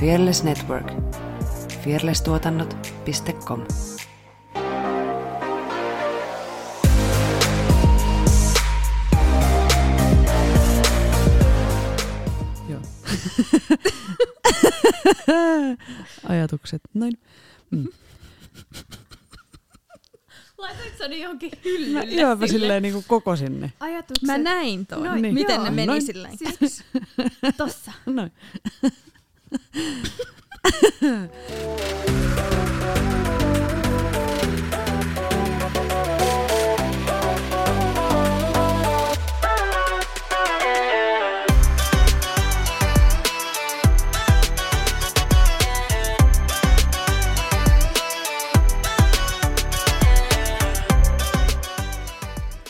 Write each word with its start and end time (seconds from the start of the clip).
Fearless 0.00 0.42
Network. 0.44 0.86
fearlesstuotannot.com 1.84 3.60
Joo. 12.68 12.80
Ajatukset, 16.28 16.82
noin. 16.94 17.12
Mm. 17.70 17.88
Laitoitko 20.58 20.98
sä 20.98 21.08
ne 21.08 21.16
johonkin 21.16 21.50
Mä, 21.50 21.58
hyllylle? 21.64 22.04
joo, 22.04 22.36
mä 22.36 22.46
sille? 22.46 22.48
silleen 22.60 22.82
niinku 22.82 23.04
koko 23.08 23.36
sinne. 23.36 23.72
Ajatukset. 23.80 24.22
Mä 24.26 24.38
näin 24.38 24.86
ton. 24.86 25.02
Noin, 25.04 25.22
Niin. 25.22 25.34
Miten 25.34 25.54
joo, 25.54 25.64
ne 25.64 25.70
meni 25.70 25.86
noin. 25.86 26.02
silleen. 26.02 26.38
Siis 26.38 26.84
tossa. 27.56 27.92
Noin. 28.06 28.32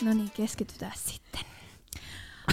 No 0.01 0.13
niin, 0.13 0.31
keskitytään 0.31 0.91
sitten. 0.95 1.24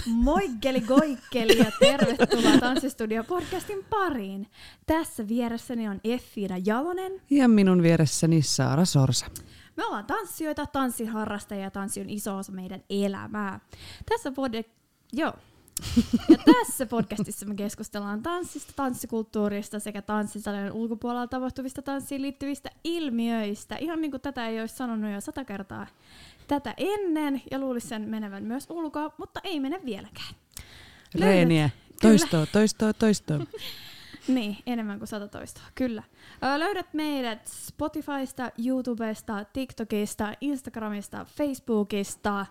Moikkeli 0.05 0.81
goikkeli 0.81 1.57
ja 1.57 1.71
tervetuloa 1.79 2.57
Tanssistudio 2.59 3.23
podcastin 3.23 3.85
pariin. 3.89 4.47
Tässä 4.85 5.27
vieressäni 5.27 5.87
on 5.87 5.99
Effiina 6.03 6.55
Jalonen. 6.65 7.21
Ja 7.29 7.47
minun 7.47 7.83
vieressäni 7.83 8.41
Saara 8.41 8.85
Sorsa. 8.85 9.25
Me 9.77 9.85
ollaan 9.85 10.05
tanssijoita, 10.05 10.65
tanssiharrastajia 10.65 11.63
ja 11.63 11.71
tanssi 11.71 12.01
on 12.01 12.09
iso 12.09 12.37
osa 12.37 12.51
meidän 12.51 12.83
elämää. 12.89 13.59
Tässä 14.09 14.29
pod- 14.29 14.69
Joo. 15.13 15.33
Ja 16.29 16.37
tässä 16.53 16.85
podcastissa 16.85 17.45
me 17.45 17.55
keskustellaan 17.55 18.23
tanssista, 18.23 18.73
tanssikulttuurista 18.75 19.79
sekä 19.79 20.01
tanssisalien 20.01 20.71
ulkopuolella 20.71 21.27
tapahtuvista 21.27 21.81
tanssiin 21.81 22.21
liittyvistä 22.21 22.69
ilmiöistä. 22.83 23.75
Ihan 23.75 24.01
niin 24.01 24.11
kuin 24.11 24.21
tätä 24.21 24.47
ei 24.47 24.59
olisi 24.59 24.75
sanonut 24.75 25.11
jo 25.11 25.21
sata 25.21 25.45
kertaa 25.45 25.87
tätä 26.47 26.73
ennen 26.77 27.41
ja 27.51 27.59
luulisi 27.59 27.87
sen 27.87 28.01
menevän 28.01 28.43
myös 28.43 28.65
ulkoa, 28.69 29.11
mutta 29.17 29.39
ei 29.43 29.59
mene 29.59 29.79
vieläkään. 29.85 30.35
Reeniä. 31.15 31.69
Toistoa, 32.01 32.45
toistoa, 32.45 32.93
toistoa. 32.93 33.39
Niin, 34.27 34.57
enemmän 34.65 34.97
kuin 34.97 35.07
sata 35.07 35.27
toistoa, 35.27 35.63
kyllä. 35.75 36.03
Ö, 36.43 36.59
löydät 36.59 36.93
meidät 36.93 37.47
Spotifysta, 37.47 38.51
YouTubesta, 38.65 39.45
TikTokista, 39.53 40.33
Instagramista, 40.41 41.25
Facebookista 41.25 42.45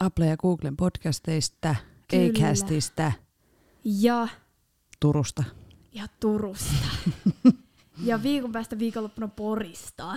Apple 0.00 0.26
ja 0.26 0.36
Googlen 0.36 0.76
podcasteista. 0.76 1.74
Acastista, 2.30 3.12
ja, 3.84 4.28
Turusta. 5.00 5.44
ja 5.92 6.06
Turusta. 6.20 6.88
ja 8.04 8.22
viikon 8.22 8.52
päästä 8.52 8.78
viikonloppuna 8.78 9.28
Porista. 9.28 10.14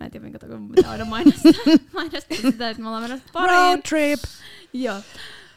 Mä 0.00 0.06
en 0.06 0.10
tiedä, 0.10 0.24
minkä 0.24 0.38
takia 0.38 0.56
mun 0.58 0.72
pitää 0.72 0.90
aina 0.90 1.04
mainostaa, 1.04 1.52
mainostaa 1.94 2.38
sitä, 2.42 2.70
että 2.70 2.82
me 2.82 2.88
ollaan 2.88 3.02
menossa 3.02 3.26
Poriin. 3.32 3.82
trip! 3.88 4.20
Joo. 4.72 5.00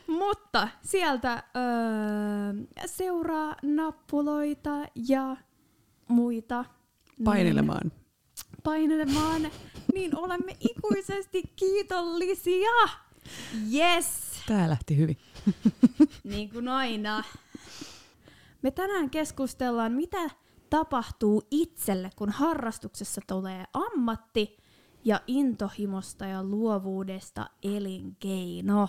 Mutta 0.08 0.68
sieltä 0.86 1.44
öö, 1.56 2.84
seuraa 2.86 3.56
nappuloita 3.62 4.70
ja 5.08 5.38
muita. 6.08 6.66
Painelemaan. 7.24 7.88
Niin, 7.88 7.94
painelemaan. 8.64 9.42
Niin 9.94 10.18
olemme 10.18 10.58
ikuisesti 10.60 11.44
kiitollisia. 11.56 12.70
Yes. 13.74 14.08
Tää 14.48 14.70
lähti 14.70 14.98
hyvin. 14.98 15.18
Niin 16.24 16.50
kuin 16.50 16.68
aina. 16.68 17.24
Me 18.62 18.72
tänään 18.72 19.10
keskustellaan, 19.10 19.92
mitä 19.92 20.30
tapahtuu 20.70 21.48
itselle, 21.52 22.10
kun 22.16 22.30
harrastuksessa 22.30 23.22
tulee 23.28 23.66
ammatti 23.74 24.58
ja 25.06 25.22
intohimosta 25.28 26.26
ja 26.26 26.44
luovuudesta 26.44 27.50
elinkeino. 27.64 28.88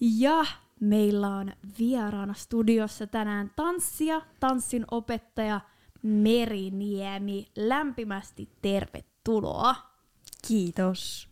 Ja 0.00 0.44
meillä 0.80 1.28
on 1.28 1.52
vieraana 1.78 2.34
studiossa 2.34 3.06
tänään 3.06 3.50
tanssija, 3.56 4.22
tanssin 4.40 4.84
opettaja 4.90 5.60
Meriniemi. 6.02 7.46
Lämpimästi 7.56 8.48
tervetuloa. 8.62 9.74
Kiitos. 10.48 11.31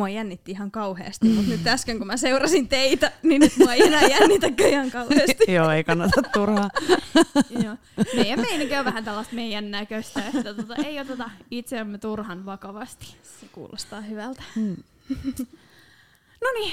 Mua 0.00 0.08
jännitti 0.08 0.52
ihan 0.52 0.70
kauheasti, 0.70 1.28
mutta 1.28 1.50
nyt 1.50 1.66
äsken 1.66 1.98
kun 1.98 2.06
mä 2.06 2.16
seurasin 2.16 2.68
teitä, 2.68 3.12
niin 3.22 3.40
nyt 3.40 3.52
mua 3.58 3.74
ei 3.74 3.82
enää 3.82 4.02
jännitäkään 4.02 4.70
ihan 4.70 4.90
kauheasti. 4.90 5.52
Joo, 5.52 5.70
ei 5.70 5.84
kannata 5.84 6.22
turhaa. 6.22 6.70
Joo. 7.64 7.76
Meidän 8.14 8.40
meininki 8.40 8.76
on 8.76 8.84
vähän 8.84 9.04
tällaista 9.04 9.34
meidän 9.34 9.70
näköistä, 9.70 10.22
että 10.26 10.54
tota, 10.54 10.74
ei 10.76 11.00
oteta 11.00 11.30
itseämme 11.50 11.98
turhan 11.98 12.46
vakavasti. 12.46 13.06
Se 13.40 13.46
kuulostaa 13.52 14.00
hyvältä. 14.00 14.42
Hmm. 14.56 14.76
No 16.40 16.48
niin, 16.60 16.72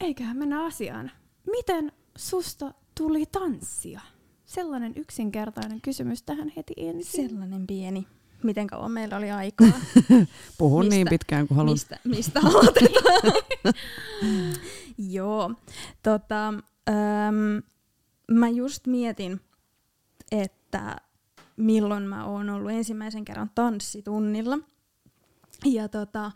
eiköhän 0.00 0.36
mennä 0.36 0.64
asiaan. 0.64 1.10
Miten 1.50 1.92
susta 2.16 2.74
tuli 2.98 3.26
tanssia? 3.26 4.00
Sellainen 4.44 4.92
yksinkertainen 4.96 5.80
kysymys 5.80 6.22
tähän 6.22 6.52
heti 6.56 6.74
ensin. 6.76 7.28
Sellainen 7.28 7.66
pieni. 7.66 8.06
Miten 8.42 8.66
kauan 8.66 8.90
meillä 8.90 9.16
oli 9.16 9.30
aikaa? 9.30 9.68
Puhun 10.58 10.84
Mistä- 10.84 10.94
niin 10.94 11.06
pitkään 11.10 11.48
kuin 11.48 11.56
haluan. 11.56 11.74
Mistä, 11.74 11.98
mistä 12.04 12.40
aloitetaan? 12.44 13.32
Joo. 14.98 15.54
Tota, 16.02 16.48
äm, 16.48 17.62
mä 18.30 18.48
just 18.48 18.86
mietin, 18.86 19.40
että 20.32 20.96
milloin 21.56 22.02
mä 22.02 22.24
oon 22.24 22.50
ollut 22.50 22.70
ensimmäisen 22.70 23.24
kerran 23.24 23.50
tanssitunnilla. 23.54 24.58
Ja 25.64 25.88
tota, 25.88 26.32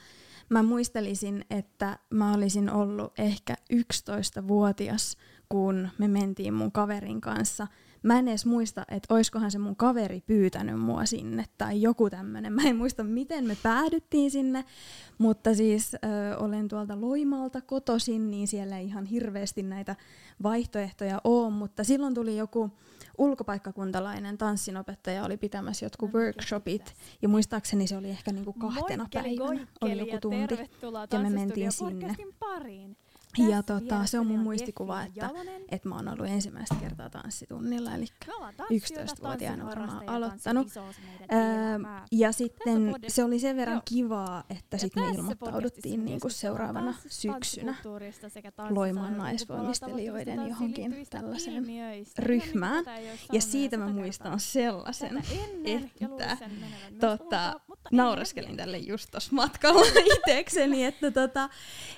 mä 0.48 0.62
muistelisin, 0.62 1.44
että 1.50 1.98
mä 2.10 2.34
olisin 2.34 2.70
ollut 2.70 3.12
ehkä 3.18 3.56
11-vuotias, 3.72 5.16
kun 5.48 5.88
me 5.98 6.08
mentiin 6.08 6.54
mun 6.54 6.72
kaverin 6.72 7.20
kanssa. 7.20 7.66
Mä 8.02 8.18
en 8.18 8.28
edes 8.28 8.46
muista, 8.46 8.84
että 8.88 9.14
oiskohan 9.14 9.50
se 9.50 9.58
mun 9.58 9.76
kaveri 9.76 10.22
pyytänyt 10.26 10.80
mua 10.80 11.06
sinne 11.06 11.44
tai 11.58 11.82
joku 11.82 12.10
tämmönen. 12.10 12.52
Mä 12.52 12.62
en 12.62 12.76
muista, 12.76 13.04
miten 13.04 13.46
me 13.46 13.56
päädyttiin 13.62 14.30
sinne, 14.30 14.64
mutta 15.18 15.54
siis 15.54 15.94
ö, 15.94 15.98
olen 16.38 16.68
tuolta 16.68 17.00
Loimalta 17.00 17.60
kotosin, 17.60 18.30
niin 18.30 18.48
siellä 18.48 18.78
ei 18.78 18.86
ihan 18.86 19.04
hirveästi 19.04 19.62
näitä 19.62 19.96
vaihtoehtoja 20.42 21.20
ole, 21.24 21.50
mutta 21.50 21.84
silloin 21.84 22.14
tuli 22.14 22.36
joku 22.36 22.70
ulkopaikkakuntalainen 23.18 24.38
tanssinopettaja 24.38 25.24
oli 25.24 25.36
pitämässä 25.36 25.86
jotkut 25.86 26.14
workshopit 26.14 26.94
ja 27.22 27.28
muistaakseni 27.28 27.86
se 27.86 27.96
oli 27.96 28.10
ehkä 28.10 28.32
niinku 28.32 28.52
kahtena 28.52 29.02
Moikkeli, 29.02 29.36
päivänä, 29.36 29.66
oli 29.80 29.98
joku 29.98 30.18
tunti. 30.20 30.54
ja 31.12 31.18
me 31.20 31.30
mentiin 31.30 31.72
sinne. 31.72 32.16
Pariin. 32.38 32.96
Ja 33.38 33.62
tota, 33.62 34.06
se 34.06 34.18
on 34.18 34.26
mun 34.26 34.40
muistikuva, 34.40 35.02
että, 35.02 35.30
että 35.68 35.88
mä 35.88 35.96
oon 35.96 36.08
ollut 36.08 36.26
ensimmäistä 36.26 36.74
kertaa 36.74 37.10
tanssitunnilla, 37.10 37.94
eli 37.94 38.06
Me 38.26 38.34
ollaan 38.34 38.54
tanssijoita, 38.54 39.12
11-vuotiaana 39.12 39.66
varmaan 39.66 40.08
aloittanut. 40.08 40.66
Öö, 40.76 41.38
ja 42.12 42.32
sitten 42.32 42.94
se 43.08 43.24
oli 43.24 43.38
sen 43.38 43.56
verran 43.56 43.82
kivaa, 43.84 44.44
että 44.50 44.78
sitten 44.78 45.02
me 45.02 45.10
ilmoittauduttiin 45.10 46.04
niinku 46.04 46.28
seuraavana 46.28 46.94
syksynä 47.08 47.74
Loimaan 48.70 49.18
naisvoimistelijoiden 49.18 50.48
johonkin 50.48 51.06
tällaiseen 51.10 51.64
ryhmään. 52.18 52.84
Ja 53.32 53.40
siitä 53.40 53.76
mä 53.76 53.88
muistan 53.88 54.40
sellaisen, 54.40 55.22
että 55.64 56.36
tota, 57.00 57.60
vielä. 57.92 58.56
tälle 58.56 58.78
just 58.78 59.10
tossa 59.10 59.34
matkalla 59.34 59.82
itsekseni, 60.16 60.84
että, 60.84 61.10
tota, 61.10 61.48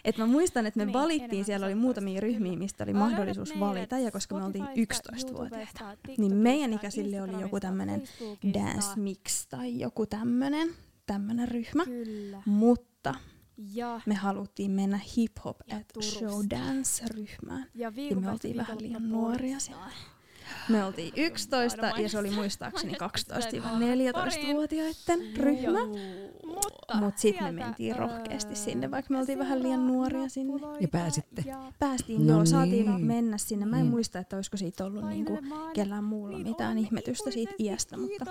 että 0.05 0.23
mä 0.23 0.26
muistan, 0.26 0.67
että 0.67 0.85
me 0.85 0.93
valittiin, 0.93 1.22
enemmän 1.25 1.45
siellä 1.45 1.67
oli 1.67 1.75
muutamia 1.75 2.21
17, 2.21 2.27
ryhmiä, 2.27 2.59
mistä 2.59 2.85
oli 2.85 2.93
mahdollisuus 2.93 3.61
valita, 3.61 3.99
ja 3.99 4.11
koska 4.11 4.35
me 4.35 4.45
oltiin 4.45 4.65
Spotifysta, 4.65 5.13
11-vuotiaita, 5.13 5.85
YouTubesta, 5.85 6.23
niin 6.23 6.35
meidän 6.35 6.73
ikäisille 6.73 7.23
oli 7.23 7.41
joku 7.41 7.59
Facebookista. 7.61 8.61
Dance 8.61 9.01
Mix 9.01 9.47
tai 9.49 9.81
joku 9.81 10.07
tämmönen, 10.07 10.69
tämmönen 11.07 11.49
ryhmä. 11.49 11.85
Kyllä. 11.85 12.43
Mutta 12.47 13.15
Ja, 13.57 14.01
me 14.07 14.15
haluttiin 14.15 14.71
mennä 14.71 15.01
hip 15.17 15.33
hop 15.45 15.61
at 15.73 15.87
show 16.05 16.45
dance 16.51 17.05
ryhmään. 17.15 17.67
ja, 17.75 17.93
Ja 18.11 18.17
me 18.17 18.31
oltiin 18.31 18.57
vähän 18.57 18.79
liian 18.81 19.09
nuoria 19.09 19.59
siellä. 19.59 19.91
Me 20.69 20.84
oltiin 20.84 21.12
11 21.16 21.87
ja 21.87 22.08
se 22.08 22.19
oli 22.19 22.31
muistaakseni 22.31 22.93
12-14-vuotiaiden 22.93 25.37
ryhmä. 25.37 25.78
Mutta 26.46 26.96
Mut 26.96 27.19
sit 27.19 27.40
me 27.40 27.52
mentiin 27.52 27.93
öö, 27.94 28.00
rohkeasti 28.00 28.56
sinne, 28.56 28.90
vaikka 28.90 29.14
me 29.14 29.19
oltiin 29.19 29.38
vähän 29.38 29.62
liian 29.62 29.87
nuoria 29.87 30.28
sinne. 30.28 30.52
Ja 30.81 30.88
pääsitte. 30.88 31.44
Päästiin, 31.78 32.26
No 32.26 32.32
joo, 32.32 32.46
saatiin 32.46 32.87
niin. 32.87 33.04
mennä 33.06 33.38
sinne. 33.38 33.66
Mä 33.66 33.76
en 33.76 33.82
Niin. 33.82 33.90
muista, 33.90 34.19
että 34.19 34.37
olisiko 34.37 34.56
siitä 34.56 34.84
ollut 34.84 35.04
niinku 35.08 35.38
kellään 35.75 36.04
muulla 36.04 36.38
mitään 36.38 36.78
ihmetystä 36.78 37.31
siitä 37.31 37.52
iästä, 37.58 37.96
mutta 37.96 38.25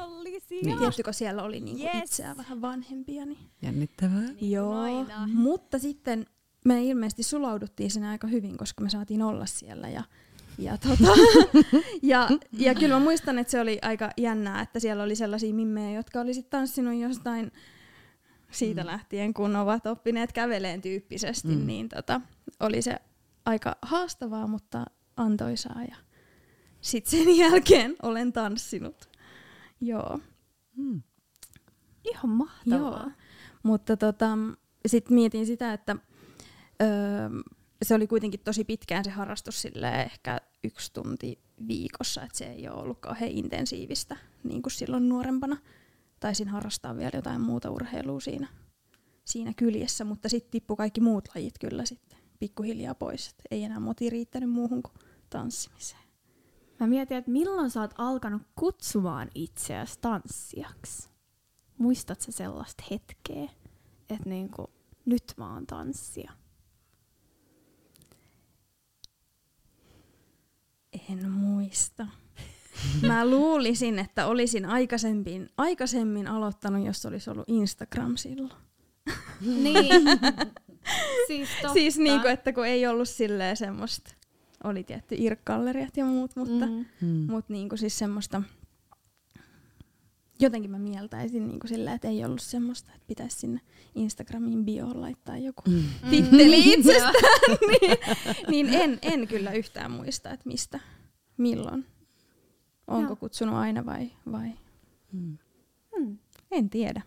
Niin. 0.64 0.78
tiettykö 0.80 1.14
siellä 1.14 1.44
oli 1.44 1.60
niinku 1.60 1.84
Yes. 1.84 1.94
itseään 2.04 2.38
vähän 2.38 2.62
vanhempia. 2.62 3.26
Niin. 3.26 3.38
Jännittävää. 3.62 4.24
Joo, 4.42 4.74
aina. 4.80 5.28
mutta 5.34 5.80
sitten 5.80 6.26
me 6.66 6.84
ilmeisesti 6.84 7.24
sulauduttiin 7.24 7.92
sinne 7.92 8.10
aika 8.10 8.28
hyvin, 8.28 8.58
koska 8.58 8.84
me 8.84 8.90
saatiin 8.90 9.22
olla 9.22 9.46
siellä 9.46 9.90
ja 9.90 10.04
ja, 10.58 10.78
tota, 10.78 11.12
ja, 12.02 12.30
ja 12.52 12.76
kyllä 12.76 12.94
mä 12.94 13.00
muistan, 13.00 13.40
että 13.40 13.52
se 13.52 13.60
oli 13.60 13.80
aika 13.82 14.10
jännää, 14.18 14.62
että 14.62 14.80
siellä 14.80 15.04
oli 15.04 15.16
sellaisia 15.16 15.54
mimmejä, 15.54 15.92
jotka 15.92 16.20
oli 16.20 16.34
sit 16.34 16.50
tanssinut 16.50 17.00
jostain 17.00 17.52
siitä 18.52 18.82
Mm. 18.82 18.88
lähtien, 18.88 19.34
kun 19.34 19.56
ovat 19.56 19.86
oppineet 19.86 20.32
käveleen 20.32 20.82
tyyppisesti, 20.82 21.48
Mm. 21.56 21.68
niin 21.68 21.90
tota, 21.90 22.22
oli 22.60 22.82
se 22.82 22.96
aika 23.46 23.76
haastavaa, 23.82 24.48
mutta 24.48 24.86
antoisaa. 25.18 25.84
Ja 25.90 25.96
sitten 26.82 27.12
sen 27.20 27.38
jälkeen 27.44 27.96
olen 28.04 28.34
tanssinut. 28.34 29.10
Joo. 29.82 30.20
Mm. 30.76 31.02
Ihan 32.06 32.30
mahtavaa. 32.30 33.00
Joo. 33.00 33.12
Mutta 33.64 33.98
tota, 33.98 34.38
sitten 34.88 35.16
mietin 35.16 35.46
sitä, 35.46 35.74
että 35.74 35.96
öö, 36.82 36.88
se 37.82 37.96
oli 37.96 38.08
kuitenkin 38.08 38.40
tosi 38.40 38.64
pitkään 38.64 39.04
se 39.04 39.12
harrastus 39.12 39.62
silleen 39.62 40.00
ehkä 40.00 40.38
yksi 40.64 40.94
tunti 40.94 41.40
viikossa, 41.68 42.24
että 42.24 42.38
se 42.38 42.46
ei 42.46 42.70
ole 42.70 42.82
ollut 42.82 43.00
kauhean 43.00 43.32
intensiivistä 43.32 44.18
niin 44.44 44.62
kuin 44.62 44.72
silloin 44.72 45.10
nuorempana. 45.10 45.58
Taisin 46.20 46.48
harrastaa 46.48 46.98
vielä 46.98 47.12
jotain 47.14 47.42
muuta 47.42 47.72
urheilua 47.72 48.20
siinä, 48.20 48.48
siinä 49.26 49.54
kyljessä, 49.56 50.06
mutta 50.06 50.30
sitten 50.30 50.52
tippui 50.52 50.78
kaikki 50.78 51.02
muut 51.02 51.30
lajit 51.36 51.54
kyllä 51.60 51.86
sitten 51.86 52.20
pikkuhiljaa 52.40 52.96
pois. 52.96 53.28
Et 53.28 53.42
ei 53.52 53.64
enää 53.64 53.80
moti 53.80 54.10
riittänyt 54.10 54.50
muuhun 54.50 54.84
kuin 54.84 54.96
tanssimiseen. 55.30 56.02
Mä 56.80 56.88
mietin, 56.88 57.18
että 57.18 57.32
milloin 57.32 57.70
sä 57.70 57.82
oot 57.82 57.94
alkanut 57.98 58.42
kutsumaan 58.56 59.30
itseäsi 59.36 60.00
tanssijaksi? 60.02 61.10
Muistat 61.78 62.22
sä 62.22 62.32
sellaista 62.32 62.84
hetkeä, 62.92 63.50
että 64.10 64.30
niinku, 64.30 64.70
nyt 65.06 65.34
mä 65.38 65.54
oon 65.54 65.68
tanssija? 65.68 66.41
En 71.10 71.30
muista. 71.32 72.08
Mä 73.02 73.30
luulisin, 73.30 74.00
että 74.00 74.26
olisin 74.26 74.66
aikaisemmin, 74.66 75.50
aikaisemmin 75.58 76.28
aloittanut, 76.28 76.86
jos 76.86 77.06
olisi 77.06 77.30
ollut 77.30 77.50
Instagram 77.50 78.18
silloin. 78.18 78.52
Niin. 79.42 80.04
siis 81.28 81.50
totta. 81.62 81.74
Siis 81.74 81.98
niinku, 81.98 82.28
että 82.28 82.54
kun 82.54 82.66
ei 82.66 82.88
ollut 82.88 83.10
silleen 83.10 83.58
semmoista, 83.58 84.14
oli 84.64 84.84
tietty 84.84 85.16
irkkalleriat 85.18 85.98
ja 85.98 86.06
muut, 86.06 86.36
mutta, 86.36 86.66
mm. 86.66 86.86
Mm. 87.02 87.08
Mm. 87.08 87.32
mut 87.32 87.50
niinku 87.50 87.78
siis 87.78 88.00
semmoista, 88.00 88.44
jotenkin 90.42 90.72
mä 90.72 90.80
mieltäisin 90.80 91.48
niinku 91.48 91.68
silleen, 91.68 91.96
että 91.96 92.08
ei 92.08 92.26
ollut 92.26 92.42
semmoista, 92.42 92.92
että 92.96 93.08
pitäisi 93.08 93.40
sinne 93.40 93.62
Instagramiin 93.96 94.66
bioon 94.66 95.02
laittaa 95.02 95.38
joku 95.38 95.62
Mm. 95.68 95.84
titteli 96.10 96.74
itsestään, 96.74 97.14
niin, 97.70 97.98
niin 98.48 98.70
en, 98.70 99.00
en 99.02 99.28
kyllä 99.28 99.52
yhtään 99.52 99.92
muista, 99.92 100.32
että 100.32 100.48
mistä, 100.50 100.80
milloin. 101.38 101.86
Onko 102.88 103.10
Joo. 103.10 103.16
kutsunut 103.16 103.56
aina 103.56 103.86
vai, 103.86 104.12
vai 104.32 104.50
Mm. 105.14 105.38
Mm. 106.00 106.18
en 106.52 106.70
tiedä. 106.70 107.02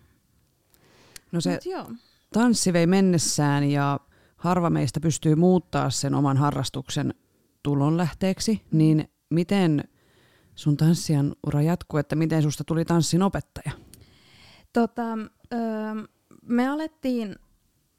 No 1.33 1.41
se 1.41 1.59
joo. 1.65 1.91
tanssi 2.33 2.73
vei 2.73 2.87
mennessään 2.87 3.65
ja 3.71 4.01
harva 4.37 4.71
meistä 4.71 5.01
pystyy 5.01 5.35
muuttaa 5.35 5.91
sen 5.91 6.15
oman 6.15 6.37
harrastuksen 6.37 7.15
tulonlähteeksi, 7.63 8.63
niin 8.73 9.09
miten 9.31 9.85
sun 10.55 10.77
tanssijan 10.77 11.37
ura 11.47 11.63
jatkuu, 11.63 11.99
että 11.99 12.17
miten 12.17 12.43
susta 12.43 12.65
tuli 12.65 12.85
tanssin 12.85 13.23
opettaja? 13.23 13.73
Tota, 14.73 15.19
öö, 15.53 15.61
me 16.43 16.69
alettiin 16.69 17.37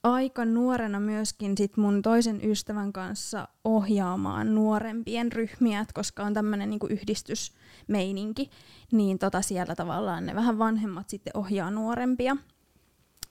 aika 0.04 0.46
nuorena 0.46 1.00
myöskin 1.00 1.58
sit 1.58 1.78
mun 1.78 2.02
toisen 2.02 2.40
ystävän 2.44 2.94
kanssa 2.94 3.48
ohjaamaan 3.64 4.56
nuorempien 4.56 5.32
ryhmiä, 5.32 5.86
koska 5.94 6.24
on 6.24 6.34
tämmöinen 6.34 6.70
niinku 6.70 6.88
yhdistysmeininki, 6.88 8.50
niin 8.92 9.20
tota 9.20 9.42
siellä 9.42 9.76
tavallaan 9.76 10.26
ne 10.26 10.36
vähän 10.36 10.60
vanhemmat 10.60 11.10
sitten 11.10 11.38
ohjaa 11.38 11.72
nuorempia. 11.72 12.38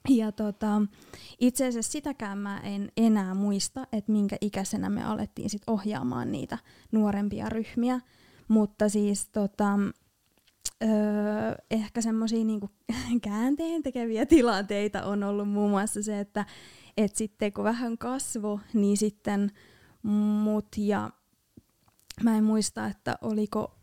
Ja 0.09 0.31
tota, 0.31 0.81
itse 1.39 1.67
asiassa 1.67 1.91
sitäkään 1.91 2.37
mä 2.37 2.59
en 2.59 2.91
enää 2.97 3.33
muista, 3.33 3.87
että 3.91 4.11
minkä 4.11 4.37
ikäisenä 4.41 4.89
me 4.89 5.03
alettiin 5.03 5.49
sit 5.49 5.61
ohjaamaan 5.67 6.31
niitä 6.31 6.57
nuorempia 6.91 7.49
ryhmiä. 7.49 7.99
Mutta 8.47 8.89
siis 8.89 9.29
tota, 9.29 9.79
öö, 10.83 10.89
ehkä 11.71 12.01
semmoisia 12.01 12.45
niinku 12.45 12.69
käänteen 13.21 13.83
tekeviä 13.83 14.25
tilanteita 14.25 15.03
on 15.03 15.23
ollut 15.23 15.49
muun 15.49 15.69
muassa 15.69 16.03
se, 16.03 16.19
että 16.19 16.45
et 16.97 17.15
sitten 17.15 17.53
kun 17.53 17.63
vähän 17.63 17.97
kasvo, 17.97 18.59
niin 18.73 18.97
sitten 18.97 19.51
mut 20.43 20.67
ja 20.77 21.09
mä 22.23 22.37
en 22.37 22.43
muista, 22.43 22.87
että 22.87 23.17
oliko, 23.21 23.75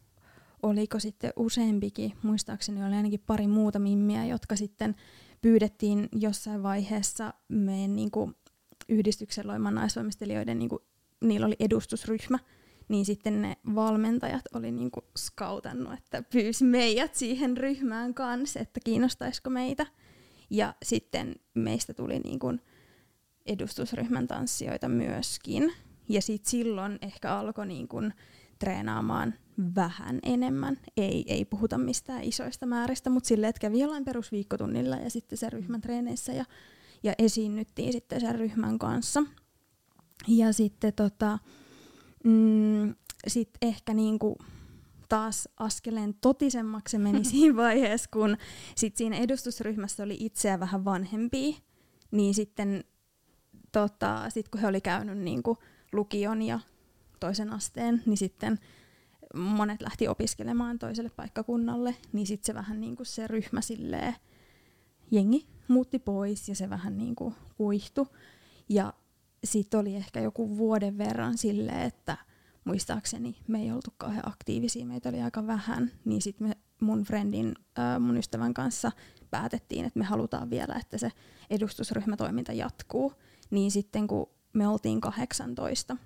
oliko 0.62 0.98
sitten 0.98 1.32
useampikin, 1.36 2.12
muistaakseni 2.22 2.84
oli 2.84 2.94
ainakin 2.94 3.24
pari 3.26 3.46
muuta 3.46 3.78
mimmiä, 3.78 4.26
jotka 4.26 4.56
sitten 4.56 4.94
pyydettiin 5.42 6.08
jossain 6.12 6.62
vaiheessa 6.62 7.34
meidän 7.48 7.96
niinku 7.96 8.32
yhdistyksen 8.88 9.46
Loiman 9.46 9.74
naisvalmistelijoiden, 9.74 10.58
niinku, 10.58 10.82
niillä 11.20 11.46
oli 11.46 11.56
edustusryhmä, 11.60 12.38
niin 12.92 13.04
sitten 13.04 13.42
ne 13.42 13.56
valmentajat 13.74 14.42
oli 14.54 14.72
niinku 14.72 15.04
skautannut, 15.18 15.92
että 15.92 16.22
pyysi 16.22 16.64
meidät 16.64 17.14
siihen 17.14 17.56
ryhmään 17.56 18.14
kanssa, 18.14 18.60
että 18.60 18.80
kiinnostaisiko 18.84 19.50
meitä. 19.50 19.86
Ja 20.50 20.74
sitten 20.82 21.34
meistä 21.54 21.94
tuli 21.94 22.18
niinku 22.18 22.52
edustusryhmän 23.46 24.26
tanssijoita 24.26 24.88
myöskin. 24.88 25.72
Ja 26.08 26.22
sitten 26.22 26.50
silloin 26.50 26.98
ehkä 27.02 27.36
alkoi 27.36 27.66
niinku 27.66 27.96
treenaamaan 28.58 29.34
vähän 29.74 30.18
enemmän. 30.22 30.78
Ei, 30.96 31.24
ei 31.26 31.44
puhuta 31.44 31.78
mistään 31.78 32.24
isoista 32.24 32.66
määristä, 32.66 33.10
mutta 33.10 33.28
silleen, 33.28 33.48
että 33.50 33.60
kävi 33.60 33.80
jollain 33.80 34.04
perusviikkotunnilla 34.04 34.96
ja 34.96 35.10
sitten 35.10 35.38
sen 35.38 35.52
ryhmän 35.52 35.80
treeneissä 35.80 36.32
ja, 36.32 36.44
ja 37.02 37.12
esiinnyttiin 37.18 37.92
sitten 37.92 38.20
sen 38.20 38.34
ryhmän 38.34 38.78
kanssa. 38.78 39.22
Ja 40.28 40.52
sitten 40.52 40.92
tota, 40.92 41.38
mm, 42.24 42.94
sit 43.26 43.50
ehkä 43.62 43.94
niinku 43.94 44.36
taas 45.08 45.48
askeleen 45.56 46.14
totisemmaksi 46.14 46.92
se 46.92 46.98
meni 46.98 47.24
siinä 47.30 47.56
vaiheessa, 47.56 48.10
kun 48.12 48.36
sit 48.76 48.96
siinä 48.96 49.16
edustusryhmässä 49.16 50.02
oli 50.02 50.16
itseä 50.20 50.60
vähän 50.60 50.84
vanhempia, 50.84 51.56
niin 52.10 52.34
sitten 52.34 52.84
tota, 53.72 54.30
sit 54.30 54.48
kun 54.48 54.60
he 54.60 54.66
oli 54.66 54.80
käynyt 54.80 55.18
niinku 55.18 55.58
lukion 55.92 56.42
ja 56.42 56.60
toisen 57.20 57.52
asteen, 57.52 58.02
niin 58.06 58.16
sitten 58.16 58.58
monet 59.34 59.82
lähti 59.82 60.08
opiskelemaan 60.08 60.78
toiselle 60.78 61.10
paikkakunnalle, 61.16 61.96
niin 62.12 62.26
sitten 62.26 62.46
se 62.46 62.54
vähän 62.54 62.80
niinku 62.80 63.04
se 63.04 63.26
ryhmä 63.26 63.60
silleen, 63.60 64.14
jengi 65.10 65.46
muutti 65.68 65.98
pois 65.98 66.48
ja 66.48 66.54
se 66.54 66.70
vähän 66.70 66.98
niinku 66.98 67.34
kuihtui. 67.56 68.06
Ja 68.68 68.92
sitten 69.44 69.80
oli 69.80 69.96
ehkä 69.96 70.20
joku 70.20 70.58
vuoden 70.58 70.98
verran 70.98 71.38
silleen, 71.38 71.82
että 71.82 72.16
muistaakseni 72.64 73.36
me 73.48 73.60
ei 73.62 73.72
oltu 73.72 73.90
kauhean 73.98 74.28
aktiivisia, 74.28 74.86
meitä 74.86 75.08
oli 75.08 75.22
aika 75.22 75.46
vähän, 75.46 75.90
niin 76.04 76.22
sitten 76.22 76.48
me 76.48 76.56
mun 76.80 77.04
friendin, 77.04 77.54
mun 78.00 78.16
ystävän 78.16 78.54
kanssa 78.54 78.92
päätettiin, 79.30 79.84
että 79.84 79.98
me 79.98 80.04
halutaan 80.04 80.50
vielä, 80.50 80.74
että 80.74 80.98
se 80.98 81.12
edustusryhmätoiminta 81.50 82.52
jatkuu. 82.52 83.12
Niin 83.50 83.70
sitten 83.70 84.06
kun 84.06 84.30
me 84.52 84.68
oltiin 84.68 85.00
18 85.00 85.96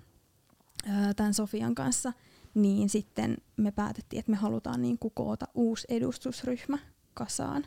äh, 0.89 1.15
tämän 1.15 1.33
Sofian 1.33 1.75
kanssa, 1.75 2.13
niin 2.53 2.89
sitten 2.89 3.37
me 3.57 3.71
päätettiin, 3.71 4.19
että 4.19 4.31
me 4.31 4.37
halutaan 4.37 4.81
niin 4.81 4.97
koota 5.13 5.47
uusi 5.53 5.87
edustusryhmä 5.89 6.77
kasaan. 7.13 7.65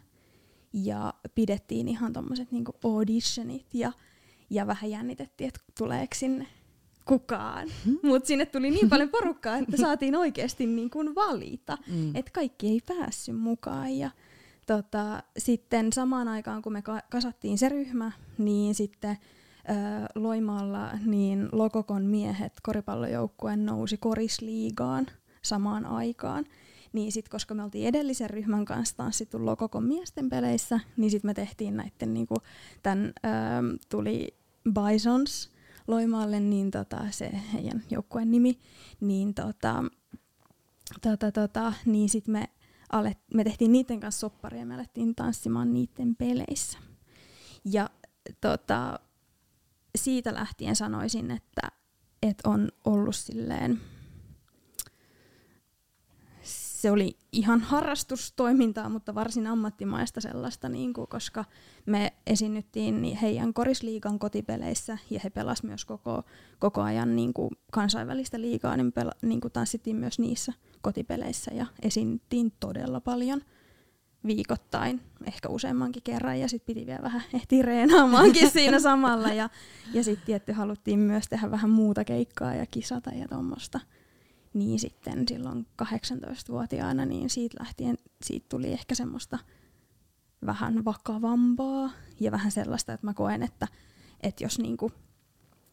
Ja 0.72 1.14
pidettiin 1.34 1.88
ihan 1.88 2.12
tommoset 2.12 2.52
niin 2.52 2.64
auditionit 2.84 3.74
ja, 3.74 3.92
ja 4.50 4.66
vähän 4.66 4.90
jännitettiin, 4.90 5.48
että 5.48 5.60
tuleeko 5.78 6.14
sinne 6.14 6.46
kukaan. 7.04 7.68
Mutta 8.02 8.26
sinne 8.26 8.46
tuli 8.46 8.70
niin 8.70 8.88
paljon 8.94 9.08
porukkaa, 9.08 9.56
että 9.56 9.76
saatiin 9.76 10.16
oikeasti 10.16 10.66
niin 10.66 10.90
kuin 10.90 11.14
valita. 11.14 11.78
Mm. 11.86 12.16
Että 12.16 12.30
kaikki 12.34 12.68
ei 12.68 12.80
päässyt 12.86 13.36
mukaan. 13.36 13.92
Ja 13.98 14.10
tota, 14.66 15.22
sitten 15.38 15.92
samaan 15.92 16.28
aikaan, 16.28 16.62
kun 16.62 16.72
me 16.72 16.82
ka- 16.82 17.02
kasattiin 17.10 17.58
se 17.58 17.68
ryhmä, 17.68 18.12
niin 18.38 18.74
sitten 18.74 19.10
ö, 19.10 19.72
Loimaalla 20.14 20.90
niin 21.06 21.48
Lokokon 21.52 22.02
miehet 22.02 22.52
koripallojoukkue 22.62 23.56
nousi 23.56 23.96
korisliigaan 23.96 25.06
samaan 25.42 25.86
aikaan. 25.86 26.44
Niin 26.92 27.12
sitten, 27.12 27.30
koska 27.30 27.54
me 27.54 27.62
oltiin 27.62 27.88
edellisen 27.88 28.30
ryhmän 28.30 28.64
kanssa 28.64 28.96
tanssittu 28.96 29.46
Lokokon 29.46 29.84
miesten 29.84 30.28
peleissä, 30.28 30.80
niin 30.96 31.10
sitten 31.10 31.28
me 31.28 31.34
tehtiin 31.34 31.76
näiden, 31.76 32.14
niinku, 32.14 32.36
tämän 32.82 33.04
ö, 33.04 33.28
tuli 33.88 34.39
Bisons 34.68 35.50
Loimaalle, 35.88 36.40
niin 36.40 36.70
tota, 36.70 36.98
se 37.10 37.30
heidän 37.52 37.82
joukkueen 37.90 38.30
nimi, 38.30 38.58
niin 39.00 39.34
tota, 39.34 39.84
tota, 41.02 41.32
tota, 41.32 41.72
niin 41.86 42.08
sitten 42.08 42.32
me, 42.32 42.44
alet, 42.92 43.18
me 43.34 43.44
tehtiin 43.44 43.72
niiden 43.72 44.00
kanssa 44.00 44.20
sopparia 44.20 44.60
ja 44.60 44.66
me 44.66 44.74
alettiin 44.74 45.14
tanssimaan 45.14 45.72
niiden 45.72 46.16
peleissä. 46.16 46.78
Ja 47.64 47.90
tota, 48.40 49.00
siitä 49.96 50.34
lähtien 50.34 50.76
sanoisin, 50.76 51.30
että, 51.30 51.62
että 52.22 52.48
on 52.48 52.68
ollut 52.84 53.16
silleen, 53.16 53.80
se 56.80 56.90
oli 56.90 57.16
ihan 57.32 57.60
harrastustoimintaa, 57.60 58.88
mutta 58.88 59.14
varsin 59.14 59.46
ammattimaista 59.46 60.20
sellaista, 60.20 60.68
niin 60.68 60.92
kuin, 60.92 61.06
koska 61.08 61.44
me 61.86 62.12
esiinnyttiin 62.26 63.16
heidän 63.16 63.54
korisliigan 63.54 64.18
kotipeleissä 64.18 64.98
ja 65.10 65.20
he 65.24 65.30
pelasivat 65.30 65.68
myös 65.68 65.84
koko, 65.84 66.22
koko 66.58 66.82
ajan 66.82 67.16
niin 67.16 67.34
kuin 67.34 67.50
kansainvälistä 67.72 68.40
liigaa, 68.40 68.76
niin, 68.76 68.92
pela, 68.92 69.12
niin 69.22 69.40
kuin 69.40 69.52
tanssittiin 69.52 69.96
myös 69.96 70.18
niissä 70.18 70.52
kotipeleissä 70.82 71.50
ja 71.54 71.66
esiinnyttiin 71.82 72.52
todella 72.60 73.00
paljon 73.00 73.42
viikoittain, 74.26 75.00
ehkä 75.26 75.48
useammankin 75.48 76.02
kerran 76.02 76.40
ja 76.40 76.48
sitten 76.48 76.74
piti 76.74 76.86
vielä 76.86 77.02
vähän 77.02 77.22
ehtiä 77.34 77.62
reenaamaankin 77.62 78.50
siinä 78.60 78.80
samalla 78.80 79.28
ja, 79.28 79.48
ja 79.92 80.04
sitten 80.04 80.26
tietty 80.26 80.52
haluttiin 80.52 80.98
myös 80.98 81.28
tehdä 81.28 81.50
vähän 81.50 81.70
muuta 81.70 82.04
keikkaa 82.04 82.54
ja 82.54 82.66
kisata 82.66 83.10
ja 83.10 83.28
tuommoista 83.28 83.80
niin 84.54 84.80
sitten 84.80 85.28
silloin 85.28 85.66
18-vuotiaana, 85.82 87.04
niin 87.04 87.30
siitä 87.30 87.56
lähtien 87.60 87.98
siitä 88.24 88.46
tuli 88.48 88.72
ehkä 88.72 88.94
semmoista 88.94 89.38
vähän 90.46 90.84
vakavampaa 90.84 91.90
ja 92.20 92.32
vähän 92.32 92.52
sellaista, 92.52 92.92
että 92.92 93.06
mä 93.06 93.14
koen, 93.14 93.42
että, 93.42 93.68
että 94.20 94.44
jos 94.44 94.58
niinku 94.58 94.92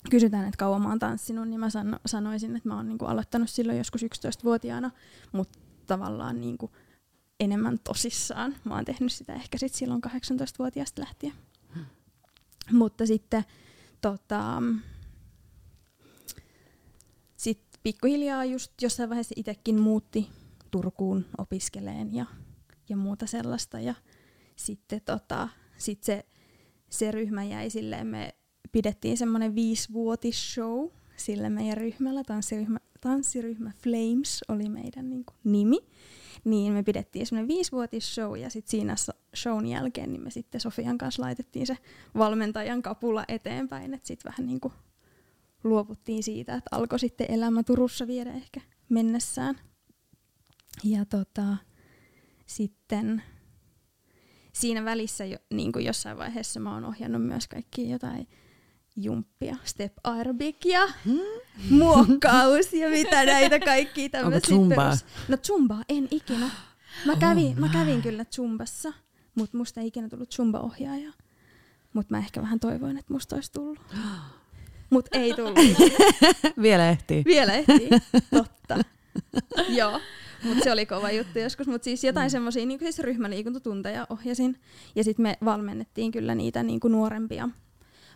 kysytään, 0.10 0.46
että 0.46 0.58
kauan 0.58 0.82
mä 0.82 0.90
oon 0.90 1.00
tanssinut, 1.00 1.48
niin 1.48 1.60
mä 1.60 1.70
sano, 1.70 2.00
sanoisin, 2.06 2.56
että 2.56 2.70
mä 2.70 2.76
oon 2.76 2.88
niinku 2.88 3.06
aloittanut 3.06 3.50
silloin 3.50 3.78
joskus 3.78 4.04
11-vuotiaana, 4.04 4.92
mutta 5.32 5.60
tavallaan 5.88 6.42
niinku 6.42 6.72
enemmän 7.40 7.80
tosissaan. 7.84 8.56
Mä 8.64 8.76
oon 8.76 8.86
tehnyt 8.86 9.12
sitä 9.12 9.34
ehkä 9.34 9.58
sit 9.58 9.74
silloin 9.74 10.02
18-vuotiaasta 10.08 11.02
lähtien. 11.02 11.34
Hmm. 11.76 11.86
Mutta 12.72 13.06
sitten 13.06 13.44
tota, 14.02 14.64
pikkuhiljaa 17.88 18.46
just 18.46 18.82
jossain 18.82 19.10
vaiheessa 19.10 19.36
itsekin 19.38 19.82
muutti 19.82 20.30
Turkuun 20.72 21.26
opiskeleen 21.38 22.16
ja, 22.16 22.26
ja 22.90 22.98
muuta 22.98 23.28
sellaista. 23.28 23.80
Ja 23.80 23.94
sitten 24.56 25.02
tota, 25.06 25.50
sit 25.78 26.04
se, 26.04 26.26
se 26.90 27.12
ryhmä 27.12 27.44
jäi 27.44 27.70
silleen, 27.70 28.08
me 28.08 28.36
pidettiin 28.72 29.18
semmoinen 29.18 29.56
viisivuotisshow 29.56 30.88
sille 31.16 31.50
meidän 31.50 31.78
ryhmällä, 31.78 32.24
tanssiryhmä, 32.24 32.80
tanssiryhmä 33.02 33.72
Flames 33.84 34.44
oli 34.48 34.70
meidän 34.70 35.10
niin 35.10 35.26
kuin, 35.26 35.38
nimi. 35.44 35.80
Niin 36.44 36.74
me 36.74 36.84
pidettiin 36.84 37.28
semmoinen 37.28 37.48
viisivuotisshow 37.48 38.38
ja 38.38 38.50
sitten 38.50 38.72
siinä 38.72 38.96
shown 39.36 39.66
jälkeen 39.66 40.12
niin 40.12 40.24
me 40.24 40.32
sitten 40.32 40.62
Sofian 40.62 40.98
kanssa 40.98 41.22
laitettiin 41.22 41.68
se 41.68 41.78
valmentajan 42.18 42.82
kapula 42.82 43.24
eteenpäin, 43.28 43.94
että 43.94 44.08
sitten 44.08 44.32
vähän 44.32 44.48
niin 44.48 44.60
kuin 44.60 44.74
luovuttiin 45.64 46.24
siitä, 46.24 46.56
että 46.56 46.76
alkoi 46.76 47.00
sitten 47.00 47.32
elämä 47.32 47.64
Turussa 47.64 48.08
viedä 48.08 48.32
ehkä 48.32 48.62
mennessään. 48.90 49.56
Ja 50.84 51.06
tota, 51.06 51.58
sitten 52.46 53.24
siinä 54.54 54.86
välissä 54.86 55.26
jo, 55.26 55.38
niin 55.54 55.72
kuin 55.72 55.86
jossain 55.86 56.18
vaiheessa 56.18 56.60
mä 56.60 56.74
oon 56.74 56.86
ohjannut 56.86 57.26
myös 57.26 57.48
kaikki 57.48 57.90
jotain 57.90 58.28
jumppia, 58.96 59.56
step 59.64 59.94
aerobic 60.04 60.66
ja 60.66 60.88
hmm. 61.06 61.20
muokkaus 61.70 62.74
ja 62.74 62.90
mitä 62.90 63.26
näitä 63.26 63.60
kaikki 63.60 64.10
tämmöisiä. 64.10 64.56
Zumbaa? 64.56 64.94
No 65.28 65.38
zumbaa 65.38 65.84
en 65.90 66.08
ikinä. 66.12 66.50
Mä 67.06 67.16
kävin, 67.16 67.48
oh, 67.48 67.56
mä 67.56 67.70
kävin 67.70 68.02
kyllä 68.02 68.26
zumbassa, 68.36 68.94
mutta 69.36 69.58
musta 69.58 69.82
ei 69.82 69.88
ikinä 69.88 70.10
tullut 70.10 70.32
zumba-ohjaaja. 70.32 71.14
Mutta 71.94 72.14
mä 72.14 72.18
ehkä 72.18 72.42
vähän 72.42 72.60
toivoin, 72.60 72.98
että 72.98 73.14
musta 73.14 73.36
olisi 73.36 73.52
tullut. 73.52 73.80
Mutta 74.90 75.18
ei 75.18 75.34
tullut. 75.34 75.60
Vielä 76.62 76.90
ehtii. 76.90 77.24
Vielä 77.26 77.54
ehtii, 77.54 77.90
totta. 78.38 78.78
Joo, 79.70 80.00
mutta 80.44 80.64
se 80.64 80.72
oli 80.72 80.86
kova 80.86 81.12
juttu 81.12 81.40
joskus. 81.40 81.68
Mutta 81.68 81.86
siis 81.86 82.04
jotain 82.04 82.28
mm. 82.28 82.32
semmoisia 82.32 82.66
niin 82.66 82.80
siis 82.80 83.00
ryhmäliikuntatunteja 83.00 84.08
ohjasin. 84.10 84.60
Ja 84.96 85.04
sitten 85.04 85.24
me 85.24 85.38
valmennettiin 85.46 86.12
kyllä 86.12 86.36
niitä 86.36 86.64
niin 86.64 86.80
kuin 86.80 86.92
nuorempia. 86.92 87.50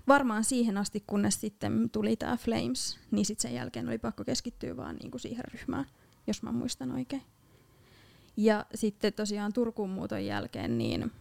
Varmaan 0.07 0.43
siihen 0.43 0.77
asti, 0.77 1.03
kunnes 1.07 1.41
sitten 1.41 1.89
tuli 1.89 2.15
tämä 2.15 2.37
Flames, 2.37 2.99
niin 3.11 3.25
sitten 3.25 3.41
sen 3.41 3.53
jälkeen 3.53 3.87
oli 3.87 3.97
pakko 3.97 4.23
keskittyä 4.23 4.77
vaan 4.77 4.95
niin 4.95 5.11
kuin 5.11 5.21
siihen 5.21 5.45
ryhmään, 5.45 5.85
jos 6.27 6.43
mä 6.43 6.51
muistan 6.51 6.91
oikein. 6.91 7.21
Ja 8.37 8.65
sitten 8.75 9.13
tosiaan 9.13 9.53
Turkuun 9.53 9.89
muuton 9.89 10.25
jälkeen, 10.25 10.77
niin 10.77 11.11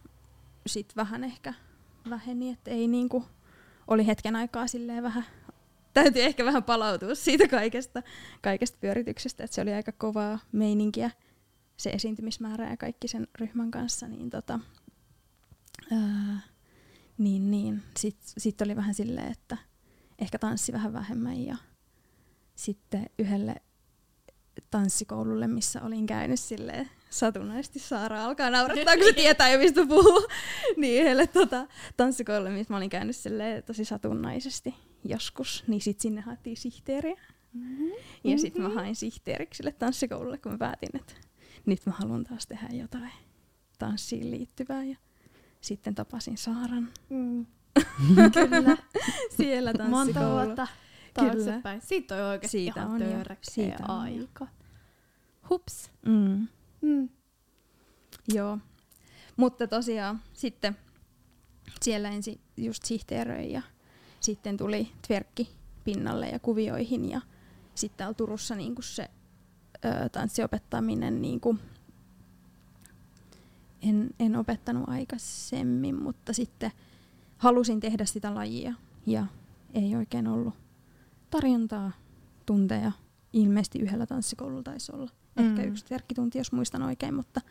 sitten 0.67 0.95
vähän 0.95 1.23
ehkä 1.23 1.53
väheni, 2.09 2.49
että 2.49 2.71
ei 2.71 2.87
niinku, 2.87 3.25
oli 3.87 4.07
hetken 4.07 4.35
aikaa 4.35 4.67
silleen 4.67 5.03
vähän 5.03 5.25
täytyy 5.93 6.21
ehkä 6.21 6.45
vähän 6.45 6.63
palautua 6.63 7.15
siitä 7.15 7.47
kaikesta, 7.47 8.03
kaikesta 8.41 8.77
pyörityksestä, 8.81 9.43
että 9.43 9.55
se 9.55 9.61
oli 9.61 9.73
aika 9.73 9.91
kovaa 9.91 10.39
meininkiä, 10.51 11.11
se 11.77 11.89
esiintymismäärä 11.89 12.69
ja 12.69 12.77
kaikki 12.77 13.07
sen 13.07 13.27
ryhmän 13.39 13.71
kanssa, 13.71 14.07
niin 14.07 14.29
tota, 14.29 14.59
ää, 15.91 16.39
niin, 17.17 17.51
niin. 17.51 17.83
Sitten 17.97 18.33
sit 18.37 18.61
oli 18.61 18.75
vähän 18.75 18.93
silleen, 18.93 19.31
että 19.31 19.57
ehkä 20.19 20.39
tanssi 20.39 20.73
vähän 20.73 20.93
vähemmän 20.93 21.45
ja 21.45 21.57
sitten 22.55 23.05
yhdelle 23.19 23.55
tanssikoululle, 24.71 25.47
missä 25.47 25.81
olin 25.81 26.05
käynyt 26.05 26.39
silleen 26.39 26.89
satunnaisesti 27.09 27.79
Saara 27.79 28.25
alkaa 28.25 28.49
naurattaa, 28.49 28.97
kun 28.97 29.15
tietää 29.15 29.49
jo 29.49 29.59
mistä 29.59 29.85
puhuu. 29.87 30.27
niin 30.77 31.01
yhdelle 31.03 31.27
tota, 31.27 31.67
tanssikoululle, 31.97 32.49
missä 32.49 32.73
mä 32.73 32.77
olin 32.77 32.89
käynyt 32.89 33.15
silleen 33.15 33.63
tosi 33.63 33.85
satunnaisesti 33.85 34.75
joskus, 35.03 35.63
niin 35.67 35.81
sitten 35.81 36.01
sinne 36.01 36.21
haettiin 36.21 36.57
sihteeriä. 36.57 37.21
Mm-hmm. 37.53 37.91
Ja 38.23 38.37
sitten 38.37 38.61
mä 38.61 38.67
mm-hmm. 38.67 38.81
hain 38.81 38.95
sihteeriksi 38.95 39.57
sille 39.57 39.71
tanssikoululle, 39.71 40.37
kun 40.37 40.51
mä 40.51 40.57
päätin, 40.57 40.89
että 40.93 41.13
nyt 41.65 41.85
mä 41.85 41.91
haluan 41.91 42.23
taas 42.23 42.47
tehdä 42.47 42.67
jotain 42.71 43.11
tanssiin 43.79 44.31
liittyvää. 44.31 44.83
Ja 44.83 44.97
sitten 45.61 45.95
tapasin 45.95 46.37
Saaran. 46.37 46.89
Mm. 47.09 47.45
Kyllä. 48.33 48.77
Siellä 49.37 49.73
tanssikoululla. 49.73 50.35
Monta 50.35 50.45
vuotta 50.45 50.67
taaksepäin. 51.13 51.81
Siitä 51.81 52.15
on 52.15 52.29
oikeasti 52.29 52.57
Siitä 52.57 52.79
ihan 52.79 52.91
on 52.91 53.01
Siitä 53.41 53.83
on 53.87 53.99
aika. 53.99 54.47
Hups. 55.49 55.91
Mm. 56.05 56.47
Mm. 56.81 57.09
Joo. 58.33 58.57
Mutta 59.37 59.67
tosiaan 59.67 60.21
sitten 60.33 60.77
siellä 61.81 62.09
ensin 62.09 62.41
just 62.57 62.85
sihteeröi 62.85 63.51
ja 63.51 63.61
sitten 64.23 64.57
tuli 64.57 64.91
tverkki 65.07 65.49
pinnalle 65.83 66.29
ja 66.29 66.39
kuvioihin 66.39 67.09
ja 67.09 67.21
sitten 67.75 67.97
täällä 67.97 68.13
Turussa 68.13 68.55
niin 68.55 68.75
se 68.79 69.09
ö, 69.85 70.09
tanssiopettaminen 70.09 71.21
niin 71.21 71.39
kuin, 71.39 71.59
en, 73.81 74.09
en 74.19 74.35
opettanut 74.35 74.89
aikaisemmin, 74.89 76.03
mutta 76.03 76.33
sitten 76.33 76.71
halusin 77.37 77.79
tehdä 77.79 78.05
sitä 78.05 78.35
lajia 78.35 78.73
ja 79.05 79.25
ei 79.73 79.95
oikein 79.95 80.27
ollut 80.27 80.53
tarjontaa 81.29 81.91
tunteja. 82.45 82.91
Ilmeisesti 83.33 83.79
yhdellä 83.79 84.05
tanssikoululla 84.05 84.63
taisi 84.63 84.91
olla. 84.95 85.11
Mm. 85.35 85.45
Ehkä 85.45 85.63
yksi 85.63 85.85
tverkkitunti, 85.85 86.37
jos 86.37 86.51
muistan 86.51 86.83
oikein, 86.83 87.13
mutta, 87.13 87.41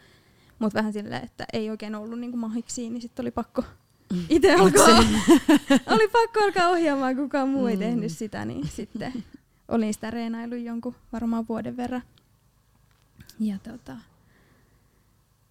mutta 0.58 0.78
vähän 0.78 0.92
silleen, 0.92 1.24
että 1.24 1.44
ei 1.52 1.70
oikein 1.70 1.94
ollut 1.94 2.18
niin 2.18 2.38
mahiksi, 2.38 2.90
niin 2.90 3.02
sitten 3.02 3.22
oli 3.22 3.30
pakko 3.30 3.64
itse 4.28 4.54
alkaa, 4.54 4.98
oli 5.94 6.08
pakko 6.08 6.40
alkaa 6.44 6.68
ohjaamaan, 6.68 7.16
kukaan 7.16 7.48
muu 7.48 7.66
ei 7.66 7.76
mm. 7.76 7.80
tehnyt 7.80 8.12
sitä, 8.12 8.44
niin 8.44 8.68
sitten 8.68 9.24
olin 9.68 9.94
sitä 9.94 10.10
reenailu 10.10 10.54
jonkun 10.54 10.94
varmaan 11.12 11.48
vuoden 11.48 11.76
verran. 11.76 12.02
Ja 13.40 13.58
tota, 13.58 13.96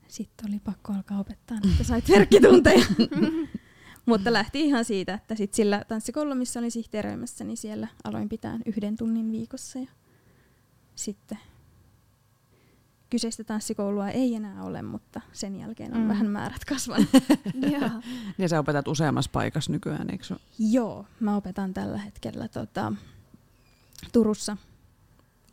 sitten 0.08 0.50
oli 0.50 0.60
pakko 0.60 0.94
alkaa 0.94 1.20
opettaa, 1.20 1.58
että 1.72 1.84
sait 1.84 2.10
verkkitunteja. 2.10 2.86
Mutta 4.06 4.34
lähti 4.34 4.62
ihan 4.62 4.86
siitä, 4.86 5.14
että 5.14 5.36
sit 5.36 5.54
sillä 5.54 5.86
tanssikoululla, 5.88 6.36
missä 6.36 6.60
olin 6.60 6.72
sihteeröimässä, 6.72 7.44
niin 7.44 7.58
siellä 7.58 7.88
aloin 8.04 8.30
pitää 8.30 8.60
yhden 8.66 8.98
tunnin 8.98 9.32
viikossa. 9.32 9.80
Ja 9.80 9.88
sitten 10.96 11.38
kyseistä 13.10 13.44
tanssikoulua 13.44 14.10
ei 14.10 14.36
enää 14.36 14.64
ole, 14.64 14.82
mutta 14.82 15.22
sen 15.34 15.60
jälkeen 15.60 15.94
on 15.94 16.02
mm. 16.02 16.08
vähän 16.08 16.28
määrät 16.28 16.66
kasvanut. 16.66 17.10
ja 18.38 18.50
sä 18.50 18.60
opetat 18.60 18.88
useammassa 18.88 19.32
paikassa 19.34 19.72
nykyään, 19.72 20.10
eikö 20.10 20.36
Joo, 20.60 21.06
mä 21.20 21.36
opetan 21.36 21.74
tällä 21.74 21.98
hetkellä 21.98 22.48
tota, 22.48 22.94
Turussa 24.14 24.58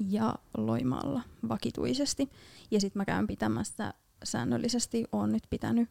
ja 0.08 0.34
Loimaalla 0.56 1.22
vakituisesti. 1.48 2.30
Ja 2.70 2.80
sitten 2.80 3.00
mä 3.00 3.04
käyn 3.04 3.26
pitämässä 3.26 3.94
säännöllisesti, 4.24 5.04
oon 5.12 5.32
nyt 5.32 5.42
pitänyt 5.50 5.88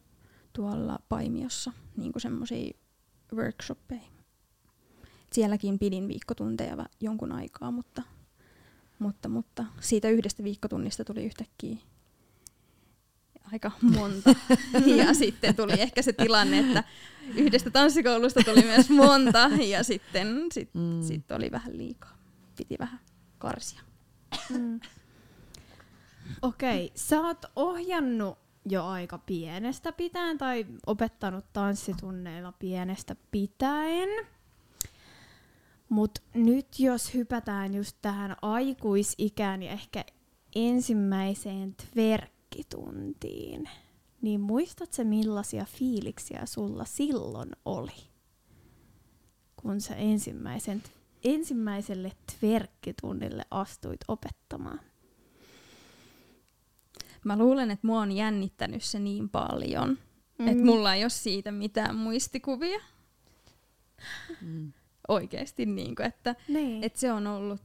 tuolla 0.52 0.98
Paimiossa 1.08 1.72
niin 1.96 2.12
semmoisia 2.16 2.72
workshoppeja. 3.34 4.00
Sielläkin 5.32 5.78
pidin 5.78 6.08
viikkotunteja 6.08 6.86
jonkun 7.00 7.32
aikaa, 7.32 7.70
mutta, 7.70 8.02
mutta, 8.98 9.28
mutta 9.28 9.64
siitä 9.80 10.08
yhdestä 10.08 10.44
viikkotunnista 10.44 11.04
tuli 11.04 11.24
yhtäkkiä 11.24 11.76
aika 13.52 13.70
monta. 13.82 14.34
ja 14.96 15.14
sitten 15.14 15.56
tuli 15.56 15.72
ehkä 15.80 16.02
se 16.02 16.12
tilanne, 16.12 16.58
että 16.58 16.84
yhdestä 17.34 17.70
tanssikoulusta 17.70 18.40
tuli 18.44 18.62
myös 18.62 18.90
monta 18.90 19.50
ja 19.68 19.84
sitten 19.84 20.46
sit, 20.52 20.74
mm. 20.74 21.02
sit 21.02 21.32
oli 21.32 21.50
vähän 21.50 21.78
liikaa. 21.78 22.16
Piti 22.56 22.76
vähän 22.78 23.00
karsia. 23.38 23.80
Mm. 24.50 24.80
Okei, 26.42 26.84
okay. 26.84 26.96
sä 26.96 27.20
oot 27.20 27.44
ohjannut 27.56 28.38
jo 28.68 28.86
aika 28.86 29.18
pienestä 29.18 29.92
pitäen 29.92 30.38
tai 30.38 30.66
opettanut 30.86 31.44
tanssitunneilla 31.52 32.52
pienestä 32.52 33.16
pitäen. 33.30 34.08
Mutta 35.88 36.20
nyt 36.34 36.66
jos 36.78 37.14
hypätään 37.14 37.74
just 37.74 37.96
tähän 38.02 38.36
aikuisikään 38.42 39.62
ja 39.62 39.72
ehkä 39.72 40.04
ensimmäiseen 40.56 41.74
tverkkituntiin, 41.74 43.68
niin 44.22 44.40
muistatko 44.40 45.04
millaisia 45.04 45.64
fiiliksiä 45.64 46.42
sulla 46.44 46.84
silloin 46.84 47.48
oli, 47.64 48.08
kun 49.56 49.80
sä 49.80 49.94
ensimmäisen, 49.94 50.82
ensimmäiselle 51.24 52.12
tverkkitunnille 52.38 53.44
astuit 53.50 54.00
opettamaan? 54.08 54.80
Mä 57.24 57.38
luulen, 57.38 57.70
että 57.70 57.86
mua 57.86 58.00
on 58.00 58.12
jännittänyt 58.12 58.82
se 58.82 58.98
niin 58.98 59.28
paljon, 59.28 59.98
mm. 60.38 60.48
että 60.48 60.64
mulla 60.64 60.94
ei 60.94 61.04
ole 61.04 61.10
siitä 61.10 61.52
mitään 61.52 61.96
muistikuvia. 61.96 62.78
Mm. 64.40 64.72
Oikeesti, 65.08 65.66
niin 65.66 65.94
kuin, 65.94 66.06
että, 66.06 66.34
niin. 66.48 66.84
että 66.84 67.00
se 67.00 67.12
on 67.12 67.26
ollut 67.26 67.60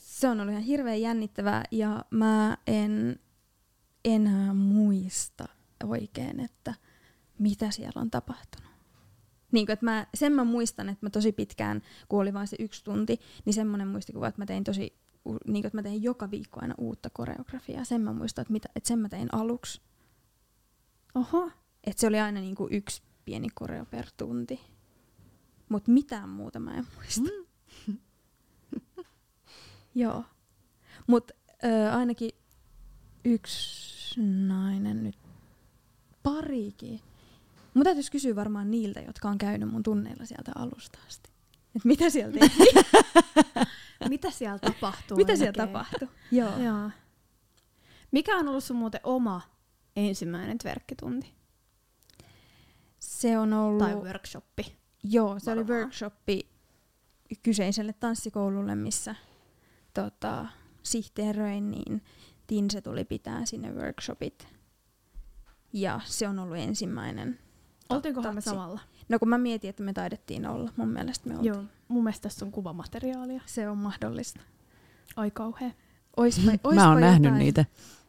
se 0.00 0.28
on 0.28 0.40
ollut 0.40 0.52
ihan 0.52 0.64
hirveän 0.64 1.00
jännittävää 1.00 1.64
ja 1.70 2.04
mä 2.10 2.56
en 2.66 3.20
enää 4.04 4.54
muista 4.54 5.48
oikein, 5.84 6.40
että 6.40 6.74
mitä 7.38 7.70
siellä 7.70 8.00
on 8.00 8.10
tapahtunut. 8.10 8.70
Niin 9.52 9.66
kuin, 9.66 9.72
että 9.74 9.84
mä, 9.84 10.06
sen 10.14 10.32
mä 10.32 10.44
muistan, 10.44 10.88
että 10.88 11.06
mä 11.06 11.10
tosi 11.10 11.32
pitkään, 11.32 11.82
kun 12.08 12.20
oli 12.20 12.34
vain 12.34 12.46
se 12.46 12.56
yksi 12.58 12.84
tunti, 12.84 13.20
niin 13.44 13.54
semmoinen 13.54 13.88
muistikuva, 13.88 14.28
että 14.28 14.40
mä 14.40 14.46
tein 14.46 14.64
tosi 14.64 14.96
niin 15.24 15.42
kuin, 15.44 15.66
että 15.66 15.78
mä 15.78 15.82
tein 15.82 16.02
joka 16.02 16.30
viikko 16.30 16.60
aina 16.62 16.74
uutta 16.78 17.10
koreografiaa. 17.10 17.84
Sen 17.84 18.00
mä 18.00 18.12
muistan, 18.12 18.42
että, 18.42 18.52
mitä, 18.52 18.68
että 18.76 18.88
sen 18.88 18.98
mä 18.98 19.08
tein 19.08 19.34
aluksi. 19.34 19.80
Oho. 21.14 21.50
Että 21.84 22.00
se 22.00 22.06
oli 22.06 22.20
aina 22.20 22.40
niin 22.40 22.54
kuin 22.54 22.72
yksi 22.72 23.02
pieni 23.24 23.48
koreo 23.54 23.84
per 23.84 24.06
tunti. 24.16 24.60
Mutta 25.70 25.90
mitään 25.90 26.28
muuta 26.28 26.60
mä 26.60 26.74
en 26.74 26.86
muista. 26.94 27.30
Mm. 27.86 27.98
Joo. 29.94 30.24
Mutta 31.06 31.34
ainakin 31.92 32.30
yksi 33.24 34.20
nainen 34.46 35.04
nyt, 35.04 35.18
parikin. 36.22 37.00
Mun 37.74 37.84
täytyisi 37.84 38.12
kysyä 38.12 38.36
varmaan 38.36 38.70
niiltä, 38.70 39.00
jotka 39.00 39.28
on 39.28 39.38
käynyt 39.38 39.70
mun 39.70 39.82
tunneilla 39.82 40.26
sieltä 40.26 40.52
alusta 40.54 40.98
asti. 41.06 41.30
Et 41.76 41.84
mitä 41.84 42.10
siellä 42.10 42.38
tehtiin? 42.38 42.84
Mitä 44.08 44.30
siellä 44.30 44.58
tapahtuu? 44.58 45.16
Mitä 45.16 45.36
siellä 45.36 45.66
tapahtuu? 45.66 46.08
Joo. 46.30 46.58
Joo. 46.58 46.90
Mikä 48.10 48.36
on 48.36 48.48
ollut 48.48 48.64
sun 48.64 48.76
muuten 48.76 49.00
oma 49.04 49.40
ensimmäinen 49.96 50.58
tverkkitunti? 50.58 51.34
Se 52.98 53.38
on 53.38 53.52
ollut... 53.52 53.78
Tai 53.78 53.94
workshoppi. 53.94 54.79
Joo, 55.02 55.38
se 55.38 55.50
Varmaan. 55.50 55.70
oli 55.70 55.78
workshoppi 55.78 56.50
kyseiselle 57.42 57.92
tanssikoululle, 57.92 58.74
missä 58.74 59.14
tota, 59.94 60.46
sihteeröin, 60.82 61.70
niin 61.70 62.02
Tinse 62.46 62.80
tuli 62.80 63.04
pitää 63.04 63.46
sinne 63.46 63.72
workshopit. 63.72 64.48
Ja 65.72 66.00
se 66.04 66.28
on 66.28 66.38
ollut 66.38 66.56
ensimmäinen. 66.56 67.38
Oltiinkohan 67.88 68.34
me 68.34 68.40
samalla? 68.40 68.80
No 69.08 69.18
kun 69.18 69.28
mä 69.28 69.38
mietin, 69.38 69.70
että 69.70 69.82
me 69.82 69.92
taidettiin 69.92 70.46
olla, 70.46 70.70
mun 70.76 70.88
mielestä 70.88 71.28
me 71.28 71.36
oltiin. 71.36 71.54
Joo, 71.54 71.64
mun 71.88 72.04
mielestä 72.04 72.22
tässä 72.22 72.44
on 72.44 72.52
kuvamateriaalia. 72.52 73.40
Se 73.46 73.68
on 73.68 73.78
mahdollista. 73.78 74.40
Ai 75.16 75.30
kauhea. 75.30 75.70
Oispa, 76.16 76.50
oispa 76.50 76.74
mä 76.74 76.88
oon 76.88 77.00
nähnyt 77.00 77.34
niitä, 77.34 77.64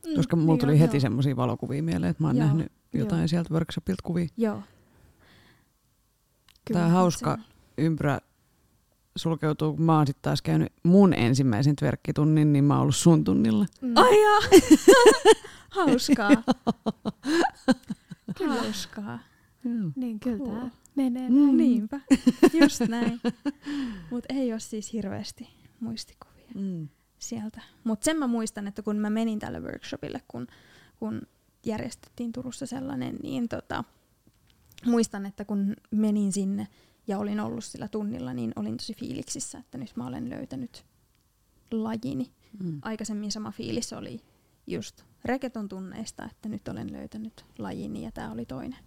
mm, 0.08 0.16
koska 0.16 0.36
mulla 0.36 0.54
niin 0.54 0.60
tuli 0.60 0.72
on, 0.72 0.78
heti 0.78 1.00
semmoisia 1.00 1.36
valokuvia 1.36 1.84
mieleen, 1.84 2.12
että 2.12 2.24
mä 2.24 2.28
oon 2.28 2.38
joo, 2.38 2.46
nähnyt 2.46 2.72
jotain 2.94 3.22
joo. 3.22 3.28
sieltä 3.28 3.54
workshopilta 3.54 4.04
kuvia. 4.04 4.28
Joo. 4.38 4.64
Kyllä, 6.66 6.80
Tää 6.80 6.90
hauska 6.90 7.38
ympyrä 7.78 8.20
sulkeutuu, 9.16 9.76
kun 9.76 9.86
mä 9.86 9.98
oon 9.98 10.08
sitten 10.08 10.22
taas 10.22 10.42
käynyt 10.42 10.74
mun 10.84 11.14
ensimmäisen 11.14 11.76
tverkkitunnin, 11.76 12.54
niin 12.54 12.64
mä 12.64 12.74
oon 12.74 12.82
ollut 12.82 12.96
sun 12.96 13.24
tunnilla. 13.24 13.66
Mm. 13.82 13.94
Ai 13.96 14.18
Hauskaa. 15.78 16.44
Hauskaa. 18.48 19.20
Niin 19.96 20.20
kyllä 20.20 20.38
cool. 20.38 20.60
tää 20.60 20.70
menee 20.96 21.30
mm. 21.30 21.36
näin. 21.36 21.58
Niinpä, 21.58 22.00
just 22.54 22.82
näin. 22.88 23.22
Mutta 24.12 24.34
ei 24.34 24.52
ole 24.52 24.60
siis 24.60 24.94
hirveästi 24.94 25.50
muistikuvia 25.80 26.48
mm. 26.56 26.88
sieltä. 27.20 27.62
Mutta 27.84 28.06
sen 28.06 28.18
mä 28.18 28.28
muistan, 28.28 28.68
että 28.68 28.82
kun 28.82 28.98
mä 28.98 29.10
menin 29.10 29.40
tälle 29.40 29.60
workshopille, 29.60 30.22
kun, 30.28 30.48
kun 31.00 31.22
järjestettiin 31.66 32.32
Turussa 32.32 32.66
sellainen, 32.66 33.16
niin 33.24 33.50
tota, 33.50 33.84
muistan, 34.86 35.26
että 35.26 35.46
kun 35.46 35.76
menin 35.92 36.32
sinne 36.32 36.68
ja 37.08 37.18
olin 37.18 37.40
ollut 37.40 37.64
sillä 37.64 37.88
tunnilla, 37.88 38.34
niin 38.34 38.54
olin 38.56 38.78
tosi 38.78 38.94
fiiliksissä, 38.94 39.58
että 39.58 39.78
nyt 39.78 39.96
mä 39.96 40.08
olen 40.08 40.30
löytänyt 40.30 40.86
lajini. 41.72 42.32
Mm. 42.60 42.80
Aikaisemmin 42.82 43.32
sama 43.32 43.52
fiilis 43.52 43.94
oli 43.94 44.22
just 44.68 45.04
reketon 45.26 45.70
tunneista, 45.70 46.26
että 46.26 46.50
nyt 46.50 46.68
olen 46.68 46.94
löytänyt 46.94 47.46
lajini 47.58 48.04
ja 48.04 48.12
tämä 48.12 48.32
oli 48.32 48.46
toinen. 48.46 48.80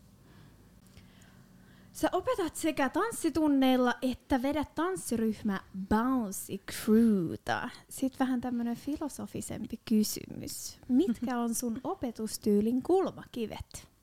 Sä 1.93 2.09
opetat 2.13 2.57
sekä 2.57 2.89
tanssitunneilla 2.89 3.95
että 4.03 4.43
vedät 4.43 4.75
tanssiryhmä 4.75 5.61
Bouncy 5.89 6.59
Crewta. 6.73 7.71
Sitten 7.89 8.19
vähän 8.19 8.41
tämmönen 8.41 8.77
filosofisempi 8.77 9.81
kysymys. 9.85 10.79
Mitkä 10.89 11.39
on 11.39 11.55
sun 11.55 11.81
opetustyylin 11.85 12.83
kulmakivet? 12.83 13.94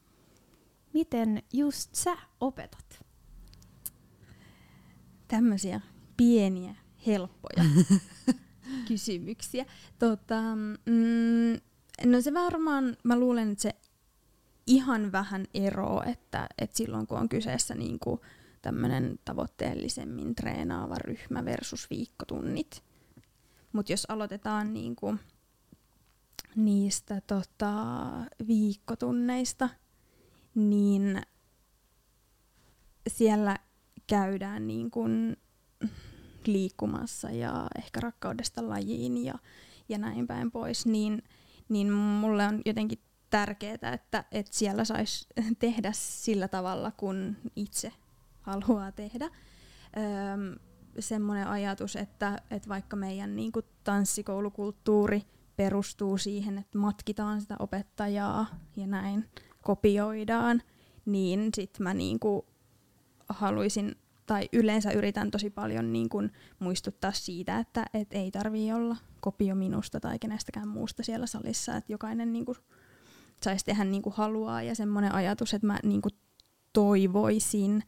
Miten 0.94 1.44
just 1.54 1.96
sä 1.96 2.18
opetat? 2.40 3.06
Tämmöisiä 5.28 5.82
pieniä, 6.18 6.76
helppoja 7.08 7.64
kysymyksiä. 8.88 9.66
Tota, 10.00 10.42
mm, 10.86 11.62
no 12.12 12.22
se 12.22 12.34
varmaan, 12.34 12.98
mä 13.04 13.20
luulen, 13.20 13.52
että 13.52 13.62
se 13.62 13.76
ihan 14.68 15.12
vähän 15.12 15.46
eroa, 15.54 16.04
että, 16.04 16.48
että 16.58 16.78
silloin 16.78 17.08
kun 17.08 17.18
on 17.18 17.30
kyseessä 17.30 17.76
niin 17.76 18.00
kuin 18.00 18.20
tämmöinen 18.62 19.20
tavoitteellisemmin 19.26 20.36
treenaava 20.36 20.96
ryhmä 20.96 21.46
versus 21.46 21.90
viikkotunnit. 21.90 22.84
Mutta 23.74 23.92
jos 23.92 24.06
aloitetaan 24.10 24.74
niin 24.74 24.96
kuin 24.96 25.20
niistä 26.56 27.22
tota, 27.28 27.74
viikkotunneista, 28.48 29.70
niin 30.56 31.22
siellä 33.08 33.58
käydään 34.08 34.68
niin 34.68 34.92
kuin 34.92 35.38
liikkumassa 36.46 37.30
ja 37.30 37.68
ehkä 37.78 38.00
rakkaudesta 38.00 38.70
lajiin 38.70 39.26
ja, 39.26 39.34
ja 39.90 39.98
näin 39.98 40.28
päin 40.28 40.52
pois, 40.52 40.86
niin, 40.86 41.24
niin 41.70 41.92
mulle 41.92 42.48
on 42.48 42.62
jotenkin 42.66 43.00
tärkeää, 43.30 43.94
että, 43.94 44.24
että 44.32 44.58
siellä 44.58 44.86
saisi 44.86 45.28
tehdä 45.60 45.92
sillä 45.96 46.48
tavalla, 46.48 46.92
kun 46.92 47.38
itse 47.56 47.94
haluaa 48.42 48.92
tehdä. 48.92 49.26
Öö, 49.26 50.62
semmoinen 51.00 51.48
ajatus, 51.48 51.96
että, 51.96 52.42
että 52.52 52.70
vaikka 52.70 52.96
meidän 52.96 53.36
niin 53.36 53.52
kuin, 53.52 53.66
tanssikoulukulttuuri 53.84 55.24
perustuu 55.56 56.18
siihen, 56.18 56.58
että 56.58 56.78
matkitaan 56.78 57.42
sitä 57.42 57.56
opettajaa 57.60 58.46
ja 58.76 58.88
näin 58.88 59.30
kopioidaan, 59.62 60.62
niin 61.06 61.50
sitten 61.56 61.84
mä 61.84 61.94
niin 61.94 62.20
kuin, 62.20 62.42
haluaisin 63.30 63.96
tai 64.26 64.50
yleensä 64.54 64.92
yritän 64.92 65.32
tosi 65.32 65.50
paljon 65.50 65.94
niin 65.94 66.10
kuin 66.10 66.32
muistuttaa 66.60 67.12
siitä, 67.12 67.60
että 67.60 67.86
et 67.94 68.08
ei 68.12 68.32
tarvii 68.32 68.74
olla 68.74 68.98
kopio 69.20 69.56
minusta 69.56 70.00
tai 70.00 70.20
kenestäkään 70.20 70.68
muusta 70.68 71.04
siellä 71.04 71.28
salissa, 71.28 71.76
että 71.76 71.94
jokainen 71.94 72.34
niin 72.34 72.46
kuin 72.46 72.58
saisi 73.44 73.66
tehdä 73.66 73.84
niin 73.84 74.02
kuin 74.02 74.16
haluaa 74.16 74.64
ja 74.64 74.76
semmoinen 74.76 75.16
ajatus, 75.16 75.54
että 75.54 75.68
mä 75.68 75.80
niin 75.84 76.02
kuin 76.02 76.14
toivoisin, 76.74 77.84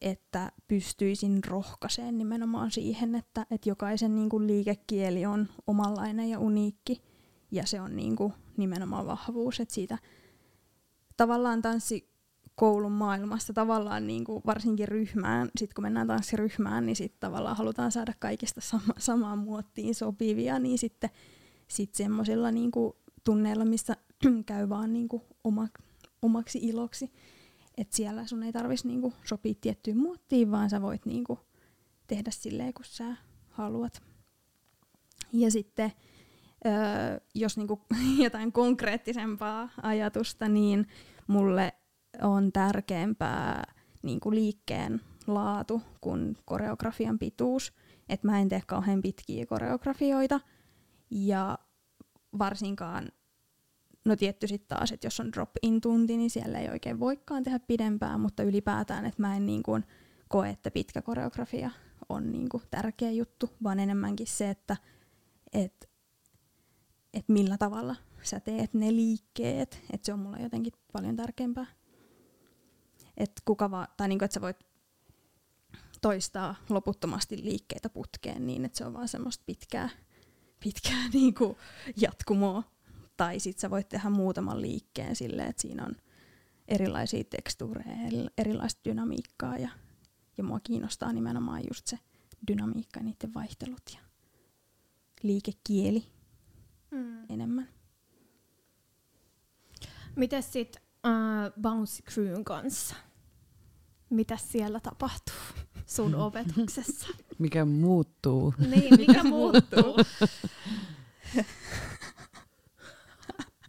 että 0.00 0.52
pystyisin 0.68 1.44
rohkaiseen 1.46 2.18
nimenomaan 2.18 2.70
siihen, 2.70 3.14
että, 3.14 3.46
että 3.50 3.68
jokaisen 3.68 4.16
niin 4.16 4.28
kuin 4.28 4.46
liikekieli 4.46 5.26
on 5.26 5.48
omanlainen 5.66 6.28
ja 6.28 6.38
uniikki 6.38 7.02
ja 7.50 7.66
se 7.66 7.80
on 7.80 7.96
niin 7.96 8.16
nimenomaan 8.56 9.06
vahvuus, 9.06 9.60
että 9.60 9.74
siitä 9.74 9.98
tavallaan 11.16 11.62
tanssikoulun 11.62 12.92
maailmassa 12.92 13.52
tavallaan 13.52 14.06
niin 14.06 14.24
kuin 14.24 14.42
varsinkin 14.46 14.88
ryhmään, 14.88 15.48
sit 15.58 15.74
kun 15.74 15.82
mennään 15.82 16.06
tanssiryhmään, 16.06 16.86
niin 16.86 16.96
sitten 16.96 17.20
tavallaan 17.20 17.56
halutaan 17.56 17.92
saada 17.92 18.12
kaikista 18.18 18.60
sama, 18.60 18.94
samaan 18.98 19.38
muottiin 19.38 19.94
sopivia, 19.94 20.58
niin 20.58 20.78
sitten 20.78 21.10
sit 21.68 21.94
semmoisilla 21.94 22.50
niin 22.50 22.70
tunneilla, 23.24 23.64
missä 23.64 23.96
käy 24.46 24.68
vaan 24.68 24.92
niin 24.92 25.08
kuin 25.08 25.22
oma, 25.44 25.68
omaksi 26.22 26.58
iloksi, 26.62 27.12
että 27.76 27.96
siellä 27.96 28.26
sun 28.26 28.42
ei 28.42 28.52
tarvitsisi 28.52 28.88
niinku 28.88 29.12
sopia 29.24 29.54
tiettyyn 29.60 29.96
muottiin, 29.96 30.50
vaan 30.50 30.70
sä 30.70 30.82
voit 30.82 31.06
niinku 31.06 31.38
tehdä 32.06 32.30
silleen, 32.30 32.74
kun 32.74 32.84
sä 32.84 33.16
haluat. 33.48 34.02
Ja 35.32 35.50
sitten, 35.50 35.92
öö, 36.66 36.72
jos 37.34 37.56
niinku 37.56 37.80
jotain 38.24 38.52
konkreettisempaa 38.52 39.68
ajatusta, 39.82 40.48
niin 40.48 40.86
mulle 41.26 41.72
on 42.22 42.52
tärkeämpää 42.52 43.72
niinku 44.02 44.30
liikkeen 44.30 45.00
laatu 45.26 45.82
kuin 46.00 46.36
koreografian 46.44 47.18
pituus. 47.18 47.72
Että 48.08 48.26
mä 48.26 48.40
en 48.40 48.48
tee 48.48 48.62
kauhean 48.66 49.02
pitkiä 49.02 49.46
koreografioita. 49.46 50.40
Ja 51.10 51.58
varsinkaan 52.38 53.08
No 54.06 54.16
tietty 54.16 54.46
sitten 54.46 54.68
taas, 54.68 54.92
että 54.92 55.06
jos 55.06 55.20
on 55.20 55.32
drop-in 55.32 55.80
tunti, 55.80 56.16
niin 56.16 56.30
siellä 56.30 56.58
ei 56.58 56.68
oikein 56.68 57.00
voikaan 57.00 57.42
tehdä 57.42 57.58
pidempään, 57.58 58.20
mutta 58.20 58.42
ylipäätään, 58.42 59.06
että 59.06 59.22
mä 59.22 59.36
en 59.36 59.46
niin 59.46 59.62
kuin 59.62 59.84
koe, 60.28 60.50
että 60.50 60.70
pitkä 60.70 61.02
koreografia 61.02 61.70
on 62.08 62.32
niin 62.32 62.48
kuin 62.48 62.62
tärkeä 62.70 63.10
juttu, 63.10 63.50
vaan 63.62 63.80
enemmänkin 63.80 64.26
se, 64.26 64.50
että 64.50 64.76
et, 65.52 65.90
et 67.16 67.28
millä 67.28 67.58
tavalla 67.58 67.96
sä 68.22 68.40
teet 68.40 68.74
ne 68.74 68.92
liikkeet, 68.92 69.82
että 69.92 70.06
se 70.06 70.12
on 70.12 70.18
mulle 70.18 70.38
jotenkin 70.40 70.72
paljon 70.92 71.16
tärkeämpää. 71.16 71.66
Että 73.16 73.42
kuka 73.44 73.70
va- 73.70 73.88
tai 73.96 74.08
niin 74.08 74.18
kuin, 74.18 74.24
että 74.24 74.34
sä 74.34 74.40
voit 74.40 74.56
toistaa 76.00 76.54
loputtomasti 76.68 77.44
liikkeitä 77.44 77.88
putkeen 77.88 78.46
niin, 78.46 78.64
että 78.64 78.78
se 78.78 78.84
on 78.84 78.94
vaan 78.94 79.08
semmoista 79.08 79.44
pitkää, 79.46 79.88
pitkää 80.60 81.08
niin 81.12 81.34
kuin 81.34 81.56
jatkumoa 82.00 82.62
tai 83.16 83.40
sit 83.40 83.58
sä 83.58 83.70
voit 83.70 83.88
tehdä 83.88 84.10
muutaman 84.10 84.60
liikkeen 84.62 85.16
silleen, 85.16 85.48
että 85.48 85.62
siinä 85.62 85.84
on 85.84 85.96
erilaisia 86.68 87.24
tekstuureja, 87.24 88.28
erilaista 88.38 88.80
dynamiikkaa 88.84 89.56
ja, 89.56 89.68
ja 90.38 90.44
mua 90.44 90.60
kiinnostaa 90.60 91.12
nimenomaan 91.12 91.62
just 91.70 91.86
se 91.86 91.98
dynamiikka 92.48 93.00
ja 93.00 93.04
niiden 93.04 93.34
vaihtelut 93.34 93.82
ja 93.94 93.98
liikekieli 95.22 96.15
mm. 96.90 97.24
enemmän. 97.28 97.68
Miten 100.16 100.42
sitten 100.42 100.82
uh, 101.06 101.62
Bouncy 101.62 102.02
Crewn 102.02 102.44
kanssa? 102.44 102.96
Mitä 104.10 104.36
siellä 104.36 104.80
tapahtuu 104.80 105.34
sun 105.86 106.14
opetuksessa? 106.26 107.08
Mikä 107.38 107.64
muuttuu? 107.64 108.54
Niin, 108.70 108.98
mikä 108.98 109.24
muuttuu? 109.34 109.96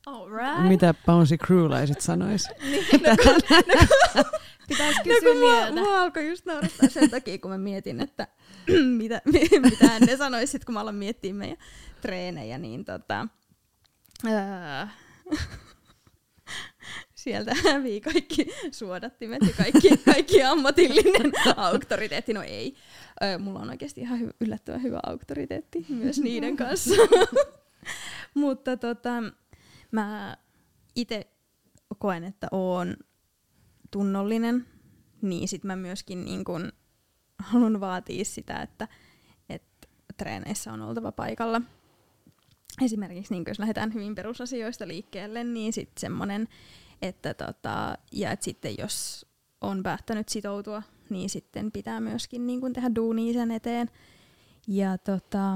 Alright. 0.06 0.67
Mitä 0.67 0.93
Bouncy 1.06 1.38
Crewlaiset 1.38 2.01
sanois? 2.01 2.47
niin, 2.62 2.86
no, 3.03 3.10
no, 4.15 4.23
Pitäisi 4.67 4.99
kysyä 5.03 5.34
no, 5.34 5.39
mua, 5.39 5.71
mua 5.71 6.01
alkoi 6.01 6.27
just 6.27 6.45
naurattaa 6.45 6.89
sen 6.89 7.10
takia, 7.10 7.38
kun 7.38 7.51
mä 7.51 7.58
mietin, 7.58 8.01
että 8.01 8.27
mitä, 9.01 9.21
mitä 9.71 9.99
ne 9.99 10.17
sanoisit, 10.17 10.65
kun 10.65 10.73
mä 10.73 10.80
aloin 10.80 10.95
miettiä 10.95 11.34
meidän 11.34 11.58
treenejä, 12.01 12.58
niin 12.58 12.86
tota, 12.86 13.27
sieltä 17.15 17.56
hävii 17.63 18.01
kaikki 18.01 18.47
suodattimet 18.71 19.41
ja 19.41 19.53
kaikki, 19.58 19.97
kaikki 20.13 20.43
ammatillinen 20.43 21.32
auktoriteetti. 21.56 22.34
No 22.34 22.41
ei, 22.41 22.75
mulla 23.39 23.60
on 23.60 23.69
oikeasti 23.69 24.01
ihan 24.01 24.19
hy- 24.19 24.36
yllättävän 24.41 24.84
hyvä 24.84 24.99
auktoriteetti 25.06 25.86
myös 25.89 26.19
niiden 26.19 26.58
kanssa. 26.58 26.95
Mutta 28.34 28.77
tota, 28.77 29.23
Mä 29.91 30.38
itse 30.95 31.27
koen, 31.97 32.23
että 32.23 32.47
oon 32.51 32.95
tunnollinen, 33.91 34.67
niin 35.21 35.47
sit 35.47 35.63
mä 35.63 35.75
myöskin 35.75 36.25
niin 36.25 36.43
kun 36.43 36.71
haluan 37.39 37.80
vaatia 37.80 38.26
sitä, 38.26 38.62
että, 38.62 38.88
että 39.50 39.88
treeneissä 40.17 40.73
on 40.73 40.82
oltava 40.82 41.12
paikalla. 41.12 41.62
Esimerkiksi 42.82 43.34
niin 43.34 43.43
jos 43.47 43.60
lähdetään 43.60 43.93
hyvin 43.93 44.15
perusasioista 44.15 44.88
liikkeelle, 44.88 45.43
niin 45.43 45.73
sitten 45.73 46.02
semmoinen, 46.02 46.47
että 47.02 47.34
tota, 47.34 47.97
ja 48.12 48.32
et 48.32 48.41
sitten 48.41 48.76
jos 48.78 49.26
on 49.62 49.84
päättänyt 49.84 50.30
sitoutua, 50.30 50.84
niin 51.10 51.30
sitten 51.30 51.71
pitää 51.71 52.00
myöskin 52.00 52.47
niin 52.47 52.62
kun 52.62 52.73
tehdä 52.73 52.95
duunia 52.95 53.34
sen 53.34 53.52
eteen. 53.52 53.89
Ja 54.67 54.97
tota, 54.97 55.54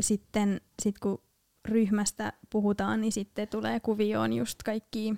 sitten 0.00 0.60
sit 0.82 0.98
kun 0.98 1.22
ryhmästä 1.68 2.32
puhutaan, 2.50 3.00
niin 3.00 3.12
sitten 3.12 3.48
tulee 3.48 3.80
kuvioon 3.80 4.32
just 4.32 4.62
kaikki 4.62 5.14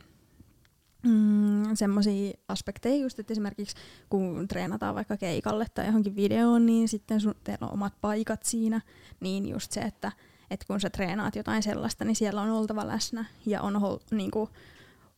mm, 1.04 1.74
semmoisia 1.74 2.32
aspekteja, 2.48 3.02
just, 3.02 3.18
että 3.18 3.32
esimerkiksi 3.32 3.76
kun 4.10 4.48
treenataan 4.48 4.94
vaikka 4.94 5.16
keikalle 5.16 5.66
tai 5.74 5.86
johonkin 5.86 6.16
videoon, 6.16 6.66
niin 6.66 6.88
sitten 6.88 7.20
sun, 7.20 7.34
teillä 7.44 7.66
on 7.66 7.72
omat 7.72 7.94
paikat 8.00 8.42
siinä, 8.42 8.80
niin 9.20 9.48
just 9.48 9.72
se, 9.72 9.80
että 9.80 10.12
et 10.50 10.64
kun 10.64 10.80
sä 10.80 10.90
treenaat 10.90 11.36
jotain 11.36 11.62
sellaista, 11.62 12.04
niin 12.04 12.16
siellä 12.16 12.42
on 12.42 12.50
oltava 12.50 12.86
läsnä 12.86 13.24
ja 13.46 13.62
on 13.62 13.80
ho, 13.80 14.00
niin 14.10 14.30
kuin, 14.30 14.50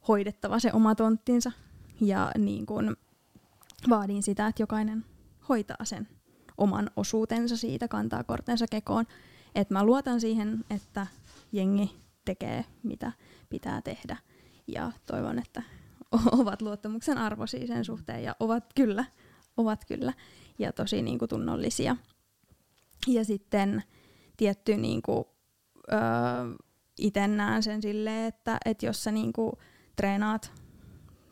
hoidettava 0.09 0.59
se 0.59 0.73
oma 0.73 0.95
tonttinsa. 0.95 1.53
Ja 2.01 2.33
niin 2.39 2.67
kuin, 2.67 2.97
vaadin 3.89 4.23
sitä, 4.23 4.47
että 4.47 4.63
jokainen 4.63 5.05
hoitaa 5.49 5.85
sen 5.85 6.09
oman 6.59 6.91
osuutensa 6.97 7.57
siitä, 7.57 7.89
kantaa 7.89 8.25
kortensa 8.25 8.67
kekoon. 8.71 9.05
Et 9.55 9.71
mä 9.71 9.85
luotan 9.85 10.21
siihen, 10.21 10.65
että 10.71 11.07
jengi 11.53 11.97
tekee 12.25 12.65
mitä 12.83 13.13
pitää 13.51 13.83
tehdä 13.83 14.17
ja 14.67 14.93
toivon, 15.07 15.39
että 15.39 15.63
ovat 16.33 16.63
luottamuksen 16.63 17.19
arvoisia 17.19 17.67
sen 17.67 17.85
suhteen 17.85 18.23
ja 18.25 18.37
ovat 18.41 18.65
kyllä, 18.75 19.05
ovat 19.57 19.85
kyllä 19.85 20.13
ja 20.59 20.73
tosi 20.73 21.03
niin 21.03 21.19
kuin, 21.19 21.29
tunnollisia. 21.29 21.97
Ja 23.07 23.25
sitten 23.25 23.83
tietty 24.37 24.77
niin 24.77 25.03
kuin, 25.03 25.25
öö, 25.93 25.99
itse 26.99 27.29
näen 27.29 27.63
sen 27.63 27.83
silleen, 27.83 28.27
että, 28.27 28.59
että 28.65 28.87
jos 28.87 29.05
sä 29.05 29.11
niin 29.13 29.33
kuin, 29.33 29.53
treenaat 29.97 30.53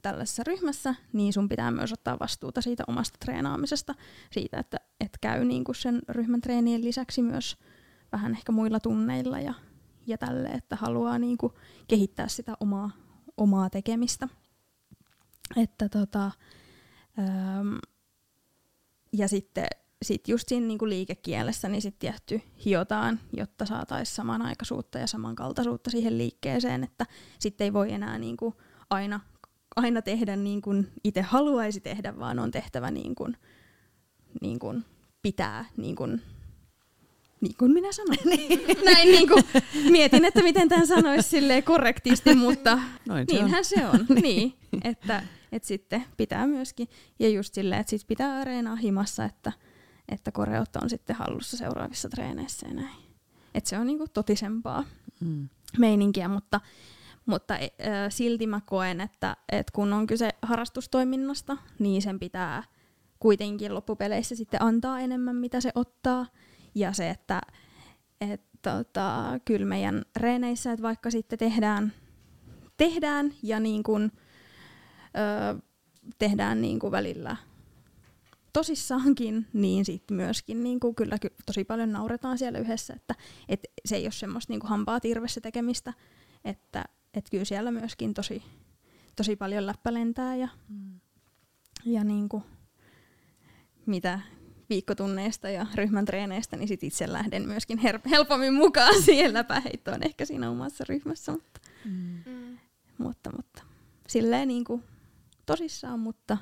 tällaisessa 0.03 0.43
ryhmässä, 0.47 0.95
niin 1.13 1.33
sun 1.33 1.49
pitää 1.49 1.71
myös 1.71 1.93
ottaa 1.93 2.19
vastuuta 2.19 2.61
siitä 2.61 2.85
omasta 2.87 3.19
treenaamisesta, 3.25 3.95
siitä, 4.31 4.59
että 4.59 4.77
et 5.01 5.19
käy 5.21 5.45
niin 5.45 5.65
kuin 5.65 5.77
sen 5.77 6.03
ryhmän 6.09 6.41
treenien 6.41 6.85
lisäksi 6.85 7.23
myös 7.23 7.57
vähän 8.13 8.33
ehkä 8.33 8.53
muilla 8.53 8.81
tunneilla 8.81 9.41
ja, 9.41 9.55
ja 10.07 10.19
tälle, 10.19 10.49
että 10.49 10.77
haluaa 10.77 11.19
niin 11.19 11.39
kuin 11.39 11.53
kehittää 11.89 12.29
sitä 12.29 12.57
omaa, 12.61 12.91
omaa 13.37 13.71
tekemistä. 13.71 14.29
Että 15.57 15.89
tota, 15.89 16.31
ähm, 17.19 17.77
ja 19.13 19.29
sitten 19.29 19.67
sit 20.03 20.29
just 20.29 20.49
siinä 20.49 20.67
niin 20.67 20.79
kuin 20.79 20.89
liikekielessä 20.89 21.69
niin 21.69 21.83
sit 21.83 21.99
tietty 21.99 22.41
hiotaan, 22.65 23.21
jotta 23.33 23.67
saataisiin 23.67 24.17
samanaikaisuutta 24.17 24.99
ja 24.99 25.07
samankaltaisuutta 25.07 25.91
siihen 25.91 26.19
liikkeeseen, 26.19 26.85
että 26.85 27.07
sitten 27.39 27.65
ei 27.65 27.73
voi 27.73 27.93
enää 27.93 28.19
niin 28.19 28.37
kuin 28.37 28.55
aina, 28.91 29.21
aina 29.77 30.03
tehdä 30.03 30.37
niin 30.37 30.63
kuin 30.63 30.93
itse 31.05 31.23
haluaisi 31.23 31.81
tehdä, 31.81 32.19
vaan 32.19 32.39
on 32.39 32.51
tehtävä 32.51 32.91
niin 32.91 33.15
kuin, 33.15 33.37
niin 34.41 34.59
pitää 35.23 35.65
niin 35.77 35.97
kuin 35.97 36.23
niin 37.45 37.57
kuin 37.59 37.73
minä 37.73 37.93
sanoin. 37.93 38.19
Niin. 38.37 38.61
Näin 38.85 39.09
niin 39.09 39.29
kuin, 39.29 39.45
mietin, 39.91 40.25
että 40.25 40.43
miten 40.43 40.69
tämän 40.69 40.87
sanoisi 40.87 41.37
korrektisti, 41.65 42.35
mutta 42.35 42.79
Noin 43.09 43.27
se 43.29 43.35
niinhän 43.35 43.59
on. 43.59 43.65
se 43.65 43.87
on. 43.87 44.07
niin. 44.23 44.23
niin, 44.23 44.55
että, 44.85 45.23
että 45.53 45.69
sitten 45.69 46.05
pitää 46.17 46.47
myöskin, 46.47 46.89
ja 47.19 47.29
just 47.29 47.55
silleen, 47.55 47.81
että 47.81 47.91
sit 47.91 48.07
pitää 48.07 48.37
areenaa 48.37 48.77
himassa, 48.77 49.25
että, 49.25 49.53
että 50.09 50.33
koreot 50.33 50.77
on 50.83 50.91
sitten 50.91 51.17
hallussa 51.17 51.57
seuraavissa 51.57 52.09
treeneissä 52.09 52.69
ja 52.69 52.75
näin. 52.75 53.05
Että 53.55 53.71
se 53.71 53.79
on 53.79 53.87
niin 53.87 53.99
kuin 53.99 54.11
totisempaa 54.11 54.85
mm. 55.21 55.49
meininkiä, 55.79 56.29
mutta, 56.29 56.61
mutta 57.27 57.55
äh, 57.55 57.61
silti 58.09 58.47
mä 58.47 58.61
koen, 58.67 59.01
että, 59.01 59.37
että 59.53 59.73
kun 59.73 59.93
on 59.93 60.07
kyse 60.07 60.31
harrastustoiminnasta, 60.43 61.57
niin 61.79 62.03
sen 62.03 62.19
pitää 62.19 62.63
kuitenkin 63.19 63.75
loppupeleissä 63.75 64.37
sitten 64.37 64.63
antaa 64.63 65.01
enemmän, 65.01 65.37
mitä 65.37 65.61
se 65.61 65.71
ottaa– 65.75 66.27
ja 66.75 66.93
se, 66.93 67.11
että 67.11 67.41
et, 68.21 68.43
tota, 68.63 69.41
kyllä 69.45 69.67
meidän 69.67 70.03
reeneissä, 70.17 70.73
että 70.73 70.83
vaikka 70.83 71.11
sitten 71.11 71.39
tehdään, 71.39 71.93
tehdään 72.77 73.35
ja 73.43 73.61
niin 73.61 73.83
kun, 73.83 74.13
ö, 75.17 75.63
tehdään 76.19 76.61
niin 76.61 76.79
kuin 76.79 76.91
välillä 76.91 77.37
tosissaankin, 78.53 79.47
niin 79.53 79.85
sitten 79.85 80.17
myöskin 80.17 80.63
niin 80.63 80.81
kuin, 80.81 80.95
kyllä 80.95 81.19
ky- 81.19 81.35
tosi 81.47 81.65
paljon 81.65 81.93
nauretaan 81.93 82.39
siellä 82.39 82.59
yhdessä, 82.59 82.95
että 82.95 83.15
et 83.49 83.61
se 83.85 83.97
ei 83.97 84.05
ole 84.05 84.13
semmoista 84.13 84.53
niin 84.53 84.61
kuin 84.61 84.71
hampaa 84.71 85.01
tirvessä 85.01 85.41
tekemistä, 85.41 85.93
että 86.45 86.85
et 87.15 87.31
kyllä 87.31 87.45
siellä 87.45 87.71
myöskin 87.71 88.15
tosi, 88.15 88.43
tosi 89.17 89.37
paljon 89.37 89.67
läppä 89.67 89.95
lentää 89.95 90.37
ja, 90.37 90.49
mm. 90.69 91.01
ja 91.85 92.05
niin 92.05 92.29
kuin, 92.29 92.43
mitä 93.87 94.21
viikkotunneista 94.71 95.51
ja 95.51 95.67
ryhmän 95.75 96.05
treeneistä, 96.05 96.57
niin 96.57 96.69
sit 96.69 96.83
itse 96.83 97.13
lähden 97.13 97.49
myöskin 97.49 97.79
her- 97.79 98.09
helpommin 98.11 98.55
mukaan 98.55 99.03
siihen 99.05 99.35
läpäheittoon 99.35 100.03
ehkä 100.03 100.25
siinä 100.25 100.51
omassa 100.51 100.85
ryhmässä. 100.89 101.33
Mutta, 101.33 101.61
mm. 101.85 102.59
mutta, 102.99 103.31
mutta 103.37 103.63
silleen 104.09 104.49
niin 104.49 104.65
kuin 104.65 104.83
tosissaan, 105.47 106.01
mutta, 106.01 106.39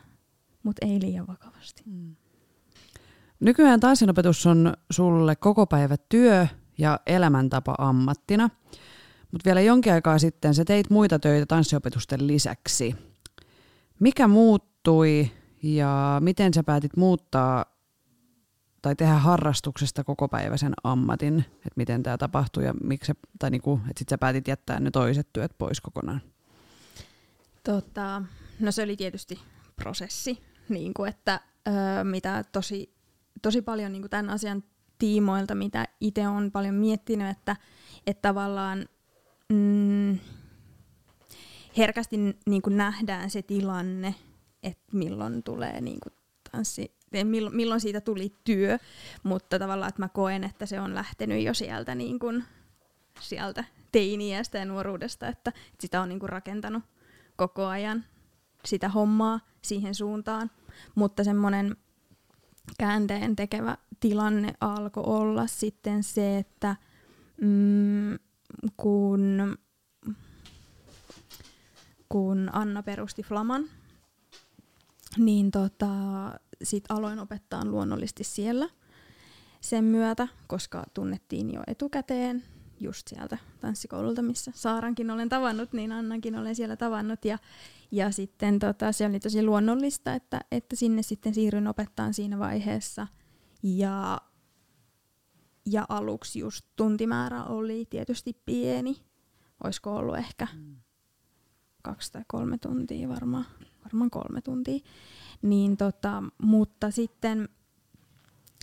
mutta 0.62 0.86
ei 0.86 1.00
liian 1.00 1.26
vakavasti. 1.26 1.82
Mm. 1.86 2.16
Nykyään 3.40 3.80
tanssinopetus 3.80 4.46
on 4.46 4.74
sulle 4.90 5.36
koko 5.36 5.66
päivä 5.66 5.96
työ 6.08 6.46
ja 6.78 7.00
elämäntapa 7.06 7.74
ammattina, 7.78 8.50
mutta 9.32 9.44
vielä 9.44 9.60
jonkin 9.60 9.92
aikaa 9.92 10.18
sitten 10.18 10.54
sä 10.54 10.64
teit 10.64 10.90
muita 10.90 11.18
töitä 11.18 11.46
tanssiopetusten 11.46 12.26
lisäksi. 12.26 12.94
Mikä 14.00 14.28
muuttui 14.28 15.30
ja 15.62 16.20
miten 16.20 16.54
sä 16.54 16.62
päätit 16.62 16.96
muuttaa 16.96 17.71
tai 18.82 18.96
tehdä 18.96 19.12
harrastuksesta 19.12 20.04
koko 20.04 20.28
päiväisen 20.28 20.72
ammatin, 20.84 21.38
että 21.38 21.76
miten 21.76 22.02
tämä 22.02 22.18
tapahtui 22.18 22.64
ja 22.64 22.74
miksi 22.84 23.12
tai 23.38 23.50
niinku, 23.50 23.80
että 23.88 23.98
sit 23.98 24.08
sä 24.08 24.18
päätit 24.18 24.48
jättää 24.48 24.80
ne 24.80 24.90
toiset 24.90 25.28
työt 25.32 25.52
pois 25.58 25.80
kokonaan? 25.80 26.22
Tota, 27.64 28.22
no 28.60 28.72
se 28.72 28.82
oli 28.82 28.96
tietysti 28.96 29.40
prosessi, 29.76 30.42
niin 30.68 30.94
kuin 30.94 31.08
että 31.08 31.40
öö, 31.68 32.04
mitä 32.04 32.44
tosi, 32.52 32.94
tosi 33.42 33.62
paljon 33.62 33.92
niin 33.92 34.02
kuin 34.02 34.10
tämän 34.10 34.30
asian 34.30 34.64
tiimoilta, 34.98 35.54
mitä 35.54 35.88
itse 36.00 36.28
on 36.28 36.50
paljon 36.52 36.74
miettinyt, 36.74 37.28
että, 37.28 37.56
että 38.06 38.28
tavallaan 38.28 38.88
mm, 39.48 40.18
herkästi 41.76 42.16
niin 42.46 42.62
kuin 42.62 42.76
nähdään 42.76 43.30
se 43.30 43.42
tilanne, 43.42 44.14
että 44.62 44.96
milloin 44.96 45.42
tulee 45.42 45.80
niin 45.80 45.98
kuin 46.02 46.12
tanssi, 46.52 46.96
milloin, 47.50 47.80
siitä 47.80 48.00
tuli 48.00 48.32
työ, 48.44 48.78
mutta 49.22 49.58
tavallaan, 49.58 49.88
että 49.88 50.02
mä 50.02 50.08
koen, 50.08 50.44
että 50.44 50.66
se 50.66 50.80
on 50.80 50.94
lähtenyt 50.94 51.44
jo 51.44 51.54
sieltä, 51.54 51.94
niin 51.94 52.18
kuin, 52.18 52.44
sieltä 53.20 53.64
teiniästä 53.92 54.58
ja 54.58 54.64
nuoruudesta, 54.64 55.28
että, 55.28 55.50
että 55.50 55.80
sitä 55.80 56.00
on 56.00 56.08
niin 56.08 56.20
kuin 56.20 56.30
rakentanut 56.30 56.82
koko 57.36 57.66
ajan 57.66 58.04
sitä 58.64 58.88
hommaa 58.88 59.40
siihen 59.62 59.94
suuntaan, 59.94 60.50
mutta 60.94 61.24
semmoinen 61.24 61.76
käänteen 62.78 63.36
tekevä 63.36 63.76
tilanne 64.00 64.54
alkoi 64.60 65.04
olla 65.06 65.46
sitten 65.46 66.02
se, 66.02 66.38
että 66.38 66.76
mm, 67.40 68.18
kun, 68.76 69.58
kun 72.08 72.50
Anna 72.52 72.82
perusti 72.82 73.22
Flaman, 73.22 73.64
niin 75.18 75.50
tota, 75.50 75.88
sit 76.62 76.84
aloin 76.88 77.18
opettaa 77.18 77.64
luonnollisesti 77.64 78.24
siellä 78.24 78.68
sen 79.60 79.84
myötä, 79.84 80.28
koska 80.46 80.84
tunnettiin 80.94 81.54
jo 81.54 81.62
etukäteen 81.66 82.42
just 82.80 83.08
sieltä 83.08 83.38
tanssikoululta, 83.60 84.22
missä 84.22 84.52
Saarankin 84.54 85.10
olen 85.10 85.28
tavannut, 85.28 85.72
niin 85.72 85.92
Annankin 85.92 86.38
olen 86.38 86.54
siellä 86.54 86.76
tavannut. 86.76 87.24
Ja, 87.24 87.38
ja 87.90 88.10
sitten 88.10 88.58
tota, 88.58 88.92
se 88.92 89.06
oli 89.06 89.20
tosi 89.20 89.42
luonnollista, 89.42 90.14
että, 90.14 90.40
että 90.52 90.76
sinne 90.76 91.02
sitten 91.02 91.34
siirryn 91.34 91.68
opettaan 91.68 92.14
siinä 92.14 92.38
vaiheessa. 92.38 93.06
Ja, 93.62 94.20
ja 95.66 95.86
aluksi 95.88 96.38
just 96.38 96.66
tuntimäärä 96.76 97.44
oli 97.44 97.86
tietysti 97.90 98.36
pieni. 98.46 98.96
Olisiko 99.64 99.96
ollut 99.96 100.16
ehkä 100.16 100.48
mm. 100.54 100.76
kaksi 101.82 102.12
tai 102.12 102.22
kolme 102.26 102.58
tuntia 102.58 103.08
varmaan, 103.08 103.46
varmaan 103.84 104.10
kolme 104.10 104.40
tuntia. 104.40 104.78
Niin 105.42 105.76
tota, 105.76 106.22
mutta 106.42 106.90
sitten 106.90 107.48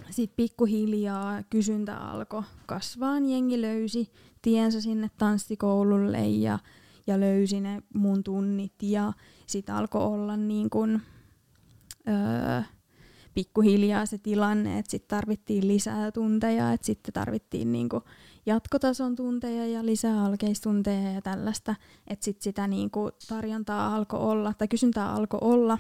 sit 0.09 0.35
pikkuhiljaa 0.35 1.43
kysyntä 1.43 1.97
alkoi 1.97 2.43
kasvaa, 2.65 3.19
jengi 3.19 3.61
löysi 3.61 4.11
tiensä 4.41 4.81
sinne 4.81 5.09
tanssikoululle 5.17 6.27
ja, 6.27 6.59
ja 7.07 7.19
löysi 7.19 7.61
ne 7.61 7.83
mun 7.93 8.23
tunnit 8.23 8.73
ja 8.81 9.13
sitten 9.47 9.75
alkoi 9.75 10.01
olla 10.01 10.37
niin 10.37 10.69
kun, 10.69 11.01
öö, 12.07 12.61
pikkuhiljaa 13.33 14.05
se 14.05 14.17
tilanne, 14.17 14.79
että 14.79 14.91
sitten 14.91 15.17
tarvittiin 15.17 15.67
lisää 15.67 16.11
tunteja, 16.11 16.73
että 16.73 16.85
sitten 16.85 17.13
tarvittiin 17.13 17.71
niinku 17.71 18.03
jatkotason 18.45 19.15
tunteja 19.15 19.67
ja 19.67 19.85
lisää 19.85 20.25
alkeistunteja 20.25 21.11
ja 21.11 21.21
tällaista, 21.21 21.75
että 22.07 22.25
sitten 22.25 22.43
sitä 22.43 22.67
niinku 22.67 23.09
tarjontaa 23.27 23.95
alkoi 23.95 24.19
olla 24.19 24.53
tai 24.53 24.67
kysyntää 24.67 25.13
alkoi 25.13 25.39
olla 25.41 25.77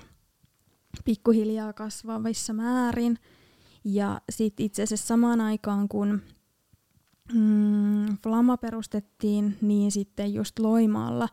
pikkuhiljaa 1.05 1.73
kasvavissa 1.73 2.53
määrin. 2.53 3.17
Ja 3.83 4.21
sitten 4.29 4.65
itse 4.65 4.83
asiassa 4.83 5.07
samaan 5.07 5.41
aikaan, 5.41 5.89
kun 5.89 6.21
mm, 7.33 8.17
Flama 8.23 8.57
perustettiin, 8.57 9.57
niin 9.61 9.91
sitten 9.91 10.33
just 10.33 10.59
Loimaalla 10.59 11.29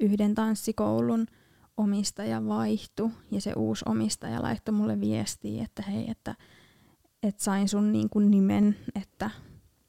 yhden 0.00 0.34
tanssikoulun 0.34 1.26
omistaja 1.76 2.46
vaihtui 2.46 3.10
ja 3.30 3.40
se 3.40 3.52
uusi 3.52 3.84
omistaja 3.88 4.42
laittoi 4.42 4.74
mulle 4.74 5.00
viestiä, 5.00 5.64
että 5.64 5.82
hei, 5.82 6.10
että, 6.10 6.34
että 7.22 7.44
sain 7.44 7.68
sun 7.68 7.92
niin 7.92 8.10
kuin 8.10 8.30
nimen, 8.30 8.76
että 8.94 9.30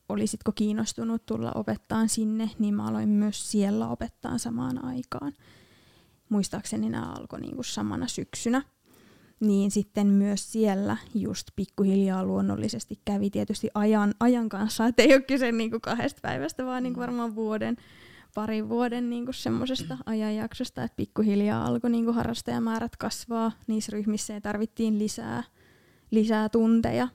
olisitko 0.09 0.51
kiinnostunut 0.51 1.25
tulla 1.25 1.51
opettaa 1.51 2.07
sinne, 2.07 2.49
niin 2.59 2.73
mä 2.73 2.87
aloin 2.87 3.09
myös 3.09 3.51
siellä 3.51 3.87
opettaa 3.87 4.37
samaan 4.37 4.85
aikaan. 4.85 5.33
Muistaakseni 6.29 6.89
nämä 6.89 7.13
alkoi 7.13 7.41
niin 7.41 7.55
kuin 7.55 7.65
samana 7.65 8.07
syksynä 8.07 8.61
niin 9.39 9.71
sitten 9.71 10.07
myös 10.07 10.51
siellä 10.51 10.97
just 11.15 11.47
pikkuhiljaa 11.55 12.25
luonnollisesti 12.25 12.99
kävi 13.05 13.29
tietysti 13.29 13.69
ajan, 13.73 14.13
ajan 14.19 14.49
kanssa, 14.49 14.85
että 14.85 15.03
ei 15.03 15.13
ole 15.13 15.21
kyse 15.21 15.51
niin 15.51 15.71
kuin 15.71 15.81
kahdesta 15.81 16.19
päivästä, 16.21 16.65
vaan 16.65 16.83
niin 16.83 16.93
kuin 16.93 17.01
varmaan 17.01 17.35
vuoden, 17.35 17.77
parin 18.35 18.69
vuoden 18.69 19.09
niin 19.09 19.25
kuin 19.25 19.35
semmoisesta 19.35 19.97
ajanjaksosta, 20.05 20.83
että 20.83 20.95
pikkuhiljaa 20.95 21.65
alkoi 21.65 21.89
niin 21.89 22.05
kuin 22.05 22.15
harrastajamäärät 22.15 22.95
kasvaa. 22.95 23.51
Niissä 23.67 23.91
ryhmissä 23.91 24.33
ja 24.33 24.41
tarvittiin 24.41 24.99
lisää, 24.99 25.43
lisää 26.11 26.49
tunteja. 26.49 27.07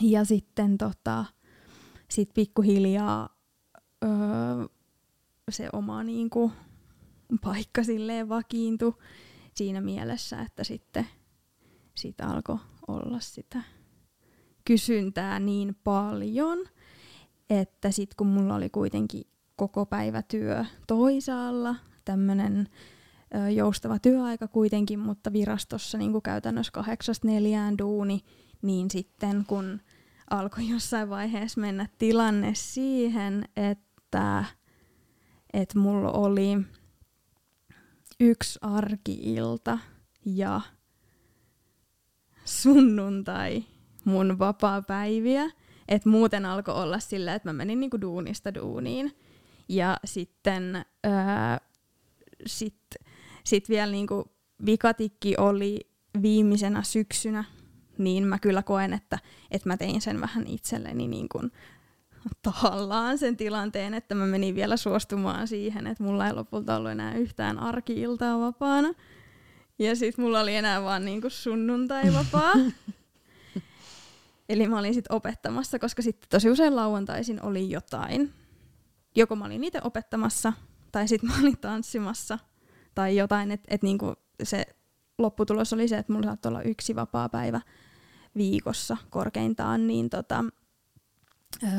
Ja 0.00 0.24
sitten 0.24 0.78
tota, 0.78 1.24
sit 2.08 2.34
pikkuhiljaa 2.34 3.36
öö, 4.04 4.10
se 5.50 5.68
oma 5.72 6.04
niin 6.04 6.30
kuin, 6.30 6.52
paikka 7.40 7.84
silleen 7.84 8.28
vakiintui 8.28 8.94
siinä 9.60 9.80
mielessä, 9.80 10.40
että 10.40 10.64
sitten 10.64 11.06
siitä 11.94 12.26
alkoi 12.26 12.58
olla 12.88 13.20
sitä 13.20 13.62
kysyntää 14.64 15.40
niin 15.40 15.76
paljon, 15.84 16.58
että 17.50 17.90
sitten 17.90 18.16
kun 18.16 18.26
mulla 18.26 18.54
oli 18.54 18.70
kuitenkin 18.70 19.22
koko 19.56 19.86
päivä 19.86 20.22
työ 20.22 20.64
toisaalla, 20.86 21.76
tämmöinen 22.04 22.68
joustava 23.54 23.98
työaika 23.98 24.48
kuitenkin, 24.48 24.98
mutta 24.98 25.32
virastossa 25.32 25.98
niin 25.98 26.12
kuin 26.12 26.22
käytännössä 26.22 26.72
kahdeksasta 26.72 27.26
neljään 27.26 27.78
duuni, 27.78 28.20
niin 28.62 28.90
sitten 28.90 29.44
kun 29.46 29.80
alkoi 30.30 30.68
jossain 30.68 31.10
vaiheessa 31.10 31.60
mennä 31.60 31.88
tilanne 31.98 32.52
siihen, 32.54 33.44
että, 33.56 34.44
että 35.52 35.78
mulla 35.78 36.12
oli 36.12 36.58
yksi 38.20 38.58
arkiilta 38.62 39.78
ja 40.24 40.60
sunnuntai 42.44 43.64
mun 44.04 44.38
vapaa-päiviä. 44.38 45.50
Et 45.88 46.04
muuten 46.06 46.46
alkoi 46.46 46.74
olla 46.74 46.98
sillä, 46.98 47.34
että 47.34 47.48
mä 47.48 47.52
menin 47.52 47.80
niinku 47.80 48.00
duunista 48.00 48.54
duuniin. 48.54 49.16
Ja 49.68 49.96
sitten 50.04 50.84
ää, 51.04 51.60
sit, 52.46 52.94
sit 53.44 53.68
vielä 53.68 53.92
niinku 53.92 54.32
vikatikki 54.66 55.34
oli 55.38 55.90
viimeisenä 56.22 56.82
syksynä, 56.82 57.44
niin 57.98 58.26
mä 58.26 58.38
kyllä 58.38 58.62
koen, 58.62 58.92
että, 58.92 59.18
että 59.50 59.68
mä 59.68 59.76
tein 59.76 60.00
sen 60.00 60.20
vähän 60.20 60.46
itselleni 60.46 61.08
niin 61.08 61.28
kuin 61.28 61.52
tahallaan 62.42 63.18
sen 63.18 63.36
tilanteen, 63.36 63.94
että 63.94 64.14
mä 64.14 64.26
menin 64.26 64.54
vielä 64.54 64.76
suostumaan 64.76 65.48
siihen, 65.48 65.86
että 65.86 66.04
mulla 66.04 66.26
ei 66.26 66.32
lopulta 66.32 66.76
ollut 66.76 66.90
enää 66.90 67.14
yhtään 67.14 67.58
arki-iltaa 67.58 68.40
vapaana. 68.40 68.94
Ja 69.78 69.96
sitten 69.96 70.24
mulla 70.24 70.40
oli 70.40 70.56
enää 70.56 70.82
vaan 70.82 71.04
niinku 71.04 71.30
sunnuntai 71.30 72.02
vapaa. 72.14 72.52
Eli 74.48 74.68
mä 74.68 74.78
olin 74.78 74.94
sitten 74.94 75.16
opettamassa, 75.16 75.78
koska 75.78 76.02
sitten 76.02 76.28
tosi 76.30 76.50
usein 76.50 76.76
lauantaisin 76.76 77.42
oli 77.42 77.70
jotain. 77.70 78.32
Joko 79.16 79.36
mä 79.36 79.44
olin 79.44 79.64
itse 79.64 79.80
opettamassa, 79.84 80.52
tai 80.92 81.08
sitten 81.08 81.30
mä 81.30 81.36
olin 81.40 81.58
tanssimassa, 81.58 82.38
tai 82.94 83.16
jotain, 83.16 83.50
että 83.50 83.74
et 83.74 83.82
niinku 83.82 84.14
se 84.42 84.64
lopputulos 85.18 85.72
oli 85.72 85.88
se, 85.88 85.98
että 85.98 86.12
mulla 86.12 86.26
saattoi 86.26 86.50
olla 86.50 86.62
yksi 86.62 86.96
vapaa 86.96 87.28
päivä 87.28 87.60
viikossa 88.36 88.96
korkeintaan, 89.10 89.86
niin, 89.86 90.10
tota, 90.10 90.44
öö, 91.64 91.70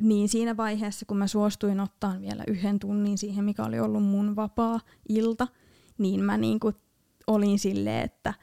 niin 0.00 0.28
siinä 0.28 0.56
vaiheessa, 0.56 1.06
kun 1.06 1.16
mä 1.16 1.26
suostuin 1.26 1.80
ottaa 1.80 2.20
vielä 2.20 2.44
yhden 2.48 2.78
tunnin 2.78 3.18
siihen, 3.18 3.44
mikä 3.44 3.64
oli 3.64 3.80
ollut 3.80 4.02
mun 4.02 4.36
vapaa 4.36 4.80
ilta, 5.08 5.48
niin 5.98 6.24
mä 6.24 6.36
niin 6.36 6.60
kuin 6.60 6.74
olin 7.26 7.58
silleen, 7.58 8.04
että 8.04 8.34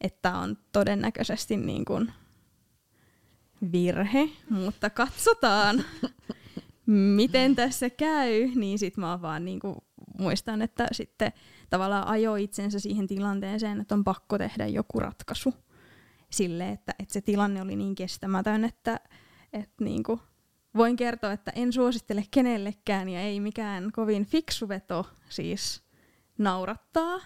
että 0.00 0.38
on 0.38 0.56
todennäköisesti 0.72 1.56
niin 1.56 1.84
kuin 1.84 2.12
virhe, 3.72 4.28
mutta 4.50 4.90
katsotaan, 4.90 5.84
miten 7.16 7.56
tässä 7.56 7.90
käy, 7.90 8.46
niin 8.54 8.78
sit 8.78 8.96
mä 8.96 9.22
vaan 9.22 9.44
niin 9.44 9.60
kuin 9.60 9.76
muistan, 10.18 10.62
että 10.62 10.88
sitten 10.92 11.32
tavallaan 11.70 12.06
ajo 12.06 12.36
itsensä 12.36 12.80
siihen 12.80 13.06
tilanteeseen, 13.06 13.80
että 13.80 13.94
on 13.94 14.04
pakko 14.04 14.38
tehdä 14.38 14.66
joku 14.66 15.00
ratkaisu. 15.00 15.54
Sille, 16.30 16.68
että, 16.70 16.94
että 16.98 17.12
se 17.12 17.20
tilanne 17.20 17.62
oli 17.62 17.76
niin 17.76 17.94
kestämätön, 17.94 18.64
että, 18.64 19.00
että 19.54 19.84
niin 19.84 20.02
kuin 20.02 20.20
voin 20.76 20.96
kertoa, 20.96 21.32
että 21.32 21.52
en 21.54 21.72
suosittele 21.72 22.24
kenellekään 22.30 23.08
ja 23.08 23.20
ei 23.20 23.40
mikään 23.40 23.92
kovin 23.92 24.26
fiksu 24.26 24.68
veto 24.68 25.06
siis 25.28 25.82
naurattaa. 26.38 27.20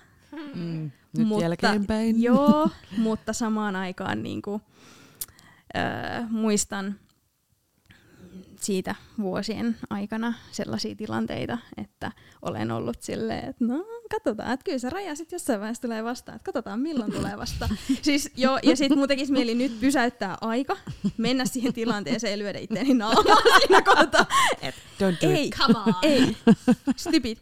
Mm, 0.54 0.90
nyt 1.16 1.26
mutta, 1.26 1.44
jälkeenpäin. 1.44 2.22
Joo, 2.22 2.70
mutta 2.98 3.32
samaan 3.32 3.76
aikaan 3.76 4.22
niin 4.22 4.42
kuin, 4.42 4.62
äh, 5.76 6.30
muistan 6.30 6.94
siitä 8.60 8.94
vuosien 9.20 9.76
aikana 9.90 10.34
sellaisia 10.50 10.94
tilanteita, 10.96 11.58
että 11.76 12.12
olen 12.42 12.70
ollut 12.70 13.02
silleen, 13.02 13.48
että 13.48 13.64
no 13.64 13.84
katsotaan, 14.08 14.52
että 14.52 14.64
kyllä 14.64 14.78
se 14.78 14.90
raja 14.90 15.16
sitten 15.16 15.36
jossain 15.36 15.60
vaiheessa 15.60 15.82
tulee 15.82 16.04
vastaan, 16.04 16.36
että 16.36 16.44
katsotaan 16.44 16.80
milloin 16.80 17.12
tulee 17.12 17.36
vastaan. 17.38 17.70
siis 18.02 18.30
jo, 18.36 18.58
ja 18.62 18.76
sitten 18.76 18.98
mun 18.98 19.08
tekisi 19.08 19.32
mieli 19.32 19.54
nyt 19.54 19.80
pysäyttää 19.80 20.38
aika, 20.40 20.76
mennä 21.16 21.44
siihen 21.44 21.72
tilanteeseen 21.72 22.30
ja 22.30 22.38
lyödä 22.38 22.58
itseäni 22.58 22.94
naamaan 22.94 23.42
siinä 23.58 23.82
kohtaa. 23.82 24.26
Et, 24.62 24.74
Don't 24.74 25.26
do 25.26 25.30
ei, 25.30 25.46
it. 25.46 25.54
Come 25.54 25.78
on. 25.78 25.94
ei, 26.02 26.36
stupid. 26.96 27.38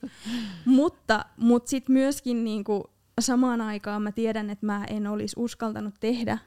mutta 0.65 1.25
mut 1.37 1.67
sitten 1.67 1.93
myöskin 1.93 2.45
niinku, 2.45 2.91
samaan 3.21 3.61
aikaan 3.61 4.03
mä 4.03 4.13
tiedän, 4.13 4.51
että 4.51 4.67
mä 4.67 4.85
en 4.85 5.07
olisi 5.07 5.37
uskaltanut 5.39 5.95
tehdä 6.01 6.39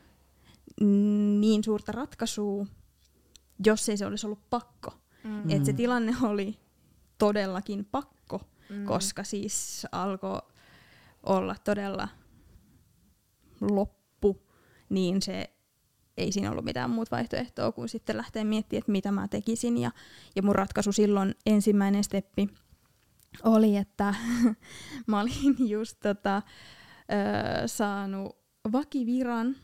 niin 1.40 1.64
suurta 1.64 1.92
ratkaisua, 1.92 2.66
jos 3.66 3.90
ei 3.90 3.98
se 3.98 4.06
olisi 4.06 4.26
ollut 4.26 4.50
pakko. 4.50 4.94
Mm. 5.24 5.50
Et 5.50 5.66
se 5.66 5.74
tilanne 5.74 6.16
oli 6.22 6.60
todellakin 7.18 7.86
pakko, 7.86 8.42
mm. 8.70 8.86
koska 8.86 9.24
siis 9.24 9.88
alkoi 9.92 10.42
olla 11.24 11.56
todella 11.64 12.08
loppu, 13.62 14.42
niin 14.90 15.22
se 15.22 15.50
ei 16.18 16.32
siinä 16.32 16.52
ollut 16.52 16.66
mitään 16.66 16.90
muuta 16.90 17.16
vaihtoehtoa 17.16 17.72
kuin 17.72 17.90
sitten 17.90 18.18
lähteä 18.18 18.44
miettimään, 18.44 18.80
että 18.80 18.92
mitä 18.92 19.12
mä 19.12 19.28
tekisin. 19.28 19.78
Ja, 19.78 19.92
ja 20.36 20.44
mun 20.44 20.56
ratkaisu 20.56 20.92
silloin, 20.92 21.36
ensimmäinen 21.46 22.04
steppi, 22.04 22.50
oli, 23.44 23.78
että 23.78 24.16
mä 25.08 25.20
olin 25.20 25.70
just 25.70 26.00
tota, 26.00 26.42
ö, 26.42 27.68
saanut 27.68 28.38
vakiviran, 28.72 29.56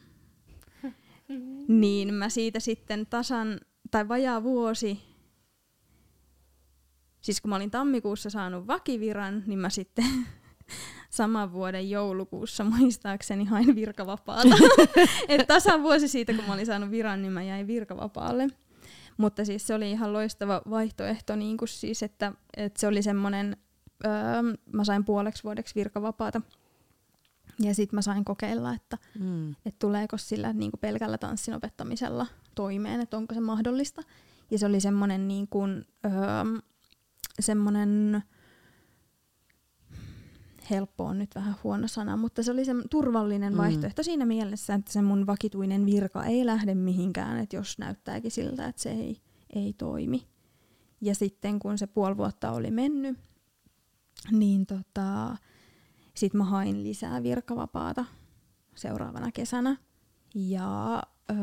niin 1.68 2.13
mä 2.13 2.30
siitä 2.30 2.60
sitten 2.60 3.06
tasan, 3.10 3.60
tai 3.91 4.08
vajaa 4.08 4.44
vuosi, 4.44 5.14
siis 7.25 7.41
kun 7.41 7.49
mä 7.49 7.55
olin 7.55 7.71
tammikuussa 7.71 8.29
saanut 8.29 8.67
vakiviran, 8.67 9.43
niin 9.47 9.59
mä 9.59 9.69
sitten 9.69 10.05
saman 11.09 11.53
vuoden 11.53 11.89
joulukuussa 11.89 12.63
muistaakseni 12.63 13.45
hain 13.45 13.75
virkavapaata. 13.75 14.55
Et 15.29 15.47
tasan 15.47 15.83
vuosi 15.83 16.07
siitä, 16.07 16.33
kun 16.33 16.43
mä 16.47 16.53
olin 16.53 16.65
saanut 16.65 16.91
viran, 16.91 17.21
niin 17.21 17.31
mä 17.31 17.43
jäin 17.43 17.67
virkavapaalle. 17.67 18.47
Mutta 19.17 19.45
siis 19.45 19.67
se 19.67 19.73
oli 19.73 19.91
ihan 19.91 20.13
loistava 20.13 20.61
vaihtoehto, 20.69 21.35
niin 21.35 21.57
kuin 21.57 21.69
siis, 21.69 22.03
että, 22.03 22.33
että 22.57 22.79
se 22.79 22.88
oli 22.88 23.01
semmoinen, 23.01 23.57
öö, 24.05 24.11
mä 24.73 24.83
sain 24.83 25.05
puoleksi 25.05 25.43
vuodeksi 25.43 25.75
virkavapaata. 25.75 26.41
Ja 27.59 27.75
sitten 27.75 27.97
mä 27.97 28.01
sain 28.01 28.25
kokeilla, 28.25 28.73
että, 28.73 28.97
Mm. 29.19 29.51
että 29.51 29.79
tuleeko 29.79 30.17
sillä 30.17 30.53
niin 30.53 30.71
kuin 30.71 30.79
pelkällä 30.79 31.17
tanssin 31.17 31.53
opettamisella 31.53 32.27
toimeen, 32.55 33.01
että 33.01 33.17
onko 33.17 33.33
se 33.33 33.39
mahdollista. 33.39 34.01
Ja 34.51 34.59
se 34.59 34.65
oli 34.65 34.79
semmoinen 34.79 35.27
niin 35.27 35.47
kuin, 35.47 35.85
öö, 36.05 36.11
semmoinen, 37.39 38.24
helppo 40.69 41.06
on 41.06 41.19
nyt 41.19 41.36
vähän 41.36 41.56
huono 41.63 41.88
sana, 41.88 42.17
mutta 42.17 42.43
se 42.43 42.52
oli 42.52 42.65
se 42.65 42.71
turvallinen 42.89 43.54
Mm. 43.54 43.58
vaihtoehto 43.58 44.04
siinä 44.04 44.26
mielessä, 44.26 44.74
että 44.74 44.91
se 44.93 45.02
mun 45.02 45.28
vakituinen 45.28 45.86
virka 45.86 46.24
ei 46.26 46.45
lähde 46.45 46.76
mihinkään, 46.76 47.39
että 47.39 47.56
jos 47.56 47.78
näyttääkin 47.80 48.32
siltä, 48.32 48.65
että 48.67 48.82
se 48.82 48.91
ei, 48.91 49.21
ei 49.56 49.74
toimi. 49.74 50.28
Ja 51.02 51.15
sitten 51.15 51.60
kun 51.60 51.78
se 51.78 51.88
puoli 51.88 52.17
vuotta 52.17 52.52
oli 52.52 52.71
mennyt, 52.71 53.17
niin 54.32 54.65
tota, 54.65 55.38
sit 56.13 56.34
mä 56.34 56.43
hain 56.43 56.84
lisää 56.84 57.24
virkavapaata 57.24 58.06
seuraavana 58.76 59.32
kesänä. 59.32 59.78
Ja 60.36 61.02
öö, 61.30 61.38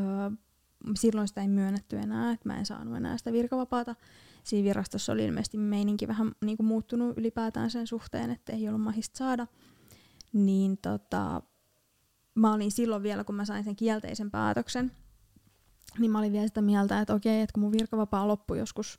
silloin 0.98 1.28
sitä 1.28 1.40
ei 1.40 1.48
myönnetty 1.48 1.96
enää, 1.96 2.33
että 2.33 2.48
mä 2.48 2.59
en 2.59 2.66
saanut 2.66 2.96
enää 2.96 3.18
sitä 3.18 3.33
virkavapaata. 3.33 3.94
Siinä 4.44 4.64
virastossa 4.64 5.12
oli 5.12 5.24
ilmeisesti 5.24 5.59
meininki 5.59 6.09
vähän 6.09 6.33
niin 6.44 6.57
kuin 6.57 6.66
muuttunut 6.66 7.18
ylipäätään 7.18 7.70
sen 7.70 7.87
suhteen, 7.87 8.31
että 8.31 8.52
ei 8.52 8.68
ollut 8.68 8.81
mahista 8.83 9.18
saada. 9.18 9.46
Niin 10.33 10.78
tota, 10.78 11.42
mä 12.35 12.52
olin 12.55 12.72
silloin 12.72 13.02
vielä, 13.02 13.24
kun 13.24 13.35
mä 13.35 13.44
sain 13.44 13.64
sen 13.64 13.76
kielteisen 13.76 14.31
päätöksen, 14.31 14.92
niin 15.98 16.11
mä 16.11 16.18
olin 16.18 16.33
vielä 16.33 16.46
sitä 16.46 16.62
mieltä, 16.62 17.00
että 17.00 17.14
okei, 17.14 17.40
että 17.40 17.52
kun 17.52 17.62
mun 17.62 17.72
virkavapaa 17.72 18.28
loppui 18.28 18.59
joskus, 18.59 18.98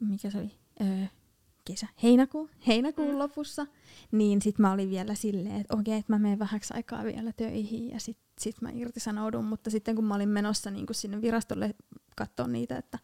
mikä 0.00 0.30
se 0.30 0.38
oli, 0.38 0.50
öö, 0.80 1.06
kesä, 1.64 1.86
heinäkuu, 2.02 2.50
heinäkuun 2.66 3.10
Mm. 3.12 3.18
lopussa, 3.18 3.66
niin 4.12 4.42
sit 4.42 4.58
mä 4.58 4.72
olin 4.72 4.90
vielä 4.90 5.14
silleen, 5.14 5.60
että 5.60 5.76
okei, 5.76 5.98
että 5.98 6.12
mä 6.12 6.18
menen 6.18 6.38
vähäksi 6.38 6.74
aikaa 6.74 7.04
vielä 7.04 7.32
töihin 7.32 7.88
ja 7.90 8.00
sit, 8.00 8.18
sit 8.40 8.60
mä 8.62 8.70
irtisanoudun, 8.70 9.44
mutta 9.44 9.70
sitten 9.70 9.94
kun 9.94 10.04
mä 10.04 10.14
olin 10.14 10.28
menossa 10.28 10.70
niin 10.70 10.86
sinne 10.92 11.22
virastolle 11.22 11.74
katsoa 12.16 12.46
niitä, 12.46 12.78
että 12.78 12.98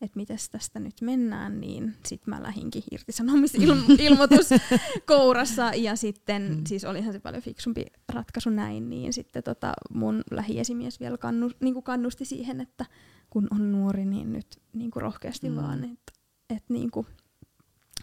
että 0.00 0.16
miten 0.16 0.38
tästä 0.52 0.80
nyt 0.80 0.94
mennään, 1.00 1.60
niin 1.60 1.94
sitten 2.06 2.34
mä 2.34 2.42
lähinkin 2.42 2.82
irtisanomisilmoitus 2.90 4.48
kourassa 5.06 5.74
ja 5.74 5.96
sitten, 5.96 6.42
Mm. 6.56 6.64
siis 6.66 6.84
olihan 6.84 7.12
se 7.12 7.18
paljon 7.20 7.42
fiksumpi 7.42 7.86
ratkaisu 8.08 8.50
näin, 8.50 8.90
niin 8.90 9.12
sitten 9.12 9.42
tota 9.42 9.72
mun 9.90 10.22
lähiesimies 10.30 11.00
vielä 11.00 11.18
kannu, 11.18 11.50
niin 11.60 11.82
kannusti 11.82 12.24
siihen, 12.24 12.60
että 12.60 12.86
kun 13.30 13.48
on 13.50 13.72
nuori, 13.72 14.04
niin 14.04 14.32
nyt 14.32 14.46
niin 14.72 14.90
rohkeasti 14.96 15.48
Mm. 15.48 15.56
vaan, 15.56 15.84
että 15.84 16.12
et 16.50 16.64
niin 16.68 16.90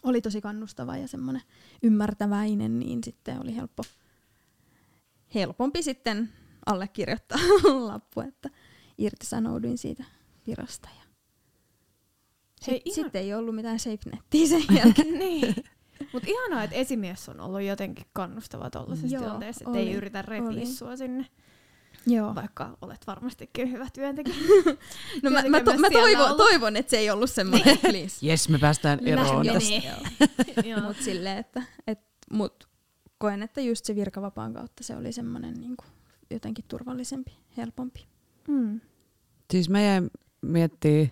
oli 0.04 0.22
tosi 0.22 0.42
kannustava 0.42 0.98
ja 0.98 1.08
semmoinen 1.08 1.42
ymmärtäväinen, 1.84 2.80
niin 2.80 3.04
sitten 3.04 3.42
oli 3.42 3.56
helppo, 3.56 3.84
helpompi 5.36 5.84
sitten 5.84 6.30
allekirjoittaa 6.66 7.38
lappu, 7.90 8.22
että 8.22 8.50
irtisanouduin 8.98 9.78
siitä 9.78 10.04
virasta. 10.48 10.90
Ja 11.00 11.05
sitten 12.66 12.82
ihan- 12.86 13.06
sit 13.06 13.16
ei 13.16 13.34
ollut 13.34 13.56
mitään 13.56 13.80
SafeNettiä 13.80 14.48
sen 14.48 14.64
jälkeen. 14.78 15.20
niin. 15.20 15.56
Mutta 16.14 16.30
ihanaa, 16.32 16.64
että 16.64 16.76
esimies 16.76 17.30
on 17.30 17.40
ollut 17.40 17.62
jotenkin 17.62 18.06
kannustava 18.14 18.70
tuollaisessa 18.70 19.18
tilanteessa, 19.18 19.66
että 19.68 19.80
ei 19.80 19.94
yritä 19.94 20.22
repiä 20.22 20.66
sua 20.66 20.96
sinne, 20.98 21.26
Joo. 22.08 22.36
vaikka 22.36 22.78
olet 22.82 23.08
varmastikin 23.08 23.72
hyvä 23.72 23.88
työntekijä. 23.94 24.36
No 25.24 25.30
mä, 25.30 25.44
mä, 25.50 25.62
to, 25.62 25.78
mä 25.78 25.90
toivon, 25.90 26.38
toivon, 26.38 26.76
että 26.76 26.90
se 26.90 26.98
ei 26.98 27.10
ollut 27.10 27.30
semmoinen, 27.30 27.78
please. 27.78 28.26
Jes, 28.26 28.50
me 28.50 28.58
päästään 28.60 29.00
eroon 29.08 29.46
tästä. 29.46 29.74
Joo. 30.70 30.82
Mut 30.82 30.98
silleen, 31.02 31.38
että 31.38 31.64
et, 31.88 32.00
mut 32.32 32.68
koen, 33.18 33.44
että 33.44 33.62
just 33.62 33.86
se 33.86 33.96
virkavapaan 33.96 34.54
kautta 34.54 34.84
se 34.84 34.96
oli 34.96 35.12
semmoinen 35.12 35.54
niinku, 35.54 35.84
jotenkin 36.30 36.66
turvallisempi, 36.68 37.32
helpompi. 37.58 38.06
Mm. 38.48 38.82
Siis 39.52 39.70
mä 39.70 39.82
jäin 39.82 40.10
miettii, 40.42 41.12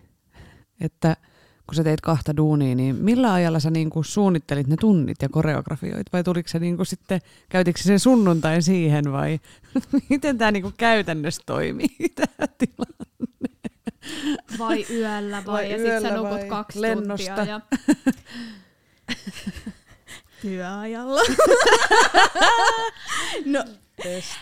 että 0.82 1.18
kun 1.68 1.76
sä 1.76 1.84
teit 1.84 2.02
kahta 2.02 2.38
duunia, 2.38 2.76
niin 2.76 2.96
millä 2.96 3.34
ajalla 3.34 3.60
sä 3.60 3.72
niinku 3.72 4.04
suunnittelit 4.04 4.68
ne 4.68 4.78
tunnit 4.78 5.22
ja 5.22 5.30
koreografioit? 5.30 6.14
Vai 6.14 6.24
tuliko 6.24 6.50
se 6.50 6.60
niinku 6.60 6.86
sitten, 6.86 7.22
käytitkö 7.50 7.82
se 7.82 7.86
sen 7.86 8.00
sunnuntain 8.00 8.64
siihen 8.64 9.12
vai 9.12 9.40
miten 10.10 10.38
tämä 10.38 10.52
niinku 10.52 10.74
käytännössä 10.78 11.44
toimii? 11.46 11.96
Tää 12.16 12.48
tilanne? 12.58 13.14
Vai 14.60 14.86
yöllä 14.90 15.44
vai, 15.46 15.54
Vai 15.54 15.72
ja 15.72 15.78
sit 15.78 16.10
sä 16.10 16.18
nukut 16.18 16.44
kaksi 16.48 16.82
lennosta? 16.82 17.36
tuntia. 17.36 17.46
Ja... 17.46 17.62
Työajalla. 20.42 21.22
no, 23.46 23.64
Test. 24.04 24.40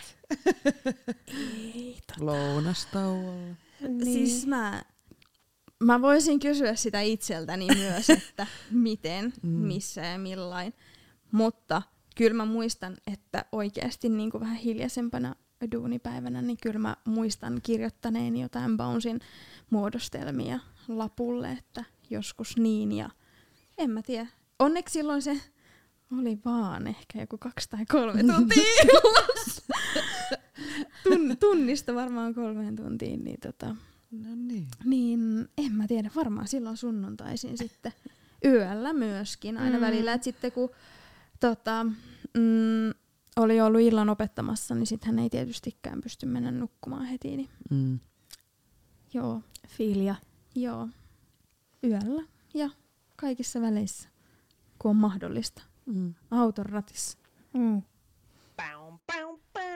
Lounastauolla. 2.20 3.56
Niin. 3.82 4.04
siis 4.04 4.48
mä, 4.48 4.84
mä 5.82 6.02
voisin 6.02 6.40
kysyä 6.40 6.76
sitä 6.76 7.02
itseltäni 7.02 7.68
myös, 7.90 8.10
että 8.10 8.48
miten, 8.72 9.34
Mm. 9.44 9.50
missä 9.50 10.02
ja 10.02 10.18
millain. 10.20 10.74
Mutta 11.32 11.82
kyllä 12.16 12.34
mä 12.34 12.46
muistan, 12.46 12.98
että 13.14 13.46
oikeasti 13.52 14.10
niin 14.10 14.32
kuin 14.32 14.42
vähän 14.42 14.56
hiljaisempana 14.58 15.36
duunipäivänä, 15.72 16.42
niin 16.42 16.58
kyllä 16.64 16.80
mä 16.80 16.96
muistan 17.06 17.60
kirjoittaneeni 17.64 18.42
jotain 18.42 18.78
Bouncein 18.78 19.20
muodostelmia 19.70 20.60
lapulle, 20.88 21.52
että 21.52 21.84
joskus 22.10 22.58
niin 22.58 22.92
ja 22.92 23.10
en 23.78 23.90
mä 23.90 24.02
tiedä. 24.02 24.28
Onneksi 24.60 24.94
silloin 24.94 25.22
se 25.22 25.42
oli 26.20 26.40
vaan 26.46 26.88
ehkä 26.88 27.20
joku 27.22 27.38
kaksi 27.38 27.70
tai 27.70 27.86
kolme 27.86 28.24
tuntia 28.36 28.64
Tun, 31.04 31.38
tunnista 31.40 31.96
varmaan 31.96 32.34
kolmeen 32.34 32.76
tuntiin, 32.76 33.24
niin, 33.24 33.40
tota, 33.40 33.76
No 34.12 34.30
niin. 34.36 34.68
niin 34.86 35.48
en 35.58 35.72
mä 35.72 35.88
tiedä, 35.88 36.12
varmaan 36.16 36.48
silloin 36.48 36.78
sunnuntaisin 36.78 37.58
sitten 37.58 37.94
yöllä 38.46 38.94
myöskin 38.94 39.58
aina 39.58 39.78
Mm. 39.78 39.82
välillä, 39.82 40.14
että 40.14 40.26
sitten 40.26 40.52
kun 40.52 40.70
tota, 41.40 41.84
mm, 42.38 42.90
oli 43.36 43.62
ollut 43.62 43.82
illan 43.82 44.10
opettamassa, 44.10 44.76
niin 44.76 44.88
sitten 44.88 45.08
hän 45.08 45.20
ei 45.20 45.30
tietystikään 45.30 46.02
pysty 46.02 46.26
mennä 46.26 46.52
nukkumaan 46.52 47.06
heti, 47.06 47.38
niin 47.38 47.50
Mm. 47.70 48.00
joo, 49.14 49.42
Filia. 49.68 50.16
joo, 50.56 50.90
yöllä 51.84 52.24
ja 52.54 52.70
kaikissa 53.16 53.62
väleissä, 53.62 54.10
kun 54.80 54.92
on 54.92 54.98
mahdollista. 54.98 55.62
Mm. 55.86 56.14
Auton 56.32 56.66
ratissa. 56.66 57.18
Mm. 57.54 57.82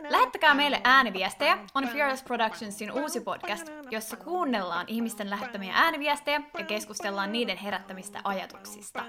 Lähettäkää 0.09 0.53
meille 0.53 0.81
ääniviestejä 0.83 1.57
on 1.75 1.87
Fearless 1.87 2.23
Productionsin 2.23 2.91
uusi 2.91 3.21
podcast, 3.21 3.67
jossa 3.91 4.17
kuunnellaan 4.17 4.85
ihmisten 4.87 5.29
lähettämiä 5.29 5.73
ääniviestejä 5.75 6.41
ja 6.57 6.65
keskustellaan 6.65 7.31
niiden 7.31 7.57
herättämistä 7.57 8.19
ajatuksista. 8.23 9.03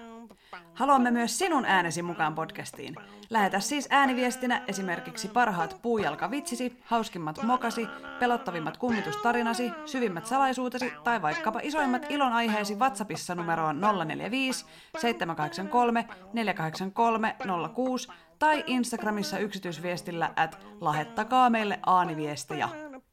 Haluamme 0.75 1.11
myös 1.11 1.39
sinun 1.39 1.65
äänesi 1.65 2.03
mukaan 2.03 2.35
podcastiin. 2.35 2.95
Lähetä 3.31 3.61
siis 3.61 3.89
ääniviestinä 3.91 4.63
esimerkiksi 4.69 5.29
parhaat 5.29 5.79
puujalkavitsisi, 5.83 6.79
hauskimmat 6.85 7.43
mokasi, 7.43 7.89
pelottavimmat 8.21 8.77
kummitustarinasi, 8.77 9.73
syvimmät 9.87 10.27
salaisuutesi 10.27 10.93
tai 11.05 11.23
vaikkapa 11.23 11.61
isoimmat 11.63 12.07
ilonaiheesi 12.09 12.75
WhatsAppissa 12.75 13.35
numeroon 13.35 13.81
045 13.81 14.67
783 14.99 16.07
483 16.33 17.37
06 17.75 18.09
tai 18.39 18.65
Instagramissa 18.67 19.39
yksityisviestillä 19.39 20.31
at 20.37 20.67
lähettäkaa 20.81 21.51
meille 21.51 21.79
aaniviestejä. 21.87 22.69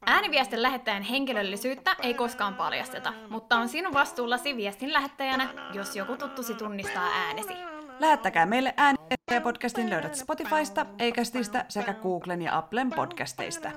Ääniviestin 0.06 0.62
lähettäjän 0.62 1.04
henkilöllisyyttä 1.04 1.96
ei 2.02 2.14
koskaan 2.14 2.56
paljasteta, 2.56 3.14
mutta 3.30 3.56
on 3.56 3.70
sinun 3.70 3.94
vastuullasi 3.94 4.56
viestin 4.56 4.94
lähettäjänä, 4.94 5.48
jos 5.74 5.96
joku 5.96 6.18
tuttusi 6.18 6.54
tunnistaa 6.54 7.10
äänesi. 7.14 7.54
Lähettäkää 8.00 8.46
meille 8.46 8.74
ääniviestejä 8.78 9.42
podcastin 9.44 9.90
löydät 9.90 10.16
Spotifysta, 10.16 10.86
Eikästistä 11.00 11.66
sekä 11.70 11.94
Googlen 11.94 12.42
ja 12.42 12.58
Applen 12.58 12.90
podcasteista. 12.90 13.72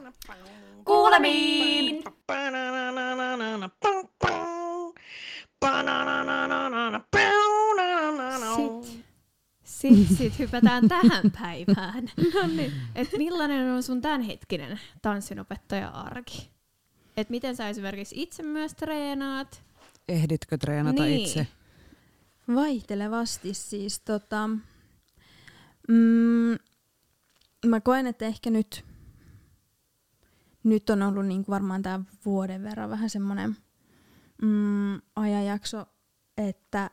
Kuulemiin! 0.85 2.05
Sit, 7.17 7.36
sit, 9.77 10.09
sit 10.19 10.39
hypätään 10.39 10.89
tähän 10.95 11.31
päivään. 11.41 12.11
no 12.35 12.47
niin. 12.47 12.73
Et 12.95 13.09
millainen 13.19 13.73
on 13.73 13.83
sun 13.83 14.01
tämänhetkinen 14.01 14.81
tanssinopettaja-arki? 15.03 16.51
Et 17.17 17.31
miten 17.31 17.57
sä 17.57 17.69
esimerkiksi 17.69 18.23
itse 18.23 18.43
myös 18.43 18.75
treenaat? 18.75 19.63
Ehditkö 20.09 20.59
treenata 20.59 21.03
Niin. 21.03 21.21
itse? 21.21 21.47
Vaihtelevasti 22.55 23.55
siis 23.55 24.01
tota, 24.01 24.49
mm, 25.89 26.57
mä 27.67 27.81
koen, 27.81 28.07
että 28.07 28.25
ehkä 28.25 28.51
nyt, 28.51 28.85
nyt 30.65 30.91
on 30.91 31.03
ollut 31.03 31.27
niin 31.27 31.45
varmaan 31.49 31.83
tämä 31.83 32.01
vuoden 32.25 32.63
verran 32.63 32.91
vähän 32.91 33.11
semmoinen 33.11 33.57
mm, 34.43 35.01
ajanjakso, 35.17 35.87
että, 36.37 36.91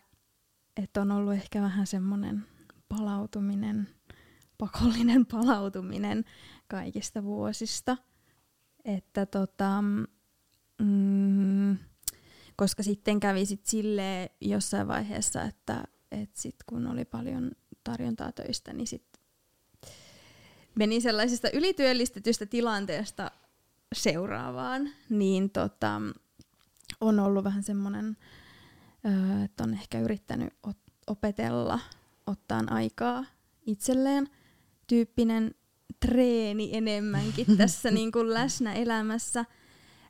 että 0.84 1.02
on 1.02 1.12
ollut 1.12 1.34
ehkä 1.34 1.62
vähän 1.62 1.88
semmoinen 1.88 2.46
palautuminen, 2.98 3.88
pakollinen 4.58 5.26
palautuminen 5.36 6.26
kaikista 6.68 7.24
vuosista. 7.24 7.98
Että 8.86 9.26
tota, 9.26 9.82
mm, 10.82 11.78
koska 12.56 12.84
sitten 12.84 13.20
kävi 13.20 13.46
sit 13.46 13.66
silleen 13.66 14.30
jossain 14.42 14.88
vaiheessa, 14.88 15.42
että 15.42 15.84
et 16.12 16.36
sit 16.36 16.56
kun 16.66 16.88
oli 16.88 17.06
paljon 17.06 17.52
tarjontaa 17.84 18.32
töistä, 18.32 18.74
niin 18.74 18.88
sit 18.88 19.20
meni 20.76 21.02
sellaisesta 21.02 21.50
ylityöllistetystä 21.54 22.46
tilanteesta 22.46 23.32
seuraavaan, 23.94 24.90
niin 25.10 25.50
tota, 25.50 26.02
on 27.02 27.20
ollut 27.20 27.44
vähän 27.44 27.64
semmoinen, 27.64 28.18
että 29.46 29.64
on 29.64 29.74
ehkä 29.74 30.00
yrittänyt 30.00 30.54
opetella 31.08 31.80
ottaa 32.28 32.64
aikaa 32.68 33.26
itselleen 33.66 34.28
tyyppinen 34.88 35.56
treeni 36.00 36.70
enemmänkin 36.74 37.46
tässä 37.58 37.92
niin 37.92 38.12
kuin 38.12 38.34
läsnä 38.34 38.74
elämässä, 38.74 39.46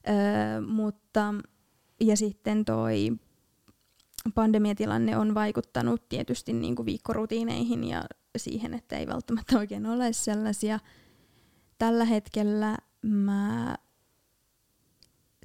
öö, 0.09 0.61
mutta 0.61 1.33
ja 2.01 2.17
sitten 2.17 2.65
toi 2.65 3.11
pandemiatilanne 4.35 5.17
on 5.17 5.35
vaikuttanut 5.35 6.09
tietysti 6.09 6.53
niin 6.53 6.75
kuin 6.75 6.85
viikkorutiineihin 6.85 7.83
ja 7.83 8.03
siihen, 8.37 8.73
että 8.73 8.97
ei 8.97 9.07
välttämättä 9.07 9.57
oikein 9.57 9.85
ole 9.85 10.13
sellaisia. 10.13 10.79
Tällä 11.77 12.05
hetkellä 12.05 12.77
mä 13.01 13.75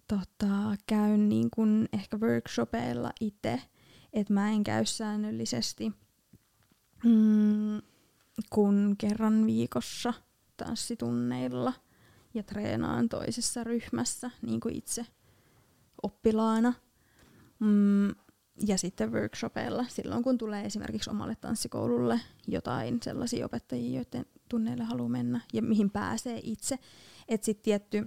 tota, 0.08 0.76
käyn 0.86 1.28
niin 1.28 1.48
kuin 1.50 1.88
ehkä 1.92 2.16
workshopeilla 2.16 3.12
itse, 3.20 3.62
että 4.12 4.32
mä 4.32 4.50
en 4.50 4.64
käy 4.64 4.84
säännöllisesti 4.84 5.92
mm, 7.04 7.80
kun 8.50 8.94
kerran 8.98 9.46
viikossa 9.46 10.14
tanssitunneilla 10.56 11.72
ja 12.34 12.42
treenaan 12.42 13.08
toisessa 13.08 13.64
ryhmässä 13.64 14.30
niin 14.42 14.60
kuin 14.60 14.76
itse 14.76 15.06
oppilaana. 16.02 16.74
Mm, 17.58 18.08
ja 18.66 18.78
sitten 18.78 19.12
workshopeilla 19.12 19.84
silloin, 19.88 20.22
kun 20.22 20.38
tulee 20.38 20.64
esimerkiksi 20.64 21.10
omalle 21.10 21.36
tanssikoululle 21.40 22.20
jotain 22.46 22.98
sellaisia 23.02 23.46
opettajia, 23.46 23.96
joiden 23.98 24.26
tunneille 24.48 24.84
haluaa 24.84 25.08
mennä 25.08 25.40
ja 25.52 25.62
mihin 25.62 25.90
pääsee 25.90 26.40
itse. 26.42 26.78
Että 27.28 27.44
sitten 27.44 27.64
tietty, 27.64 28.06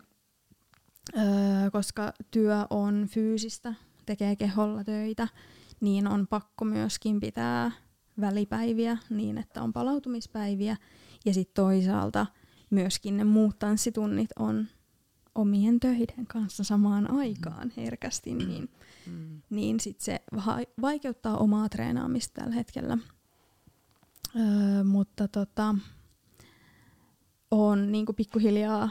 öö, 1.17 1.71
koska 1.71 2.13
työ 2.31 2.55
on 2.69 3.07
fyysistä, 3.09 3.73
tekee 4.05 4.35
keholla 4.35 4.83
töitä, 4.83 5.27
niin 5.81 6.07
on 6.07 6.27
pakko 6.27 6.65
myöskin 6.65 7.19
pitää 7.19 7.71
välipäiviä 8.19 8.97
niin, 9.09 9.37
että 9.37 9.61
on 9.63 9.73
palautumispäiviä. 9.73 10.77
Ja 11.25 11.33
sitten 11.33 11.63
toisaalta 11.63 12.25
myöskin 12.69 13.17
ne 13.17 13.23
muut 13.23 13.59
tanssitunnit 13.59 14.29
on 14.39 14.67
omien 15.35 15.79
töiden 15.79 16.27
kanssa 16.27 16.63
samaan 16.63 17.11
aikaan 17.11 17.71
herkästi, 17.77 18.33
niin, 18.33 18.69
Mm. 19.07 19.41
niin 19.49 19.79
sit 19.79 19.99
se 20.01 20.21
va- 20.35 20.59
vaikeuttaa 20.81 21.37
omaa 21.37 21.69
treenaamista 21.69 22.41
tällä 22.41 22.55
hetkellä. 22.55 22.97
Öö, 24.35 24.83
mutta 24.83 25.27
tota, 25.27 25.75
on 27.51 27.91
niinku 27.91 28.13
pikkuhiljaa 28.13 28.89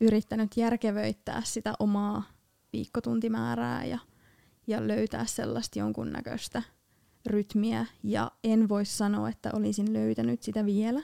yrittänyt 0.00 0.56
järkevöittää 0.56 1.42
sitä 1.44 1.74
omaa 1.78 2.22
viikkotuntimäärää 2.72 3.84
ja, 3.84 3.98
ja 4.66 4.88
löytää 4.88 5.26
sellaista 5.26 5.78
jonkunnäköistä 5.78 6.62
rytmiä. 7.26 7.86
Ja 8.02 8.30
en 8.44 8.68
voi 8.68 8.84
sanoa, 8.84 9.28
että 9.28 9.50
olisin 9.52 9.92
löytänyt 9.92 10.42
sitä 10.42 10.66
vielä, 10.66 11.02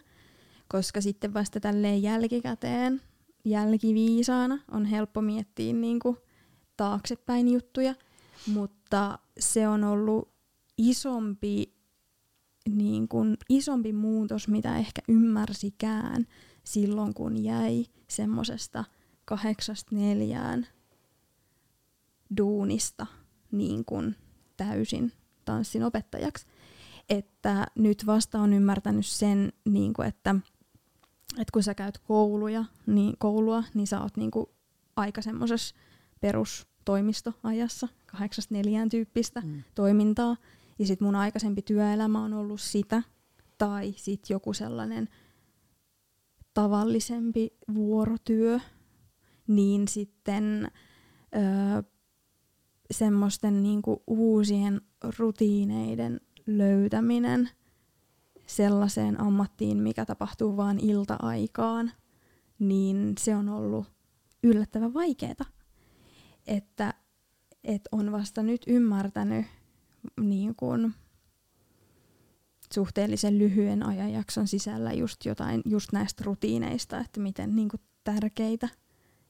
koska 0.68 1.01
sitten 1.01 1.35
vasta 1.35 1.61
tälleen 1.61 2.03
jälkikäteen, 2.03 3.03
jälkiviisaana 3.45 4.59
on 4.71 4.85
helppo 4.85 5.23
miettiä 5.23 5.73
niinku 5.73 6.18
taaksepäin 6.77 7.49
juttuja, 7.49 7.95
mutta 8.47 9.18
se 9.39 9.68
on 9.68 9.85
ollut 9.85 10.29
isompi, 10.79 11.75
niin 12.68 13.09
kuin, 13.09 13.37
isompi 13.49 13.93
muutos, 13.93 14.49
mitä 14.49 14.79
ehkä 14.79 15.03
ymmärsikään 15.09 16.27
silloin, 16.64 17.14
kun 17.14 17.45
jäi 17.45 17.87
semmosesta 18.09 18.85
kahdeksasta 19.25 19.97
neljään 19.97 20.66
duunista 22.37 23.07
niin 23.53 23.85
kuin 23.85 24.16
täysin 24.57 25.12
tanssin 25.51 25.83
opettajaksi. 25.83 26.47
Että 27.09 27.67
nyt 27.75 28.07
vasta 28.07 28.41
on 28.41 28.53
ymmärtänyt 28.53 29.07
sen, 29.07 29.53
niin 29.65 29.93
kuin, 29.93 30.09
että, 30.09 30.35
että 31.31 31.53
kun 31.53 31.63
sä 31.63 31.75
käyt 31.75 31.99
kouluja, 31.99 32.65
niin, 32.87 33.15
koulua, 33.19 33.65
niin 33.75 33.87
sä 33.87 34.01
oot 34.01 34.17
niin 34.17 34.31
kuin 34.31 34.47
aika 34.97 35.23
semmoisessa 35.23 35.75
perustoimistoajassa, 36.21 37.89
kahdeksasta 38.07 38.55
neljään 38.55 38.89
tyyppistä 38.89 39.41
Mm. 39.41 39.63
toimintaa. 39.75 40.37
Ja 40.79 40.87
sitten 40.87 41.07
mun 41.07 41.17
aikaisempi 41.17 41.63
työelämä 41.63 42.25
on 42.25 42.33
ollut 42.35 42.61
sitä, 42.61 43.03
tai 43.59 43.95
sitten 43.97 44.35
joku 44.35 44.53
sellainen 44.53 45.09
tavallisempi 46.55 47.53
vuorotyö, 47.75 48.61
niin 49.47 49.89
sitten 49.89 50.71
öö, 51.37 51.83
semmoisten 52.91 53.62
niinku 53.62 54.03
uusien 54.07 54.80
rutiineiden 55.18 56.20
löytäminen 56.47 57.51
sellaiseen 58.47 59.20
ammattiin, 59.20 59.78
mikä 59.78 60.05
tapahtuu 60.05 60.57
vain 60.57 60.78
ilta-aikaan, 60.78 61.93
niin 62.59 63.14
se 63.20 63.36
on 63.36 63.49
ollut 63.49 63.86
yllättävän 64.43 64.95
vaikeaa. 64.95 65.47
Että 66.47 66.95
et 67.64 67.88
on 67.93 68.12
vasta 68.12 68.43
nyt 68.43 68.62
ymmärtänyt 68.66 69.47
niin 70.20 70.55
kuin, 70.57 70.95
suhteellisen 72.74 73.38
lyhyen 73.38 73.86
ajanjakson 73.86 74.49
sisällä 74.49 74.93
just 74.93 75.24
jotain 75.24 75.62
just 75.64 75.93
näistä 75.93 76.24
rutiineista, 76.24 76.99
että 76.99 77.20
miten 77.20 77.57
niin 77.57 77.68
kuin, 77.68 77.80
tärkeitä 78.05 78.68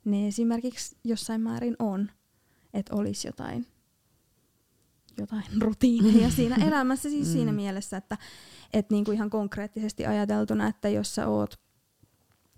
ne 0.04 0.28
esimerkiksi 0.28 0.96
jossain 1.04 1.40
määrin 1.40 1.76
on, 1.78 2.11
että 2.75 2.95
olisi 2.95 3.29
jotain, 3.29 3.66
jotain 5.18 5.45
rutiineja 5.61 6.31
siinä 6.37 6.57
elämässä 6.66 7.11
siis 7.11 7.27
mm. 7.27 7.33
siinä 7.33 7.53
mielessä, 7.53 7.97
että 7.97 8.18
et 8.73 8.91
niin 8.91 9.05
kuin 9.05 9.14
ihan 9.14 9.31
konkreettisesti 9.31 10.07
ajateltuna, 10.07 10.66
että 10.66 10.89
jos 10.89 11.14
sä 11.14 11.29
oot, 11.29 11.61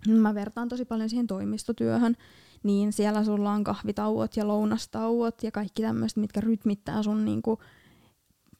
mä 0.08 0.34
vertaan 0.34 0.68
tosi 0.68 0.84
paljon 0.84 1.08
siihen 1.08 1.26
toimistotyöhön, 1.26 2.16
niin 2.62 2.92
siellä 2.92 3.24
sulla 3.24 3.52
on 3.52 3.64
kahvitauot 3.64 4.36
ja 4.36 4.48
lounastauot 4.48 5.42
ja 5.42 5.50
kaikki 5.50 5.82
tämmöiset, 5.82 6.16
mitkä 6.16 6.40
rytmittää 6.40 7.02
sun 7.02 7.24
niin 7.24 7.42
kuin 7.42 7.60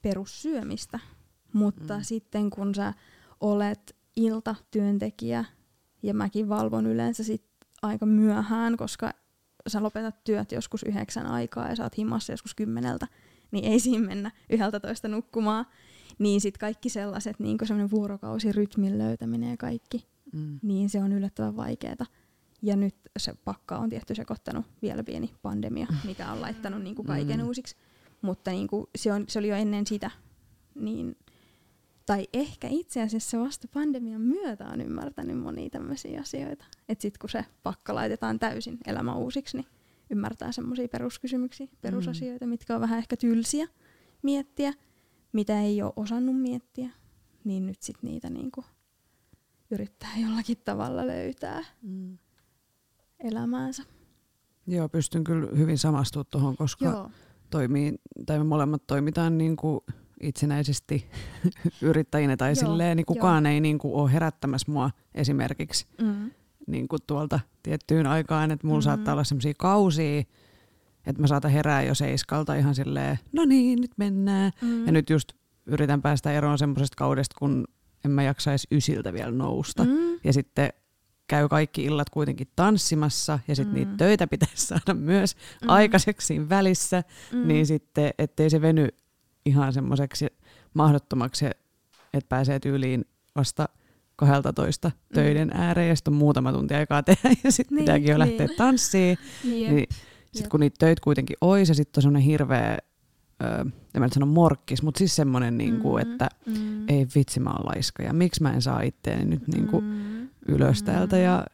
perussyömistä. 0.01 0.99
Mutta 1.53 1.97
mm. 1.97 2.03
sitten 2.03 2.49
kun 2.49 2.75
sä 2.75 2.93
olet 3.39 3.95
iltatyöntekijä, 4.15 5.45
ja 6.03 6.13
mäkin 6.13 6.49
valvon 6.49 6.87
yleensä 6.87 7.23
sit 7.23 7.45
aika 7.81 8.05
myöhään, 8.05 8.77
koska 8.77 9.13
sä 9.67 9.83
lopetat 9.83 10.23
työt 10.23 10.51
joskus 10.51 10.83
yhdeksän 10.83 11.25
aikaa 11.25 11.69
ja 11.69 11.75
sä 11.75 11.83
oot 11.83 11.97
himassa 11.97 12.33
joskus 12.33 12.55
kymmeneltä, 12.55 13.07
niin 13.51 13.65
ei 13.65 13.79
siinä 13.79 14.07
mennä 14.07 14.31
yhdeltä 14.49 14.79
toista 14.79 15.07
nukkumaan. 15.07 15.65
Niin 16.19 16.41
sitten 16.41 16.59
kaikki 16.59 16.89
sellaiset, 16.89 17.39
niin 17.39 17.57
kuin 17.57 17.67
semmoinen 17.67 17.91
vuorokausirytmin 17.91 18.97
löytäminen 18.97 19.49
ja 19.49 19.57
kaikki, 19.57 20.07
mm. 20.33 20.59
niin 20.61 20.89
se 20.89 20.99
on 20.99 21.13
yllättävän 21.13 21.55
vaikeeta. 21.55 22.05
Ja 22.61 22.75
nyt 22.75 22.95
se 23.17 23.33
pakka 23.45 23.77
on 23.77 23.89
tietty 23.89 24.15
sekoittanut 24.15 24.65
vielä 24.81 25.03
pieni 25.03 25.33
pandemia, 25.41 25.87
mikä 26.03 26.31
on 26.31 26.41
laittanut 26.41 26.81
niin 26.81 26.95
kuin 26.95 27.05
kaiken 27.05 27.39
mm. 27.39 27.45
uusiksi. 27.45 27.75
Mutta 28.21 28.51
niin 28.51 28.67
kuin 28.67 28.87
se, 28.95 29.13
on, 29.13 29.25
se 29.27 29.39
oli 29.39 29.47
jo 29.47 29.55
ennen 29.55 29.87
sitä, 29.87 30.11
niin 30.75 31.15
tai 32.05 32.27
ehkä 32.33 32.67
itse 32.71 33.01
asiassa 33.01 33.39
vasta 33.39 33.67
pandemian 33.73 34.21
myötä 34.21 34.65
on 34.65 34.81
ymmärtänyt 34.81 35.39
monia 35.39 35.69
tämmöisiä 35.69 36.21
asioita. 36.21 36.65
Että 36.89 37.01
sitten 37.01 37.19
kun 37.19 37.29
se 37.29 37.45
pakka 37.63 37.95
laitetaan 37.95 38.39
täysin 38.39 38.77
elämä 38.85 39.15
uusiksi, 39.15 39.57
niin 39.57 39.67
ymmärtää 40.09 40.51
semmoisia 40.51 40.87
peruskysymyksiä, 40.87 41.67
perusasioita, 41.81 42.45
mm. 42.45 42.49
mitkä 42.49 42.75
on 42.75 42.81
vähän 42.81 42.97
ehkä 42.99 43.17
tylsiä 43.17 43.67
miettiä, 44.21 44.73
mitä 45.31 45.61
ei 45.61 45.81
ole 45.81 45.93
osannut 45.95 46.41
miettiä, 46.41 46.89
niin 47.43 47.65
nyt 47.65 47.81
sitten 47.81 48.09
niitä 48.09 48.29
niinku 48.29 48.63
yrittää 49.71 50.09
jollakin 50.21 50.57
tavalla 50.65 51.07
löytää 51.07 51.63
mm. 51.81 52.17
elämäänsä. 53.19 53.83
Joo, 54.67 54.89
pystyn 54.89 55.23
kyllä 55.23 55.47
hyvin 55.57 55.77
samastumaan 55.77 56.25
tuohon, 56.31 56.57
koska 56.57 56.85
Joo. 56.85 57.11
toimii, 57.49 57.93
tai 58.25 58.37
me 58.37 58.43
molemmat 58.43 58.87
toimitaan 58.87 59.37
niin 59.37 59.55
kuin 59.55 59.79
itsenäisesti 60.23 61.09
yrittäjinä 61.81 62.37
tai 62.37 62.49
Joo, 62.49 62.55
silleen, 62.55 62.97
niin 62.97 63.05
kukaan 63.05 63.45
jo. 63.45 63.51
ei 63.51 63.61
niin 63.61 63.77
kuin 63.77 63.93
ole 63.93 64.13
herättämässä 64.13 64.71
mua 64.71 64.89
esimerkiksi 65.15 65.85
mm. 66.01 66.31
niin 66.67 66.87
kuin 66.87 66.99
tuolta 67.07 67.39
tiettyyn 67.63 68.07
aikaan, 68.07 68.51
että 68.51 68.67
mulla 68.67 68.79
mm. 68.79 68.83
saattaa 68.83 69.13
olla 69.13 69.23
sellaisia 69.23 69.53
kausia, 69.57 70.23
että 71.05 71.21
mä 71.21 71.27
saatan 71.27 71.51
herää 71.51 71.83
jo 71.83 71.95
seiskalta 71.95 72.55
ihan 72.55 72.75
silleen, 72.75 73.19
no 73.31 73.45
niin, 73.45 73.81
nyt 73.81 73.91
mennään. 73.97 74.51
Mm. 74.61 74.85
Ja 74.85 74.91
nyt 74.91 75.09
just 75.09 75.31
yritän 75.65 76.01
päästä 76.01 76.31
eroon 76.31 76.57
semmoisesta 76.57 76.95
kaudesta, 76.97 77.35
kun 77.39 77.67
en 78.05 78.11
mä 78.11 78.23
jaksaisi 78.23 78.67
ysiltä 78.71 79.13
vielä 79.13 79.31
nousta. 79.31 79.83
Mm. 79.83 80.19
Ja 80.23 80.33
sitten 80.33 80.69
käy 81.27 81.49
kaikki 81.49 81.83
illat 81.83 82.09
kuitenkin 82.09 82.47
tanssimassa 82.55 83.39
ja 83.47 83.55
sitten 83.55 83.73
mm. 83.73 83.79
niitä 83.79 83.91
töitä 83.97 84.27
pitäisi 84.27 84.65
saada 84.67 84.93
myös 84.93 85.35
mm. 85.61 85.69
aikaiseksi 85.69 86.27
siinä 86.27 86.49
välissä, 86.49 87.03
mm. 87.31 87.47
niin 87.47 87.65
sitten 87.65 88.13
ettei 88.17 88.49
se 88.49 88.61
veny 88.61 88.87
ihan 89.45 89.73
semmoiseksi 89.73 90.27
mahdottomaksi, 90.73 91.45
että 92.13 92.29
pääsee 92.29 92.59
tyyliin 92.59 93.05
vasta 93.35 93.69
12 94.15 94.87
mm. 94.87 95.13
töiden 95.13 95.51
ääreen 95.53 95.89
ja 95.89 95.95
sitten 95.95 96.13
on 96.13 96.17
muutama 96.17 96.53
tunti 96.53 96.73
aikaa 96.73 97.03
tehdä 97.03 97.29
ja 97.43 97.51
sitten 97.51 97.75
niin, 97.75 97.83
pitääkin 97.83 98.11
jo 98.11 98.17
niin. 98.17 98.29
lähteä 98.29 98.55
tanssiin. 98.57 99.17
niin 99.43 99.87
sitten 100.25 100.49
kun 100.49 100.59
niitä 100.59 100.75
töitä 100.79 101.01
kuitenkin 101.03 101.37
olisi 101.41 101.71
ja 101.71 101.75
sitten 101.75 101.99
on 101.99 102.01
semmoinen 102.01 102.27
hirveä, 102.27 102.77
öö, 103.43 103.59
en 103.95 103.99
mä 103.99 104.05
nyt 104.05 104.13
sano 104.13 104.25
morkkis, 104.25 104.83
mutta 104.83 104.97
siis 104.97 105.15
semmoinen, 105.15 105.57
niinku, 105.57 105.93
mm, 105.93 105.97
että 105.97 106.29
mm. 106.45 106.89
ei 106.89 107.07
vitsi 107.15 107.39
mä 107.39 107.49
oon 107.49 107.65
laiska 107.65 108.03
ja 108.03 108.13
miksi 108.13 108.43
mä 108.43 108.53
en 108.53 108.61
saa 108.61 108.81
itteeni 108.81 109.25
nyt 109.25 109.47
niinku 109.47 109.81
mm, 109.81 110.29
ylös 110.47 110.83
täältä. 110.83 111.17
Ja, 111.17 111.45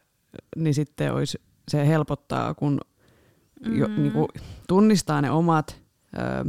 niin 0.56 0.74
sitten 0.74 1.12
olisi, 1.12 1.40
se 1.68 1.86
helpottaa, 1.86 2.54
kun 2.54 2.80
jo, 3.78 3.88
mm. 3.88 4.02
niinku, 4.02 4.28
tunnistaa 4.68 5.22
ne 5.22 5.30
omat... 5.30 5.80
Öö, 6.18 6.44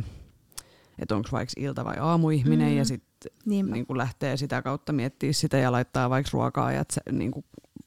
että 1.02 1.16
onko 1.16 1.30
vaikka 1.32 1.54
ilta- 1.58 1.86
vai 1.86 1.96
aamuihminen 2.00 2.72
mm. 2.72 2.78
ja 2.78 2.86
sitten 2.86 3.32
niin 3.46 3.86
lähtee 3.96 4.38
sitä 4.38 4.62
kautta 4.62 4.94
miettiä 4.94 5.34
sitä 5.34 5.58
ja 5.58 5.72
laittaa 5.72 6.10
vaikka 6.10 6.30
ruoka-ajat 6.34 6.88
niin 7.12 7.32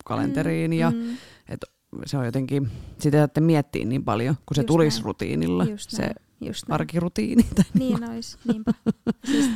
kalenteriin 0.05 0.71
mm. 0.71 0.79
ja 0.79 0.91
mm. 0.91 1.17
et 1.49 1.65
se 2.07 2.19
on 2.19 2.25
jotenkin, 2.25 2.71
sitä 2.99 3.23
että 3.23 3.41
miettiä 3.41 3.85
niin 3.85 4.05
paljon, 4.05 4.35
kun 4.47 4.55
se 4.55 4.61
Just 4.61 4.67
tulisi 4.67 4.97
näin. 4.99 5.05
rutiinilla, 5.05 5.65
Just 5.65 5.91
se 5.91 6.03
näin. 6.03 6.15
Just 6.41 6.65
arkirutiini. 6.69 7.43
Tai 7.55 7.65
niin, 7.75 8.01
niin 8.01 8.11
olisi, 8.11 8.39
niinpä. 8.45 8.73
siis 9.25 9.51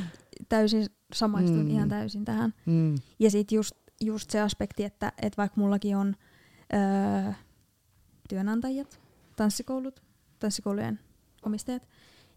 täysin 0.49 0.87
samaistun 1.15 1.65
mm. 1.65 1.71
ihan 1.71 1.89
täysin 1.89 2.25
tähän. 2.25 2.55
Mm. 2.67 2.95
Ja 3.19 3.31
sitten 3.31 3.57
just, 3.57 3.73
just 4.01 4.31
se 4.31 4.41
aspekti, 4.41 4.85
että 4.85 5.13
et 5.23 5.37
vaikka 5.37 5.61
mullakin 5.61 5.97
on 5.97 6.17
öö, 6.75 7.33
työnantajat, 8.29 9.01
tanssikoulut, 9.37 10.03
tanssikoulujen 10.39 11.01
omistajat, 11.43 11.89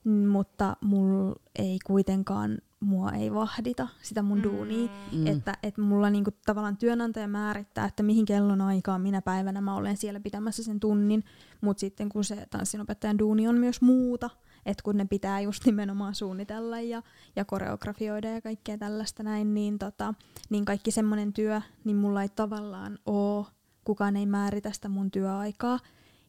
mutta 0.06 0.78
mul 0.82 1.34
ei 1.56 1.80
kuitenkaan, 1.86 2.58
mua 2.80 3.12
ei 3.12 3.34
vahdita 3.34 3.88
sitä 4.02 4.22
mun 4.22 4.38
mm. 4.38 4.44
duunia, 4.44 4.90
mm. 5.12 5.28
että 5.28 5.58
et 5.64 5.78
mulla 5.78 6.10
niinku 6.10 6.32
tavallaan 6.46 6.78
työnantaja 6.78 7.28
määrittää, 7.28 7.86
että 7.86 8.04
mihin 8.04 8.26
kellon 8.26 8.62
aikaan 8.62 9.02
minä 9.02 9.22
päivänä 9.22 9.62
mä 9.62 9.76
olen 9.76 9.98
siellä 9.98 10.20
pitämässä 10.20 10.64
sen 10.64 10.80
tunnin, 10.80 11.24
mutta 11.62 11.82
sitten 11.82 12.10
kun 12.10 12.24
se 12.24 12.48
tanssinopettajan 12.50 13.20
duuni 13.20 13.48
on 13.48 13.58
myös 13.58 13.82
muuta, 13.82 14.30
että 14.66 14.84
kun 14.84 14.98
ne 14.98 15.06
pitää 15.06 15.42
just 15.42 15.66
nimenomaan 15.66 16.16
suunnitella 16.16 16.80
ja, 16.80 17.02
ja 17.36 17.46
koreografioida 17.46 18.30
ja 18.30 18.42
kaikkea 18.42 18.78
tällaista 18.78 19.24
näin, 19.24 19.54
niin, 19.54 19.80
tota, 19.80 20.14
niin 20.50 20.66
kaikki 20.66 20.92
semmoinen 20.92 21.34
työ, 21.34 21.62
niin 21.84 21.98
mulla 21.98 22.22
ei 22.22 22.30
tavallaan 22.30 23.00
oo, 23.06 23.48
kukaan 23.84 24.16
ei 24.16 24.26
määritä 24.26 24.72
sitä 24.72 24.90
mun 24.90 25.12
työaikaa, 25.12 25.80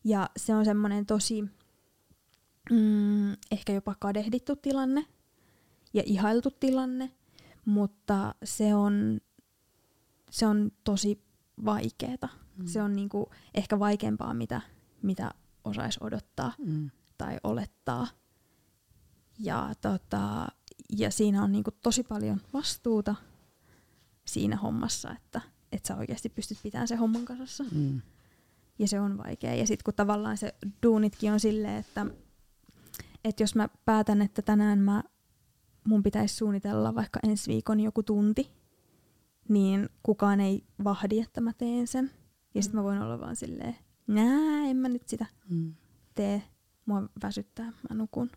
ja 0.05 0.31
se 0.37 0.55
on 0.55 0.65
semmoinen 0.65 1.07
tosi 1.07 1.45
mm, 2.71 3.33
ehkä 3.51 3.73
jopa 3.73 3.95
kadehdittu 3.99 4.57
tilanne 4.57 5.07
ja 5.95 6.03
ihailtu 6.07 6.51
tilanne, 6.51 7.11
mutta 7.65 8.35
se 8.45 8.75
on, 8.75 9.21
se 10.31 10.47
on 10.47 10.71
tosi 10.85 11.25
vaikeeta. 11.65 12.29
Mm. 12.57 12.67
Se 12.67 12.83
on 12.83 12.97
niinku 12.97 13.31
ehkä 13.55 13.79
vaikeampaa, 13.79 14.35
mitä, 14.35 14.61
mitä 15.03 15.31
osaisi 15.65 15.99
odottaa 16.03 16.53
mm. 16.59 16.91
tai 17.19 17.37
olettaa. 17.45 18.07
Ja, 19.39 19.73
tota, 19.81 20.49
ja 20.99 21.11
siinä 21.11 21.43
on 21.43 21.53
niinku 21.53 21.71
tosi 21.83 22.03
paljon 22.03 22.41
vastuuta 22.53 23.15
siinä 24.25 24.57
hommassa, 24.57 25.11
että 25.11 25.41
et 25.73 25.85
sä 25.85 25.97
oikeasti 25.97 26.29
pystyt 26.29 26.59
pitämään 26.63 26.89
se 26.89 26.97
homman 26.97 27.25
kasassa. 27.25 27.65
Mm. 27.73 28.01
Ja 28.79 28.89
se 28.89 29.01
on 29.01 29.19
vaikea. 29.19 29.55
Ja 29.55 29.67
sitten 29.67 29.85
kun 29.85 29.95
tavallaan 29.95 30.37
se 30.37 30.55
duunitkin 30.83 31.33
on 31.33 31.41
silleen, 31.41 31.77
että 31.77 32.07
että 33.25 33.43
jos 33.43 33.55
mä 33.55 33.69
päätän, 33.85 34.23
että 34.23 34.43
tänään 34.43 34.79
mä, 34.79 35.03
mun 35.85 36.03
pitäisi 36.03 36.37
suunnitella 36.37 36.95
vaikka 36.95 37.21
ensi 37.29 37.53
viikon 37.53 37.81
joku 37.81 38.03
tunti, 38.03 38.51
niin 39.49 39.89
kukaan 40.03 40.41
ei 40.41 40.65
vahdi, 40.85 41.21
että 41.21 41.41
mä 41.41 41.53
teen 41.53 41.87
sen. 41.87 42.11
Ja 42.55 42.63
sitten 42.63 42.81
mä 42.81 42.85
voin 42.85 43.03
olla 43.03 43.21
vaan 43.21 43.37
silleen, 43.37 43.77
nää, 44.07 44.65
en 44.71 44.77
mä 44.77 44.89
nyt 44.89 45.09
sitä 45.09 45.27
mm. 45.51 45.75
tee. 46.15 46.43
Mua 46.87 47.03
väsyttää, 47.23 47.65
mä 47.65 47.95
nukun. 47.95 48.31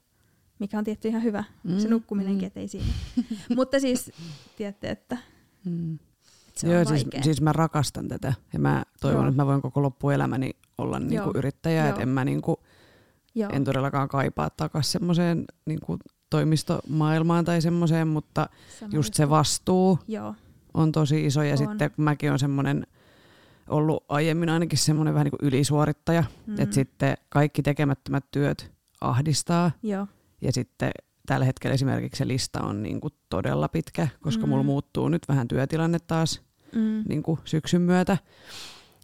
Mikä 0.59 0.77
on 0.77 0.83
tietty 0.83 1.07
ihan 1.07 1.23
hyvä, 1.23 1.43
mm. 1.63 1.79
se 1.79 1.87
nukkuminenkin, 1.87 2.51
mm. 2.55 2.61
ei 2.61 2.67
siinä. 2.67 2.87
Mutta 3.55 3.79
siis, 3.79 4.11
tiedätte, 4.57 4.89
että, 4.89 5.17
mm. 5.65 5.99
se 6.55 6.73
Joo, 6.73 6.85
siis, 6.85 7.05
siis 7.21 7.41
mä 7.41 7.53
rakastan 7.53 8.07
tätä. 8.07 8.33
Ja 8.53 8.59
mä 8.59 8.83
toivon, 9.01 9.21
Joo. 9.21 9.29
että 9.29 9.41
mä 9.41 9.45
voin 9.45 9.61
koko 9.61 9.81
loppuelämäni 9.81 10.51
olla 10.77 10.99
niinku 10.99 11.31
yrittäjä. 11.35 11.89
Että 11.89 12.01
en 12.01 12.09
mä 12.09 12.25
niinku, 12.25 12.59
Joo. 13.35 13.49
En 13.53 13.63
todellakaan 13.63 14.07
kaipaa 14.07 14.49
takaisin 14.49 14.91
semmoiseen 14.91 15.45
niin 15.65 15.79
toimistomaailmaan 16.29 17.45
tai 17.45 17.61
semmoiseen, 17.61 18.07
mutta 18.07 18.49
Sama 18.79 18.91
just 18.93 19.13
se 19.13 19.29
vastuu, 19.29 19.99
Joo. 20.07 20.35
on 20.73 20.91
tosi 20.91 21.25
iso 21.25 21.43
ja 21.43 21.51
On. 21.51 21.57
sitten 21.57 21.91
kun 21.91 22.03
mäkin 22.03 22.31
on 22.31 22.39
semmoinen 22.39 22.87
ollut 23.69 24.05
aiemmin 24.09 24.49
ainakin 24.49 24.77
semmoinen 24.79 25.13
vähän 25.13 25.25
niin 25.25 25.37
kuin 25.39 25.47
ylisuorittaja, 25.47 26.23
mm. 26.47 26.55
että 26.59 26.75
sitten 26.75 27.17
kaikki 27.29 27.61
tekemättömät 27.63 28.25
työt 28.31 28.71
ahdistaa 29.01 29.71
Joo. 29.83 30.07
ja 30.41 30.51
sitten 30.51 30.91
tällä 31.25 31.45
hetkellä 31.45 31.73
esimerkiksi 31.73 32.17
se 32.17 32.27
lista 32.27 32.61
on 32.61 32.83
niin 32.83 33.01
kuin 33.01 33.13
todella 33.29 33.67
pitkä, 33.67 34.07
koska 34.21 34.43
mm. 34.45 34.49
mulla 34.49 34.63
muuttuu 34.63 35.09
nyt 35.09 35.21
vähän 35.27 35.47
työtilanne 35.47 35.99
taas 35.99 36.41
Mm. 36.75 37.03
niin 37.09 37.23
kuin 37.23 37.39
syksyn 37.45 37.81
myötä, 37.81 38.17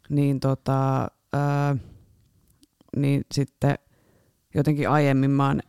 niin, 0.09 0.39
tota, 0.39 1.07
ää, 1.34 1.75
niin 2.95 3.25
sitten 3.34 3.75
jotenkin 4.54 4.89
aiemmin 4.89 5.32
mä 5.32 5.47
oon 5.47 5.62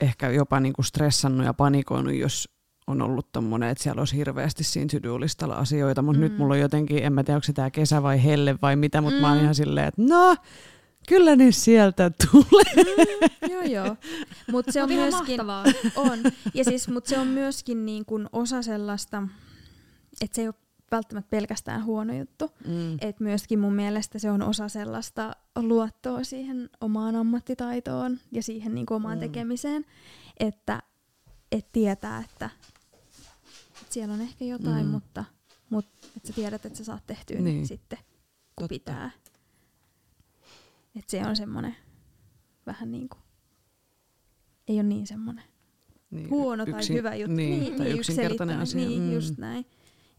ehkä 0.00 0.30
jopa 0.30 0.60
niin 0.60 0.72
kuin 0.72 0.84
stressannut 0.84 1.46
ja 1.46 1.54
panikoinut, 1.54 2.14
jos 2.14 2.48
on 2.86 3.02
ollut 3.02 3.32
tommonen, 3.32 3.68
että 3.68 3.82
siellä 3.82 4.00
olisi 4.00 4.16
hirveästi 4.16 4.64
siinä 4.64 4.88
to-do-listalla 4.90 5.54
asioita, 5.54 6.02
mutta 6.02 6.18
mm. 6.18 6.22
nyt 6.22 6.38
mulla 6.38 6.54
on 6.54 6.60
jotenkin, 6.60 7.04
en 7.04 7.12
mä 7.12 7.24
tiedä, 7.24 7.36
onko 7.36 7.44
se 7.44 7.52
tää 7.52 7.70
kesä 7.70 8.02
vai 8.02 8.24
helle 8.24 8.58
vai 8.62 8.76
mitä, 8.76 9.00
mutta 9.00 9.16
mm. 9.16 9.20
mä 9.20 9.28
oon 9.28 9.40
ihan 9.40 9.54
silleen, 9.54 9.88
että 9.88 10.02
no, 10.02 10.36
kyllä 11.08 11.36
ne 11.36 11.52
sieltä 11.52 12.10
tulee. 12.30 12.84
Joo, 13.50 13.62
joo. 13.62 13.96
Mutta 14.50 14.72
se 14.72 14.82
on 14.82 14.88
Mut 14.88 14.98
myöskin... 14.98 15.36
mahtavaa. 15.36 15.64
On. 15.96 16.18
Ja 16.54 16.64
siis, 16.64 16.88
mutta 16.88 17.10
se 17.10 17.18
on 17.18 17.26
myöskin 17.26 17.86
niin 17.86 18.04
kuin 18.04 18.28
osa 18.32 18.62
sellaista, 18.62 19.22
että 20.20 20.34
se 20.34 20.42
ei 20.42 20.48
ole 20.48 20.54
välttämättä 20.92 21.30
pelkästään 21.30 21.84
huono 21.84 22.14
juttu. 22.18 22.50
Mm. 22.66 22.96
Et 23.00 23.20
myöskin 23.20 23.58
mun 23.58 23.74
mielestä 23.74 24.18
se 24.18 24.30
on 24.30 24.42
osa 24.42 24.68
sellaista 24.68 25.36
luottoa 25.56 26.24
siihen 26.24 26.70
omaan 26.80 27.16
ammattitaitoon 27.16 28.18
ja 28.32 28.42
siihen 28.42 28.74
niin 28.74 28.86
omaan 28.90 29.18
Mm. 29.18 29.20
tekemiseen, 29.20 29.84
että 30.40 30.82
et 31.52 31.72
tietää, 31.72 32.18
että, 32.30 32.50
että 33.80 33.90
siellä 33.94 34.14
on 34.14 34.20
ehkä 34.20 34.44
jotain, 34.44 34.86
Mm. 34.86 34.90
mutta, 34.92 35.24
mutta 35.70 36.06
että 36.16 36.28
sä 36.28 36.34
tiedät, 36.34 36.66
että 36.66 36.78
sä 36.78 36.84
saat 36.84 37.06
tehtyä 37.06 37.36
niin. 37.36 37.44
Niin. 37.44 37.66
sitten, 37.66 37.98
kun 37.98 38.04
Totta. 38.56 38.68
pitää. 38.68 39.10
Että 40.96 41.10
se 41.10 41.26
on 41.26 41.36
semmoinen 41.36 41.76
vähän 42.66 42.90
niin 42.92 43.08
kuin, 43.08 43.20
ei 44.68 44.74
ole 44.76 44.82
niin 44.82 45.06
semmoinen 45.06 45.44
Niin, 46.10 46.30
huono 46.30 46.64
tai 46.66 46.74
yksin- 46.74 46.96
hyvä 46.96 47.14
juttu. 47.14 47.36
Niin, 47.36 47.76
tai 47.76 47.86
niin, 47.86 47.98
yksinkertainen 47.98 48.58
asia. 48.58 48.88
Niin, 48.88 49.02
Mm. 49.02 49.12
just 49.12 49.38
näin. 49.38 49.66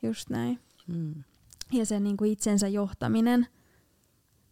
Just 0.04 0.30
näin. 0.30 0.60
Mm. 0.88 1.24
Ja 1.72 1.86
se 1.86 1.99
niin 1.99 2.18
kuin 2.18 2.32
itsensä 2.32 2.68
johtaminen 2.68 3.47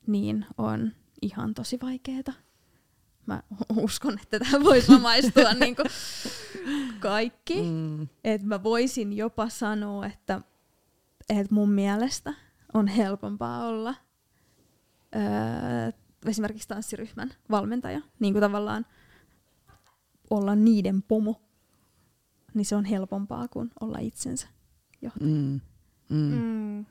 niin 0.07 0.45
on 0.57 0.91
ihan 1.21 1.53
tosi 1.53 1.79
vaikeeta. 1.81 2.33
Mä 3.25 3.43
uskon, 3.77 4.19
että 4.23 4.39
tähän 4.39 4.63
voi 4.63 4.81
samaistua 4.91 5.53
niin 5.53 5.75
kuin 5.75 5.87
kaikki. 6.99 7.61
Mm. 7.61 8.07
Et 8.23 8.43
mä 8.43 8.63
voisin 8.63 9.13
jopa 9.13 9.49
sanoa, 9.49 10.05
että, 10.05 10.41
että 11.29 11.53
mun 11.53 11.71
mielestä 11.71 12.33
on 12.73 12.87
helpompaa 12.87 13.67
olla 13.67 13.95
öö, 15.15 15.91
esimerkiksi 16.25 16.67
tanssiryhmän 16.67 17.33
valmentaja. 17.49 18.01
Niin 18.19 18.33
kuin 18.33 18.41
tavallaan 18.41 18.85
olla 20.29 20.55
niiden 20.55 21.01
pomo. 21.01 21.41
Niin 22.53 22.65
se 22.65 22.75
on 22.75 22.85
helpompaa 22.85 23.47
kuin 23.47 23.71
olla 23.81 23.99
itsensä 23.99 24.47
johtaja. 25.01 25.29
Mm. 25.35 25.59
Mm. 26.09 26.35
Mm. 26.35 26.85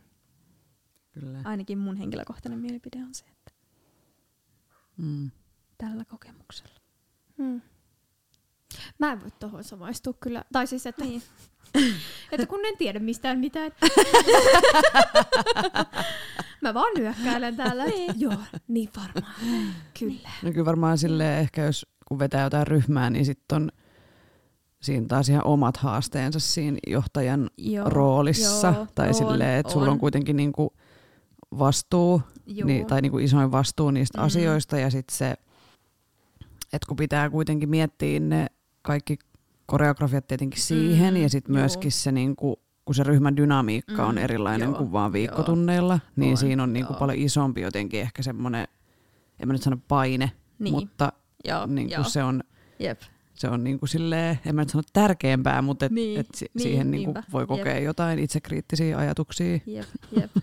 Kyllä. 1.12 1.40
Ainakin 1.44 1.78
mun 1.78 1.96
henkilökohtainen 1.96 2.58
mielipide 2.58 2.98
on 2.98 3.14
se, 3.14 3.24
että 3.24 3.50
Mm. 4.96 5.30
tällä 5.78 6.04
kokemuksella. 6.04 6.74
Mm. 7.36 7.60
Mä 8.98 9.12
en 9.12 9.20
voi 9.20 9.30
tohon 9.30 9.64
samaistua 9.64 10.12
kyllä. 10.12 10.44
Tai 10.52 10.66
siis, 10.66 10.86
että, 10.86 11.04
Niin. 11.04 11.22
että 12.32 12.46
kun 12.46 12.66
en 12.66 12.76
tiedä 12.78 12.98
mistään 12.98 13.38
mitään. 13.38 13.72
Mä 16.62 16.74
vaan 16.74 16.92
nyökkäilen 16.96 17.56
täällä. 17.56 17.84
että 17.84 18.14
Joo, 18.16 18.36
niin 18.68 18.90
varmaan. 18.96 19.34
Kyllä. 19.98 20.28
No 20.42 20.52
kyllä 20.52 20.64
varmaan 20.64 20.98
silleen 20.98 21.40
ehkä 21.40 21.62
jos 21.64 21.86
kun 22.08 22.18
vetää 22.18 22.42
jotain 22.44 22.66
ryhmää, 22.66 23.10
niin 23.10 23.24
sitten 23.24 23.56
on 23.62 23.72
siinä 24.82 25.06
taas 25.06 25.28
ihan 25.28 25.46
omat 25.46 25.76
haasteensa 25.76 26.40
siinä 26.40 26.78
johtajan 26.86 27.50
Joo, 27.58 27.88
roolissa. 27.88 28.66
joo, 28.76 28.86
tai 28.94 29.08
on, 29.08 29.14
silleen, 29.14 29.58
että 29.60 29.72
sulla 29.72 29.86
on 29.86 29.92
on. 29.92 29.98
kuitenkin 29.98 30.36
niinku 30.36 30.72
vastuu, 31.58 32.22
Joo. 32.46 32.66
niin, 32.66 32.86
tai 32.86 33.00
niinku 33.02 33.18
isoin 33.18 33.52
vastuu 33.52 33.90
niistä 33.90 34.18
Mm. 34.18 34.22
mm. 34.22 34.26
asioista. 34.26 34.78
Ja 34.78 34.90
sitten 34.90 35.16
se, 35.16 35.30
että 36.72 36.86
kun 36.88 36.96
pitää 36.96 37.30
kuitenkin 37.30 37.68
miettiä 37.68 38.20
ne 38.20 38.46
kaikki 38.82 39.18
koreografiat 39.66 40.26
tietenkin 40.26 40.62
siihen, 40.62 41.14
Mm, 41.14 41.22
ja 41.22 41.28
sitten 41.28 41.52
joo. 41.54 41.60
myöskin 41.60 41.92
se 41.92 42.12
niinku, 42.12 42.60
kun 42.84 42.94
se 42.94 43.02
ryhmän 43.02 43.36
dynamiikka 43.36 44.06
on 44.06 44.14
Mm, 44.14 44.18
erilainen 44.18 44.68
joo, 44.68 44.78
kuin 44.78 44.92
vaan 44.92 45.08
joo. 45.08 45.12
viikkotunneilla, 45.12 46.00
niin 46.16 46.30
On, 46.30 46.36
siinä 46.36 46.62
on 46.62 46.72
niinku 46.72 46.92
joo. 46.92 46.98
paljon 46.98 47.18
isompi 47.18 47.60
jotenkin 47.60 48.00
ehkä 48.00 48.22
semmoinen, 48.22 48.68
en 49.40 49.48
mä 49.48 49.52
nyt 49.52 49.62
sano 49.62 49.76
paine, 49.88 50.32
Niin. 50.58 50.74
mutta 50.74 51.12
Joo, 51.44 51.66
niin 51.66 51.90
joo. 51.90 52.02
kuin 52.02 52.10
se 52.12 52.22
on, 52.22 52.42
Jep. 52.78 53.00
Se 53.40 53.48
on 53.48 53.64
niin 53.64 53.78
kuin 53.78 53.88
silleen, 53.88 54.38
en 54.46 54.54
mä 54.54 54.62
nyt 54.62 54.68
sano 54.70 54.82
tärkeämpää, 54.92 55.62
mutta 55.62 55.86
et, 55.86 55.92
Niin, 55.92 56.20
et 56.20 56.26
si- 56.34 56.46
niin, 56.54 56.62
siihen 56.62 56.90
niin 56.90 57.04
kuin 57.04 57.14
niinpä, 57.14 57.30
voi 57.32 57.46
kokea 57.46 57.74
jep. 57.74 57.84
jotain 57.84 58.18
itsekriittisiä 58.18 58.98
ajatuksia. 58.98 59.58
Jep, 59.66 59.86
jep. 60.20 60.30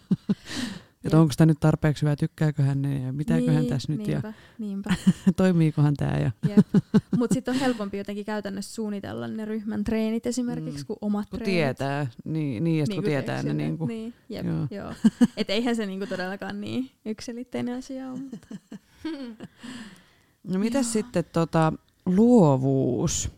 Että 1.04 1.20
onko 1.20 1.34
tämä 1.38 1.46
nyt 1.46 1.60
tarpeeksi 1.60 2.02
hyvä, 2.02 2.16
tykkääköhän 2.16 2.82
ne 2.82 3.00
ja 3.06 3.14
mitäköhän 3.14 3.62
niin, 3.62 3.70
tässä 3.70 3.94
nyt 3.94 4.08
niinpä, 4.08 4.34
niinpä. 4.60 4.96
ja 5.26 5.34
toimiikohan 5.34 5.94
tämä. 5.98 6.18
Ja. 6.18 6.32
Mutta 7.18 7.34
sitten 7.34 7.54
on 7.54 7.60
helpompi 7.60 7.98
jotenkin 7.98 8.26
käytännössä 8.26 8.76
suunnitella 8.76 9.28
ne 9.28 9.46
ryhmän 9.46 9.84
treenit 9.84 10.26
esimerkiksi, 10.26 10.84
Mm. 10.84 10.88
kuin 10.88 10.98
omat 11.02 11.30
kun 11.30 11.40
treenit. 11.40 11.56
tietää, 11.56 12.08
niin, 12.24 12.64
niin 12.64 12.86
Niin 12.88 12.96
kun 12.98 13.04
tietää 13.04 13.36
ne 13.36 13.42
teksille. 13.44 13.54
niin 13.64 13.78
kuin, 13.78 13.88
Niin, 13.88 14.14
jep, 14.30 14.46
joo. 14.46 14.56
joo. 14.56 14.68
joo. 14.72 14.94
Et 15.38 15.50
eihän 15.50 15.76
se 15.76 15.86
niinku 15.86 16.08
todellakaan 16.08 16.62
niin 16.62 16.90
yksilitteinen 17.06 17.78
asia 17.78 18.12
ole. 18.12 18.20
Mutta. 18.20 18.48
No 20.44 20.60
mitäs 20.60 20.94
sitten 20.94 21.24
tota, 21.34 21.74
luovuus 22.16 23.32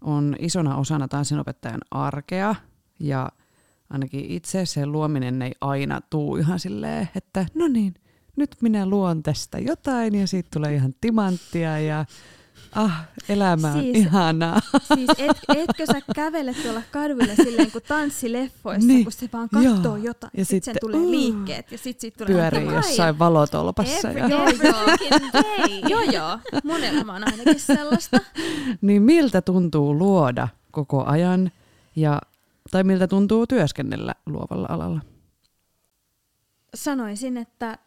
on 0.00 0.36
isona 0.38 0.76
osana 0.76 1.08
tanssinopettajan 1.08 1.80
arkea. 1.90 2.54
Ja 3.00 3.28
ainakin 3.90 4.24
itse 4.30 4.66
se 4.66 4.86
luominen 4.86 5.42
ei 5.42 5.52
aina 5.60 6.00
tuu 6.10 6.36
ihan 6.36 6.60
silleen, 6.60 7.08
että 7.16 7.46
no 7.54 7.68
niin, 7.68 7.94
nyt 8.36 8.56
minä 8.62 8.86
luon 8.86 9.22
tästä 9.22 9.58
jotain 9.58 10.14
ja 10.14 10.26
siitä 10.26 10.48
tulee 10.52 10.74
ihan 10.74 10.94
timanttia 11.00 11.78
ja 11.78 12.04
ah, 12.74 13.02
elämä 13.28 13.68
on 13.72 13.80
Siis- 13.80 13.96
ihanaa. 13.96 14.60
Siis 14.94 15.10
et, 15.18 15.36
etkö 15.56 15.86
sä 15.86 16.00
kävele 16.14 16.54
tuolla 16.62 16.82
kaduilla 16.90 17.34
silleen 17.34 17.70
kuin 17.70 17.84
tanssileffoissa, 17.88 18.86
Niin, 18.88 19.04
kun 19.04 19.12
se 19.12 19.28
vaan 19.32 19.48
katsoo 19.48 19.96
joo. 19.96 19.96
jotain. 19.96 20.30
Ja 20.34 20.40
Ja 20.40 20.44
sitten 20.44 20.74
sitten, 20.74 20.80
tulee 20.90 21.00
uh, 21.00 21.10
liikkeet 21.10 21.72
ja 21.72 21.78
sitten 21.78 22.00
siitä 22.00 22.24
tulee 22.24 22.50
Pyörii 22.50 22.66
kai. 22.66 22.74
jossain 22.74 23.18
valotolpassa. 23.18 24.08
Every, 24.10 24.20
Ja, 24.20 24.28
joo, 24.28 24.46
joo. 24.48 24.86
Day. 25.32 25.80
joo, 25.88 26.02
elämä 26.84 27.14
on 27.14 27.24
ainakin 27.24 27.60
sellaista. 27.60 28.20
niin 28.80 29.02
miltä 29.02 29.42
tuntuu 29.42 29.98
luoda 29.98 30.48
koko 30.70 31.04
ajan 31.04 31.50
ja, 31.96 32.20
tai 32.70 32.84
miltä 32.84 33.08
tuntuu 33.08 33.46
työskennellä 33.46 34.14
luovalla 34.26 34.66
alalla? 34.70 35.00
Sanoisin, 36.74 37.36
että 37.36 37.78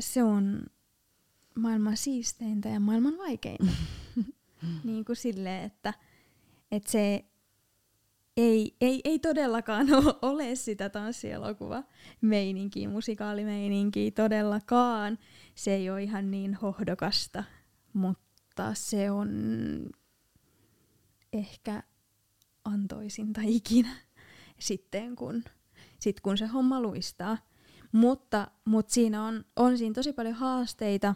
se 0.00 0.22
on 0.22 0.62
maailman 1.54 1.96
siisteintä 1.96 2.68
ja 2.68 2.80
maailman 2.80 3.18
vaikeinta. 3.18 3.72
niin 4.84 5.04
kuin 5.04 5.16
silleen, 5.16 5.64
että, 5.64 5.94
että 6.70 6.90
se 6.90 7.24
ei, 8.36 8.76
ei, 8.80 9.00
ei 9.04 9.18
todellakaan 9.18 9.86
ole 10.22 10.54
sitä 10.54 10.88
tanssielokuva 10.88 11.82
meininkiä, 12.20 12.88
musikaalimeininkiä 12.88 14.10
todellakaan. 14.10 15.18
Se 15.54 15.74
ei 15.74 15.90
ole 15.90 16.02
ihan 16.02 16.30
niin 16.30 16.54
hohdokasta, 16.54 17.44
mutta 17.92 18.74
se 18.74 19.10
on 19.10 19.30
ehkä 21.32 21.82
antoisinta 22.64 23.40
ikinä 23.58 23.96
sitten, 24.58 25.16
kun, 25.16 25.44
sit 25.98 26.20
kun 26.20 26.38
se 26.38 26.46
homma 26.46 26.80
luistaa. 26.80 27.38
Mutta, 27.92 28.50
mutta 28.64 28.94
siinä 28.94 29.24
on, 29.24 29.44
on 29.56 29.78
siinä 29.78 29.94
tosi 29.94 30.12
paljon 30.12 30.34
haasteita 30.34 31.14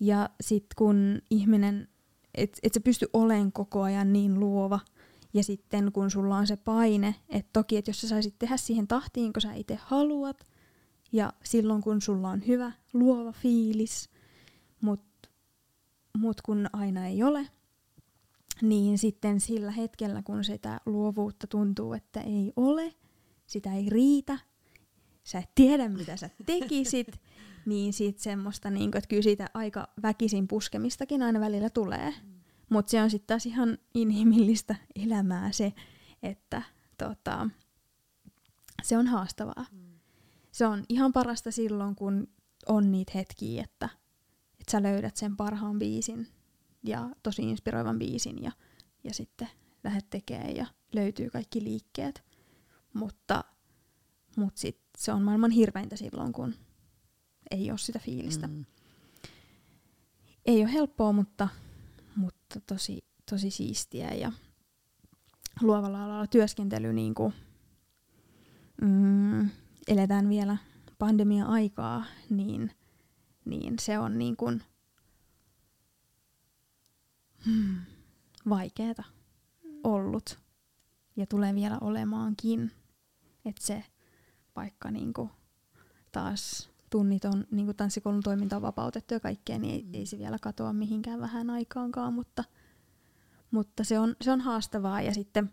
ja 0.00 0.30
sitten 0.40 0.74
kun 0.76 1.22
ihminen, 1.30 1.88
et, 2.34 2.58
et 2.62 2.74
se 2.74 2.80
pysty 2.80 3.06
olemaan 3.12 3.52
koko 3.52 3.82
ajan 3.82 4.12
niin 4.12 4.40
luova 4.40 4.80
ja 5.34 5.44
sitten 5.44 5.92
kun 5.92 6.10
sulla 6.10 6.36
on 6.36 6.46
se 6.46 6.56
paine, 6.56 7.14
että 7.28 7.50
toki, 7.52 7.76
että 7.76 7.88
jos 7.88 8.00
sä 8.00 8.08
saisit 8.08 8.34
tehdä 8.38 8.56
siihen 8.56 8.88
tahtiin, 8.88 9.32
kun 9.32 9.42
sä 9.42 9.54
itse 9.54 9.78
haluat 9.80 10.46
ja 11.12 11.32
silloin 11.44 11.82
kun 11.82 12.00
sulla 12.00 12.30
on 12.30 12.46
hyvä 12.46 12.72
luova 12.92 13.32
fiilis, 13.32 14.10
mutta 14.80 15.28
mut 16.18 16.40
kun 16.40 16.66
aina 16.72 17.06
ei 17.06 17.22
ole, 17.22 17.48
niin 18.62 18.98
sitten 18.98 19.40
sillä 19.40 19.70
hetkellä, 19.70 20.22
kun 20.22 20.44
sitä 20.44 20.80
luovuutta 20.86 21.46
tuntuu, 21.46 21.92
että 21.92 22.20
ei 22.20 22.52
ole, 22.56 22.94
sitä 23.46 23.74
ei 23.74 23.90
riitä, 23.90 24.38
sä 25.24 25.38
et 25.38 25.50
tiedä, 25.54 25.88
mitä 25.88 26.16
sä 26.16 26.30
tekisit, 26.46 27.20
niin 27.68 27.92
sit 27.92 28.18
semmoista, 28.18 28.70
niin 28.70 28.96
että 28.96 29.08
kyllä 29.08 29.22
siitä 29.22 29.46
aika 29.54 29.88
väkisin 30.02 30.48
puskemistakin 30.48 31.22
aina 31.22 31.40
välillä 31.40 31.70
tulee. 31.70 32.14
Mutta 32.70 32.90
se 32.90 33.02
on 33.02 33.10
sitten 33.10 33.26
taas 33.26 33.46
ihan 33.46 33.78
inhimillistä 33.94 34.76
elämää 34.96 35.52
se, 35.52 35.72
että 36.22 36.62
tota, 36.98 37.48
se 38.82 38.98
on 38.98 39.06
haastavaa. 39.06 39.66
Se 40.52 40.66
on 40.66 40.84
ihan 40.88 41.12
parasta 41.12 41.50
silloin, 41.50 41.94
kun 41.94 42.28
on 42.66 42.92
niitä 42.92 43.12
hetkiä, 43.14 43.64
että, 43.64 43.88
että 44.60 44.70
sä 44.70 44.82
löydät 44.82 45.16
sen 45.16 45.36
parhaan 45.36 45.78
biisin 45.78 46.28
ja 46.82 47.10
tosi 47.22 47.42
inspiroivan 47.42 47.98
biisin 47.98 48.42
ja, 48.42 48.52
ja 49.04 49.14
sitten 49.14 49.48
lähdet 49.84 50.10
tekemään 50.10 50.56
ja 50.56 50.66
löytyy 50.92 51.30
kaikki 51.30 51.64
liikkeet. 51.64 52.24
Mutta, 52.92 53.44
mutta 54.36 54.60
sit 54.60 54.80
se 54.98 55.12
on 55.12 55.22
maailman 55.22 55.50
hirveintä 55.50 55.96
silloin, 55.96 56.32
kun 56.32 56.54
ei 57.50 57.70
ole 57.70 57.78
sitä 57.78 57.98
fiilistä. 57.98 58.46
Mm. 58.46 58.64
Ei 60.46 60.62
ole 60.62 60.72
helppoa, 60.72 61.12
mutta, 61.12 61.48
mutta 62.16 62.60
tosi, 62.60 63.04
tosi 63.30 63.50
siistiä 63.50 64.14
ja 64.14 64.32
luovalla 65.60 66.04
alalla 66.04 66.26
työskentely 66.26 66.92
niin 66.92 67.14
kuin, 67.14 67.32
mm, 68.82 69.50
eletään 69.88 70.28
vielä 70.28 70.56
pandemia-aikaa, 70.98 72.04
niin, 72.30 72.72
niin 73.44 73.74
se 73.80 73.98
on 73.98 74.18
niin 74.18 74.36
kuin, 74.36 74.62
hmm, 77.44 77.76
vaikeeta 78.48 79.04
ollut 79.84 80.38
ja 81.16 81.26
tulee 81.26 81.54
vielä 81.54 81.78
olemaankin. 81.80 82.72
Että 83.44 83.66
se 83.66 83.84
vaikka 84.56 84.90
niinku 84.90 85.30
taas 86.12 86.70
tunnit 86.90 87.24
on 87.24 87.46
niinku 87.50 87.74
tanssikoulun 87.74 88.22
toiminta 88.22 88.56
on 88.56 88.62
vapautettu 88.62 89.14
ja 89.14 89.20
kaikkea, 89.20 89.58
niin 89.58 89.74
ei, 89.74 90.00
ei 90.00 90.06
se 90.06 90.18
vielä 90.18 90.38
katoa 90.38 90.72
mihinkään 90.72 91.20
vähän 91.20 91.50
aikaankaan, 91.50 92.14
mutta, 92.14 92.44
mutta 93.50 93.84
se, 93.84 93.98
on, 93.98 94.16
se 94.20 94.32
on 94.32 94.40
haastavaa. 94.40 95.02
Ja 95.02 95.14
sitten 95.14 95.50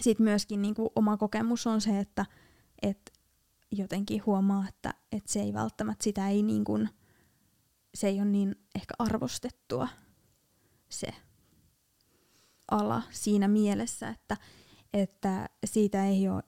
sit 0.00 0.18
myöskin 0.18 0.62
niinku 0.62 0.92
oma 0.96 1.16
kokemus 1.16 1.66
on 1.66 1.80
se, 1.80 1.98
että 1.98 2.26
et 2.82 3.12
jotenkin 3.72 4.22
huomaa, 4.26 4.68
että 4.68 4.94
et 5.12 5.26
se 5.26 5.40
ei 5.40 5.52
välttämättä 5.52 6.04
sitä 6.04 6.28
ei 6.28 6.42
niinku, 6.42 6.78
se 7.94 8.08
ei 8.08 8.20
ole 8.20 8.24
niin 8.24 8.56
ehkä 8.74 8.94
arvostettua 8.98 9.88
se 10.88 11.08
ala 12.70 13.02
siinä 13.10 13.48
mielessä, 13.48 14.08
että, 14.08 14.36
että 14.92 15.48
siitä 15.64 16.06
ei 16.06 16.28
ole 16.28 16.42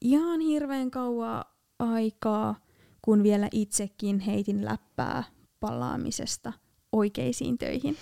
ihan 0.00 0.40
hirveän 0.40 0.90
kauan 0.90 1.44
aikaa, 1.78 2.60
kun 3.02 3.22
vielä 3.22 3.48
itsekin 3.52 4.20
heitin 4.20 4.64
läppää 4.64 5.24
palaamisesta 5.60 6.52
oikeisiin 6.92 7.58
töihin. 7.58 7.96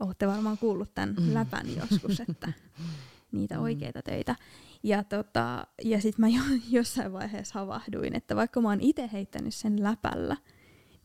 Olette 0.00 0.26
varmaan 0.26 0.58
kuullut 0.58 0.94
tämän 0.94 1.14
mm. 1.20 1.34
läpän 1.34 1.66
joskus, 1.76 2.20
että 2.20 2.52
niitä 3.32 3.54
mm. 3.54 3.62
oikeita 3.62 4.02
töitä. 4.02 4.36
Ja, 4.82 5.04
tota, 5.04 5.66
ja 5.84 6.00
sitten 6.00 6.20
mä 6.20 6.28
jo, 6.28 6.42
jossain 6.78 7.12
vaiheessa 7.12 7.60
havahduin, 7.60 8.16
että 8.16 8.36
vaikka 8.36 8.60
mä 8.60 8.68
oon 8.68 8.80
itse 8.80 9.10
heittänyt 9.12 9.54
sen 9.54 9.82
läpällä, 9.82 10.36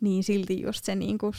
niin 0.01 0.23
silti 0.23 0.61
just 0.61 0.85
se 0.85 0.95
niinku 0.95 1.31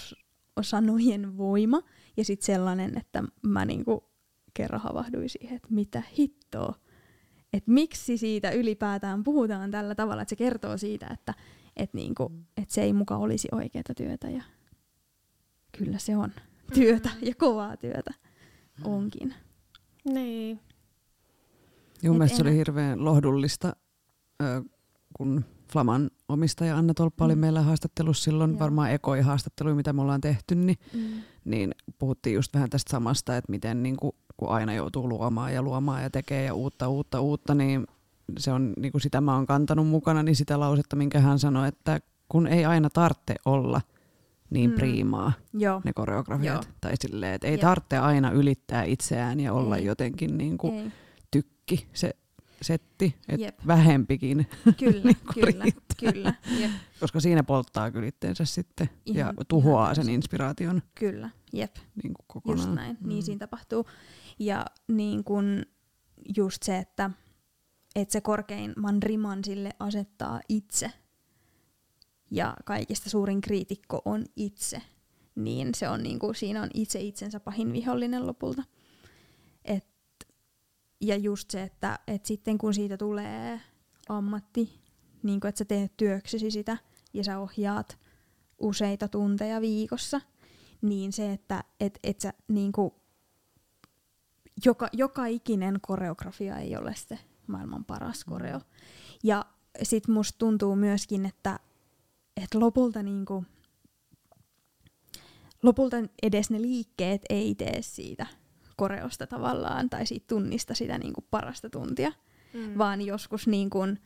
sanojen 0.60 1.38
voima 1.38 1.82
ja 2.16 2.24
sitten 2.24 2.46
sellainen, 2.46 2.98
että 2.98 3.24
mä 3.42 3.64
niinku 3.64 4.04
kerran 4.54 4.80
havahduin 4.80 5.28
siihen, 5.28 5.56
että 5.56 5.68
mitä 5.70 6.02
hittoa, 6.18 6.74
että 7.52 7.70
miksi 7.70 8.16
siitä 8.16 8.50
ylipäätään 8.50 9.24
puhutaan 9.24 9.70
tällä 9.70 9.94
tavalla, 9.94 10.22
että 10.22 10.30
se 10.30 10.36
kertoo 10.36 10.76
siitä, 10.76 11.06
että 11.06 11.34
et 11.76 11.94
niinku, 11.94 12.32
et 12.56 12.70
se 12.70 12.82
ei 12.82 12.92
muka 12.92 13.16
olisi 13.16 13.48
oikeaa 13.52 13.94
työtä 13.96 14.30
ja 14.30 14.42
kyllä 15.78 15.98
se 15.98 16.16
on 16.16 16.32
työtä 16.74 17.10
ja 17.22 17.34
kovaa 17.34 17.76
työtä 17.76 18.14
onkin. 18.84 19.34
Niin. 20.04 20.60
Joo, 22.02 22.14
mielestäni 22.14 22.36
se 22.36 22.42
oli 22.42 22.56
hirveän 22.56 23.04
lohdullista, 23.04 23.76
kun 25.16 25.44
Flaman 25.72 26.10
omistaja 26.28 26.76
Anna 26.76 26.94
Tolppa 26.94 27.24
oli 27.24 27.34
mm. 27.34 27.40
meillä 27.40 27.62
haastattelussa 27.62 28.24
silloin, 28.24 28.50
Joo. 28.50 28.58
varmaan 28.58 28.92
ekoi 28.92 29.20
haastattelu, 29.20 29.74
mitä 29.74 29.92
me 29.92 30.02
ollaan 30.02 30.20
tehty, 30.20 30.54
niin, 30.54 30.78
mm. 30.94 31.22
niin 31.44 31.74
puhuttiin 31.98 32.34
just 32.34 32.54
vähän 32.54 32.70
tästä 32.70 32.90
samasta, 32.90 33.36
että 33.36 33.50
miten 33.50 33.82
niin 33.82 33.96
kuin, 33.96 34.12
kun 34.38 34.48
aina 34.48 34.74
joutuu 34.74 35.08
luomaan 35.08 35.54
ja 35.54 35.62
luomaan 35.62 36.02
ja 36.02 36.10
tekee 36.10 36.44
ja 36.44 36.54
uutta, 36.54 36.88
uutta, 36.88 37.20
uutta, 37.20 37.54
niin 37.54 37.86
se 38.38 38.52
on 38.52 38.72
niin 38.76 38.92
kuin 38.92 39.02
sitä 39.02 39.20
mä 39.20 39.34
oon 39.34 39.46
kantanut 39.46 39.86
mukana, 39.86 40.22
niin 40.22 40.36
sitä 40.36 40.60
lausetta, 40.60 40.96
minkä 40.96 41.20
hän 41.20 41.38
sanoi, 41.38 41.68
että 41.68 42.00
kun 42.28 42.46
ei 42.46 42.64
aina 42.64 42.90
tarvitse 42.90 43.34
olla 43.44 43.80
niin 44.50 44.70
mm. 44.70 44.76
priimaa 44.76 45.32
Joo. 45.54 45.80
ne 45.84 45.92
koreografiat. 45.92 46.64
Joo. 46.64 46.74
Tai 46.80 46.92
silleen, 47.00 47.34
että 47.34 47.46
ei 47.46 47.52
Jep. 47.52 47.60
tarvitse 47.60 47.98
aina 47.98 48.30
ylittää 48.30 48.84
itseään 48.84 49.40
ja 49.40 49.52
olla 49.52 49.76
ei. 49.76 49.84
jotenkin 49.84 50.38
niin 50.38 50.58
kuin 50.58 50.92
tykki. 51.30 51.86
Se 51.92 52.16
setti, 52.62 53.16
että 53.28 53.52
vähempikin 53.66 54.46
kyllä, 54.78 55.02
niin 55.04 55.16
kyllä, 55.34 55.64
kyllä. 56.00 56.34
Jep. 56.60 56.70
Koska 57.00 57.20
siinä 57.20 57.42
polttaa 57.42 57.90
kyllä 57.90 58.06
itteensä 58.06 58.44
sitten 58.44 58.90
ihan, 59.06 59.34
ja 59.36 59.44
tuhoaa 59.48 59.84
ihan 59.84 59.96
sen 59.96 60.08
inspiraation. 60.08 60.82
Kyllä, 60.94 61.30
jep. 61.52 61.76
Niin 62.02 62.14
kuin 62.14 62.24
kokonaan. 62.26 62.58
Just 62.58 62.74
näin, 62.74 62.96
mm. 63.00 63.08
niin 63.08 63.22
siinä 63.22 63.38
tapahtuu. 63.38 63.86
Ja 64.38 64.66
niin 64.88 65.24
kuin 65.24 65.66
just 66.36 66.62
se, 66.62 66.78
että, 66.78 67.10
että 67.96 68.12
se 68.12 68.20
korkeimman 68.20 69.02
riman 69.02 69.44
sille 69.44 69.70
asettaa 69.78 70.40
itse 70.48 70.90
ja 72.30 72.56
kaikista 72.64 73.10
suurin 73.10 73.40
kriitikko 73.40 74.02
on 74.04 74.24
itse, 74.36 74.82
niin 75.34 75.74
se 75.74 75.88
on 75.88 76.02
niin 76.02 76.18
kuin, 76.18 76.34
siinä 76.34 76.62
on 76.62 76.68
itse 76.74 77.00
itsensä 77.00 77.40
pahin 77.40 77.72
vihollinen 77.72 78.26
lopulta. 78.26 78.62
Ja 81.00 81.16
just 81.16 81.50
se, 81.50 81.62
että, 81.62 81.98
että 82.06 82.28
sitten 82.28 82.58
kun 82.58 82.74
siitä 82.74 82.96
tulee 82.96 83.60
ammatti, 84.08 84.80
niin 85.22 85.40
kuin, 85.40 85.48
että 85.48 85.58
sä 85.58 85.64
teet 85.64 85.96
työksesi 85.96 86.50
sitä 86.50 86.78
ja 87.14 87.24
sä 87.24 87.38
ohjaat 87.38 87.98
useita 88.58 89.08
tunteja 89.08 89.60
viikossa, 89.60 90.20
niin 90.82 91.12
se, 91.12 91.32
että 91.32 91.64
et, 91.80 91.98
et 92.04 92.20
sä 92.20 92.32
niin 92.48 92.72
kuin, 92.72 92.90
joka, 94.64 94.88
joka 94.92 95.26
ikinen 95.26 95.78
koreografia 95.80 96.56
ei 96.56 96.76
ole 96.76 96.94
se 96.94 97.18
maailman 97.46 97.84
paras 97.84 98.24
koreo. 98.24 98.60
Ja 99.24 99.44
sit 99.82 100.08
musta 100.08 100.38
tuntuu 100.38 100.76
myöskin, 100.76 101.26
että 101.26 101.58
et 102.36 102.54
lopulta 102.54 103.02
niinku, 103.02 103.44
lopulta 105.62 105.96
edes 106.22 106.50
ne 106.50 106.62
liikkeet 106.62 107.22
ei 107.30 107.54
tee 107.54 107.82
siitä 107.82 108.26
koreosta 108.78 109.26
tavallaan 109.26 109.90
tai 109.90 110.06
siitä 110.06 110.26
tunnista 110.28 110.74
sitä 110.74 110.98
niin 110.98 111.12
kuin 111.12 111.26
parasta 111.30 111.70
tuntia, 111.70 112.12
mm. 112.54 112.78
vaan 112.78 113.00
joskus 113.00 113.46
niin 113.46 113.70
kuin, 113.70 113.98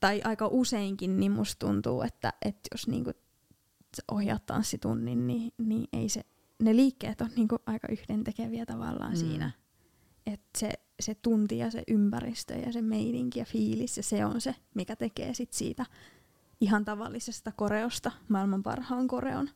tai 0.00 0.20
aika 0.24 0.46
useinkin 0.46 1.20
niin 1.20 1.32
musta 1.32 1.66
tuntuu, 1.66 2.02
että, 2.02 2.32
että 2.42 2.68
jos 2.72 2.88
niin 2.88 3.04
kuin 3.04 3.14
ohjaat 4.10 4.46
tanssitunnin, 4.46 5.26
niin, 5.26 5.52
niin 5.58 5.88
ei 5.92 6.08
se, 6.08 6.20
ne 6.62 6.76
liikkeet 6.76 7.20
on 7.20 7.30
niin 7.36 7.48
kuin 7.48 7.62
aika 7.66 7.88
yhdentekeviä 7.90 8.66
tavallaan 8.66 9.12
mm. 9.12 9.18
siinä. 9.18 9.50
Että 10.26 10.58
se, 10.58 10.72
se 11.00 11.14
tunti 11.14 11.58
ja 11.58 11.70
se 11.70 11.82
ympäristö 11.88 12.54
ja 12.54 12.72
se 12.72 12.82
meidinki 12.82 13.38
ja 13.38 13.44
fiilis 13.44 13.96
ja 13.96 14.02
se 14.02 14.24
on 14.24 14.40
se, 14.40 14.54
mikä 14.74 14.96
tekee 14.96 15.34
sit 15.34 15.52
siitä 15.52 15.86
ihan 16.60 16.84
tavallisesta 16.84 17.52
koreosta 17.52 18.12
maailman 18.28 18.62
parhaan 18.62 19.08
koreon, 19.08 19.50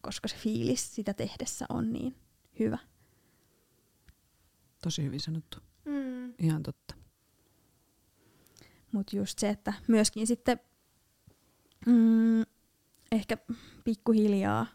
koska 0.00 0.28
se 0.28 0.36
fiilis 0.36 0.94
sitä 0.94 1.14
tehdessä 1.14 1.66
on 1.68 1.92
niin 1.92 2.14
hyvä. 2.58 2.78
Tosi 4.82 5.02
hyvin 5.04 5.20
sanottu. 5.20 5.58
Mm. 5.84 6.34
Ihan 6.38 6.62
totta. 6.62 6.94
Mutta 8.92 9.16
just 9.16 9.38
se, 9.38 9.48
että 9.48 9.72
myöskin 9.88 10.26
sitten 10.26 10.60
mm, 11.86 12.42
ehkä 13.12 13.36
pikkuhiljaa 13.84 14.66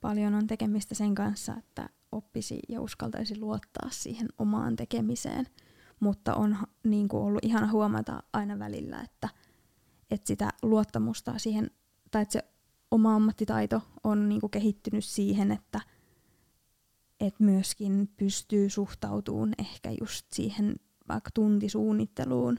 paljon 0.00 0.34
on 0.34 0.46
tekemistä 0.46 0.94
sen 0.94 1.14
kanssa, 1.14 1.56
että 1.56 1.88
oppisi 2.12 2.60
ja 2.68 2.80
uskaltaisi 2.80 3.38
luottaa 3.38 3.90
siihen 3.90 4.28
omaan 4.38 4.76
tekemiseen. 4.76 5.46
Mutta 6.00 6.34
on 6.34 6.56
niin 6.84 7.08
kuin 7.08 7.22
ollut 7.22 7.44
ihana 7.44 7.72
huomata 7.72 8.22
aina 8.32 8.58
välillä, 8.58 9.00
että, 9.00 9.28
että 10.10 10.26
sitä 10.26 10.50
luottamusta 10.62 11.38
siihen, 11.38 11.70
tai 12.10 12.22
että 12.22 12.32
se 12.32 12.44
oma 12.90 13.14
ammattitaito 13.14 13.82
on 14.04 14.28
niin 14.28 14.40
kuin 14.40 14.50
kehittynyt 14.50 15.04
siihen, 15.04 15.52
että– 15.52 15.80
että 17.20 17.44
myöskin 17.44 18.10
pystyy 18.16 18.70
suhtautumaan 18.70 19.54
ehkä 19.58 19.90
just 20.00 20.26
siihen 20.32 20.76
vaikka 21.08 21.30
tuntisuunnitteluun 21.34 22.58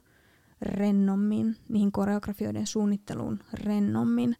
rennommin, 0.61 1.57
niihin 1.69 1.91
koreografioiden 1.91 2.67
suunnitteluun 2.67 3.39
rennommin. 3.53 4.35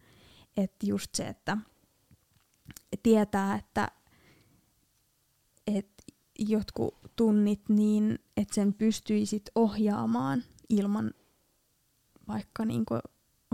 Että 0.57 0.85
just 0.85 1.15
se, 1.15 1.27
että 1.27 1.57
tietää, 3.03 3.55
että, 3.55 3.91
että 5.67 6.03
jotkut 6.39 6.95
tunnit 7.15 7.69
niin, 7.69 8.19
että 8.37 8.55
sen 8.55 8.73
pystyisit 8.73 9.43
ohjaamaan 9.55 10.43
ilman 10.69 11.11
vaikka 12.27 12.65
niinku 12.65 12.99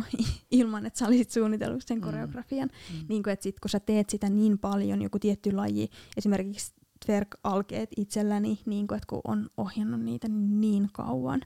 ilman, 0.51 0.85
että 0.85 0.99
sä 0.99 1.07
olisit 1.07 1.31
suunnitellut 1.31 1.83
sen 1.85 1.97
mm. 1.97 2.03
koreografian. 2.03 2.69
Mm. 2.93 2.99
Mm. 2.99 3.05
Niin 3.09 3.23
kuin, 3.23 3.33
että 3.33 3.43
sit, 3.43 3.59
kun 3.59 3.69
sä 3.69 3.79
teet 3.79 4.09
sitä 4.09 4.29
niin 4.29 4.59
paljon, 4.59 5.01
joku 5.01 5.19
tietty 5.19 5.51
laji, 5.51 5.89
esimerkiksi 6.17 6.73
twerk-alkeet 7.05 7.89
itselläni, 7.97 8.59
niin 8.65 8.87
kuin, 8.87 8.95
että 8.97 9.07
kun 9.07 9.21
on 9.23 9.49
ohjannut 9.57 10.01
niitä 10.01 10.27
niin 10.29 10.89
kauan, 10.93 11.41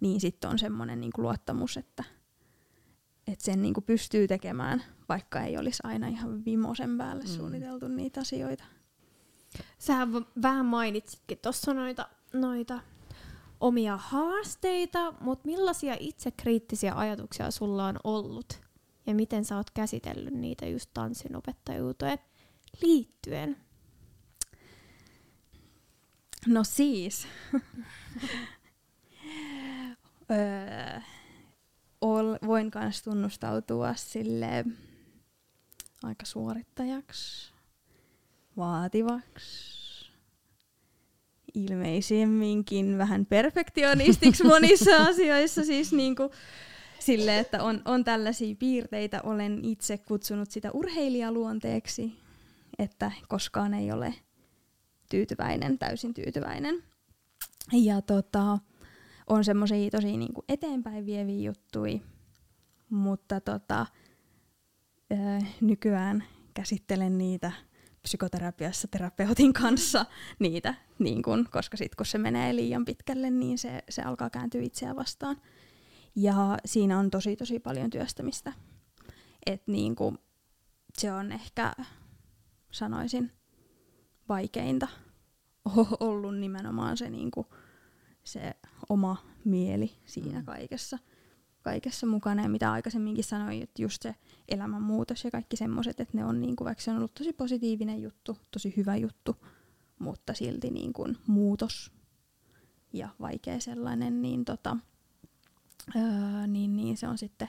niin 0.00 0.20
sitten 0.20 0.50
on 0.50 0.58
semmoinen 0.58 1.00
niin 1.00 1.10
luottamus, 1.16 1.76
että, 1.76 2.04
että 3.26 3.44
sen 3.44 3.62
niin 3.62 3.74
kuin 3.74 3.84
pystyy 3.84 4.28
tekemään, 4.28 4.82
vaikka 5.08 5.40
ei 5.40 5.58
olisi 5.58 5.80
aina 5.84 6.08
ihan 6.08 6.44
vimosen 6.44 6.98
päälle 6.98 7.24
mm. 7.24 7.28
suunniteltu 7.28 7.88
niitä 7.88 8.20
asioita. 8.20 8.64
Sähän 9.78 10.12
v- 10.12 10.42
vähän 10.42 10.66
mainitsitkin 10.66 11.38
tuossa 11.42 11.74
noita, 11.74 12.08
noita 12.32 12.80
omia 13.60 13.96
haasteita, 13.96 15.12
mutta 15.20 15.46
millaisia 15.46 15.96
itsekriittisiä 16.00 16.94
ajatuksia 16.94 17.50
sulla 17.50 17.86
on 17.86 17.98
ollut? 18.04 18.60
Ja 19.06 19.14
miten 19.14 19.44
sä 19.44 19.56
oot 19.56 19.70
käsitellyt 19.70 20.34
niitä 20.34 20.66
just 20.66 20.90
tanssinopettajuuteen 20.94 22.18
liittyen? 22.82 23.56
No 26.46 26.64
siis. 26.64 27.26
öö, 30.30 31.00
ol, 32.00 32.36
voin 32.46 32.70
myös 32.74 33.02
tunnustautua 33.02 33.94
sille 33.94 34.64
aika 36.02 36.26
suorittajaksi, 36.26 37.52
vaativaksi, 38.56 39.79
ilmeisemminkin 41.54 42.98
vähän 42.98 43.26
perfektionistiksi 43.26 44.44
monissa 44.44 44.96
asioissa. 45.10 45.64
Siis 45.64 45.92
niinku, 45.92 46.30
sille, 46.98 47.38
että 47.38 47.62
on, 47.62 47.82
on 47.84 48.04
tällaisia 48.04 48.56
piirteitä. 48.58 49.20
Olen 49.22 49.64
itse 49.64 49.98
kutsunut 49.98 50.50
sitä 50.50 50.70
urheilijaluonteeksi, 50.72 52.12
että 52.78 53.12
koskaan 53.28 53.74
ei 53.74 53.92
ole 53.92 54.14
tyytyväinen, 55.10 55.78
täysin 55.78 56.14
tyytyväinen. 56.14 56.82
Ja 57.72 58.02
tota, 58.02 58.58
on 59.26 59.44
semmoisia 59.44 59.90
tosi 59.90 60.16
niinku 60.16 60.44
eteenpäin 60.48 61.06
vieviä 61.06 61.50
juttuja, 61.50 61.98
mutta 62.90 63.40
tota, 63.40 63.86
nykyään 65.60 66.24
käsittelen 66.54 67.18
niitä 67.18 67.52
psykoterapiassa 68.02 68.88
terapeutin 68.88 69.52
kanssa 69.52 70.06
niitä, 70.38 70.74
niin 70.98 71.22
kun, 71.22 71.48
koska 71.50 71.76
sitten 71.76 71.96
kun 71.96 72.06
se 72.06 72.18
menee 72.18 72.56
liian 72.56 72.84
pitkälle, 72.84 73.30
niin 73.30 73.58
se, 73.58 73.84
se 73.88 74.02
alkaa 74.02 74.30
kääntyä 74.30 74.62
itseään 74.62 74.96
vastaan. 74.96 75.36
Ja 76.16 76.58
siinä 76.64 76.98
on 76.98 77.10
tosi 77.10 77.36
tosi 77.36 77.58
paljon 77.58 77.90
työstämistä. 77.90 78.52
Et 79.46 79.62
niin 79.66 79.96
kun, 79.96 80.18
se 80.98 81.12
on 81.12 81.32
ehkä, 81.32 81.72
sanoisin, 82.70 83.32
vaikeinta 84.28 84.88
ollut 86.00 86.38
nimenomaan 86.38 86.96
se, 86.96 87.10
niin 87.10 87.30
kun, 87.30 87.46
se 88.24 88.54
oma 88.88 89.16
mieli 89.44 89.92
siinä 90.04 90.38
mm. 90.38 90.44
kaikessa 90.44 90.98
kaikessa 91.62 92.06
mukana 92.06 92.42
ja 92.42 92.48
mitä 92.48 92.72
aikaisemminkin 92.72 93.24
sanoin, 93.24 93.62
että 93.62 93.82
just 93.82 94.02
se 94.02 94.14
elämänmuutos 94.50 95.24
ja 95.24 95.30
kaikki 95.30 95.56
semmoiset, 95.56 96.00
että 96.00 96.16
ne 96.16 96.24
on 96.24 96.40
niin 96.40 96.56
kuin, 96.56 96.64
vaikka 96.66 96.82
se 96.82 96.90
on 96.90 96.96
ollut 96.96 97.14
tosi 97.14 97.32
positiivinen 97.32 98.02
juttu, 98.02 98.38
tosi 98.50 98.74
hyvä 98.76 98.96
juttu, 98.96 99.36
mutta 99.98 100.34
silti 100.34 100.70
niin 100.70 100.92
kuin 100.92 101.16
muutos 101.26 101.92
ja 102.92 103.08
vaikea 103.20 103.60
sellainen, 103.60 104.22
niin, 104.22 104.44
tota, 104.44 104.76
öö, 105.96 106.46
niin, 106.46 106.76
niin 106.76 106.96
se 106.96 107.08
on 107.08 107.18
sitten 107.18 107.48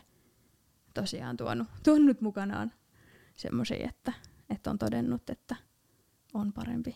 tosiaan 0.93 1.37
tuonut, 1.37 1.67
tuonut 1.83 2.21
mukanaan 2.21 2.71
semmoisia, 3.35 3.89
että, 3.89 4.13
että 4.49 4.71
on 4.71 4.77
todennut, 4.77 5.29
että 5.29 5.55
on 6.33 6.53
parempi 6.53 6.95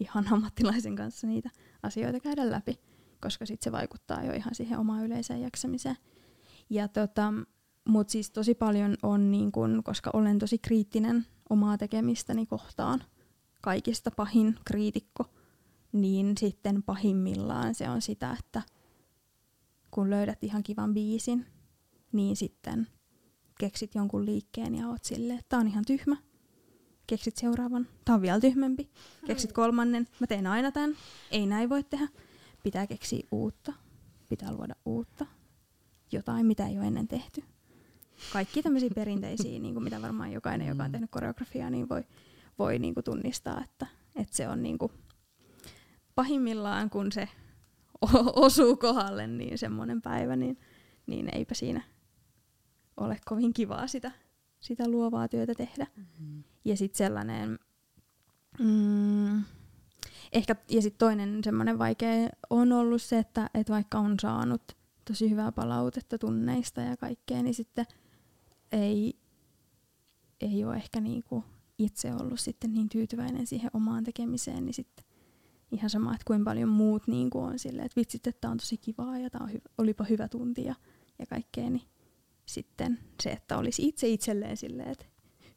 ihan 0.00 0.32
ammattilaisen 0.32 0.96
kanssa 0.96 1.26
niitä 1.26 1.50
asioita 1.82 2.20
käydä 2.20 2.50
läpi, 2.50 2.80
koska 3.20 3.46
sitten 3.46 3.64
se 3.64 3.72
vaikuttaa 3.72 4.24
jo 4.24 4.32
ihan 4.32 4.54
siihen 4.54 4.78
omaan 4.78 5.04
yleiseen 5.04 5.42
jaksamiseen. 5.42 5.96
Ja 6.70 6.88
tota, 6.88 7.32
Mutta 7.90 8.10
siis 8.10 8.30
tosi 8.30 8.54
paljon 8.54 8.96
on, 9.02 9.30
niin 9.30 9.52
kun, 9.52 9.82
koska 9.84 10.10
olen 10.12 10.38
tosi 10.38 10.58
kriittinen 10.58 11.26
omaa 11.50 11.78
tekemistäni 11.78 12.46
kohtaan, 12.46 13.04
kaikista 13.60 14.10
pahin 14.10 14.56
kriitikko, 14.64 15.24
niin 15.92 16.36
sitten 16.38 16.82
pahimmillaan 16.82 17.74
se 17.74 17.90
on 17.90 18.02
sitä, 18.02 18.36
että 18.38 18.62
kun 19.90 20.10
löydät 20.10 20.44
ihan 20.44 20.62
kivan 20.62 20.94
biisin, 20.94 21.46
niin 22.12 22.36
sitten 22.36 22.86
keksit 23.58 23.94
jonkun 23.94 24.26
liikkeen 24.26 24.74
ja 24.74 24.88
oot 24.88 25.04
silleen, 25.04 25.38
että 25.38 25.48
tää 25.48 25.60
on 25.60 25.68
ihan 25.68 25.84
tyhmä. 25.84 26.16
Keksit 27.06 27.36
seuraavan, 27.36 27.86
tää 28.04 28.14
on 28.14 28.22
vielä 28.22 28.40
tyhmempi. 28.40 28.90
Keksit 29.26 29.52
kolmannen, 29.52 30.08
mä 30.20 30.26
teen 30.26 30.46
aina 30.46 30.72
tämän, 30.72 30.96
ei 31.30 31.46
näin 31.46 31.68
voi 31.68 31.84
tehdä. 31.84 32.08
Pitää 32.62 32.86
keksiä 32.86 33.26
uutta, 33.30 33.72
pitää 34.28 34.52
luoda 34.52 34.74
uutta, 34.84 35.26
jotain, 36.12 36.46
mitä 36.46 36.66
ei 36.66 36.78
ole 36.78 36.86
ennen 36.86 37.08
tehty. 37.08 37.44
Kaikki 38.32 38.62
tämmöisiä 38.62 38.90
perinteisiä, 38.94 39.58
niin 39.58 39.74
kuin 39.74 39.84
mitä 39.84 40.02
varmaan 40.02 40.32
jokainen, 40.32 40.68
joka 40.68 40.84
on 40.84 40.92
tehnyt 40.92 41.10
koreografiaa, 41.10 41.70
niin 41.70 41.88
voi, 41.88 42.04
voi 42.58 42.78
niin 42.78 42.94
kuin 42.94 43.04
tunnistaa, 43.04 43.64
että, 43.64 43.86
että 44.16 44.36
se 44.36 44.48
on 44.48 44.62
niin 44.62 44.78
kuin 44.78 44.92
pahimmillaan, 46.14 46.90
kun 46.90 47.12
se 47.12 47.28
osuu 48.34 48.76
kohdalle, 48.76 49.26
niin 49.26 49.58
semmoinen 49.58 50.02
päivä, 50.02 50.36
niin, 50.36 50.58
niin 51.06 51.28
eipä 51.32 51.54
siinä 51.54 51.82
ole 52.96 53.20
kovin 53.24 53.52
kivaa 53.52 53.86
sitä, 53.86 54.12
sitä 54.60 54.88
luovaa 54.88 55.28
työtä 55.28 55.54
tehdä. 55.54 55.86
Mm-hmm. 55.96 56.42
Ja 56.64 56.76
sitten 56.76 56.98
sellainen, 56.98 57.58
mm, 58.58 59.42
ehkä, 60.32 60.56
ja 60.68 60.82
sitten 60.82 60.98
toinen 60.98 61.44
semmoinen 61.44 61.78
vaikea 61.78 62.28
on 62.50 62.72
ollut 62.72 63.02
se, 63.02 63.18
että, 63.18 63.50
että 63.54 63.72
vaikka 63.72 63.98
on 63.98 64.14
saanut 64.20 64.62
tosi 65.04 65.30
hyvää 65.30 65.52
palautetta 65.52 66.18
tunneista 66.18 66.80
ja 66.80 66.96
kaikkea, 66.96 67.42
niin 67.42 67.54
sitten 67.54 67.86
ei, 68.72 69.18
ei 70.40 70.64
ole 70.64 70.76
ehkä 70.76 71.00
niinku 71.00 71.44
itse 71.78 72.14
ollut 72.14 72.40
sitten 72.40 72.72
niin 72.72 72.88
tyytyväinen 72.88 73.46
siihen 73.46 73.70
omaan 73.72 74.04
tekemiseen, 74.04 74.64
niin 74.64 74.74
sitten 74.74 75.04
ihan 75.72 75.90
sama, 75.90 76.14
että 76.14 76.24
kuinka 76.26 76.50
paljon 76.50 76.68
muut 76.68 77.06
niinku 77.06 77.38
on 77.38 77.58
silleen, 77.58 77.86
että 77.86 78.00
vitsit, 78.00 78.26
että 78.26 78.40
tämä 78.40 78.52
on 78.52 78.58
tosi 78.58 78.76
kivaa 78.76 79.18
ja 79.18 79.30
tämä 79.30 79.46
hy- 79.46 79.72
olipa 79.78 80.04
hyvä 80.04 80.28
tunti 80.28 80.64
ja, 80.64 80.74
ja 81.18 81.26
kaikkea, 81.26 81.70
niin 81.70 81.88
sitten 82.46 82.98
se, 83.22 83.30
että 83.30 83.58
olisi 83.58 83.88
itse 83.88 84.08
itselleen 84.08 84.56
silleen, 84.56 84.88
että 84.88 85.06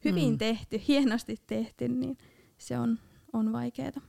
hyvin 0.06 0.32
mm. 0.32 0.38
tehty, 0.38 0.82
hienosti 0.88 1.38
tehty, 1.48 1.88
niin 1.88 2.18
se 2.58 2.80
on, 2.80 3.00
on 3.34 3.54
vaikeaa. 3.54 4.02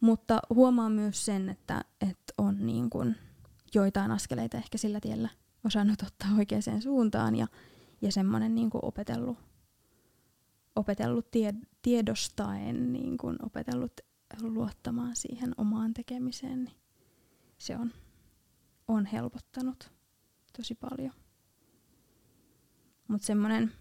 Mutta 0.00 0.40
huomaa 0.50 0.90
myös 0.90 1.24
sen, 1.24 1.48
että, 1.48 1.84
että 2.00 2.32
on 2.38 2.66
niin 2.66 2.90
kuin 2.90 3.16
joitain 3.74 4.10
askeleita 4.10 4.56
ehkä 4.56 4.78
sillä 4.78 5.00
tiellä 5.00 5.28
osannut 5.64 6.02
ottaa 6.02 6.28
oikeaan 6.38 6.82
suuntaan 6.82 7.36
ja, 7.36 7.46
ja 8.02 8.12
semmoinen 8.12 8.54
niin 8.54 8.70
opetellut, 8.72 9.38
opetellut 10.76 11.30
tie, 11.30 11.54
tiedostaen, 11.82 12.92
niin 12.92 13.18
kuin 13.18 13.36
opetellut 13.46 13.92
luottamaan 14.40 15.16
siihen 15.16 15.54
omaan 15.56 15.94
tekemiseen, 15.94 16.64
niin 16.64 16.76
se 17.58 17.76
on, 17.76 17.92
on 18.88 19.06
helpottanut 19.06 19.90
tosi 20.56 20.74
paljon. 20.74 21.12
Mutta 23.08 23.26
semmoinen 23.26 23.72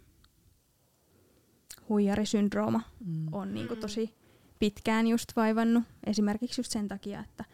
huijarisyndrooma 1.90 2.82
mm. 3.06 3.34
on 3.34 3.54
niinku 3.54 3.76
tosi 3.76 4.16
pitkään 4.60 5.08
just 5.08 5.36
vaivannut. 5.36 5.84
Esimerkiksi 6.06 6.62
just 6.62 6.72
sen 6.72 6.88
takia, 6.88 7.20
että 7.20 7.46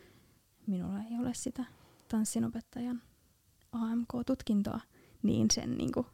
minulla 0.68 1.00
ei 1.00 1.20
ole 1.20 1.34
sitä 1.34 1.66
tanssinopettajan 2.08 3.02
AMK-tutkintoa, 3.76 4.80
niin 5.24 5.48
sen 5.52 5.78
niin 5.78 5.92
kuin, 5.92 6.06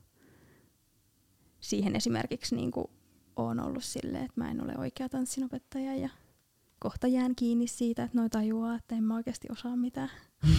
siihen 1.60 1.96
esimerkiksi 1.96 2.56
niin 2.56 2.72
kuin, 2.72 2.88
on 3.36 3.60
ollut 3.60 3.84
silleen, 3.84 4.26
että 4.26 4.42
mä 4.42 4.52
en 4.52 4.64
ole 4.64 4.74
oikea 4.78 5.10
tanssinopettaja 5.10 5.96
ja 5.96 6.10
kohta 6.80 7.08
jään 7.08 7.36
kiinni 7.36 7.68
siitä, 7.68 8.04
että 8.04 8.18
noita 8.18 8.38
tajuaa, 8.38 8.76
että 8.76 8.96
en 8.96 9.04
mä 9.04 9.16
oikeasti 9.16 9.48
osaa 9.52 9.76
mitään. 9.76 10.10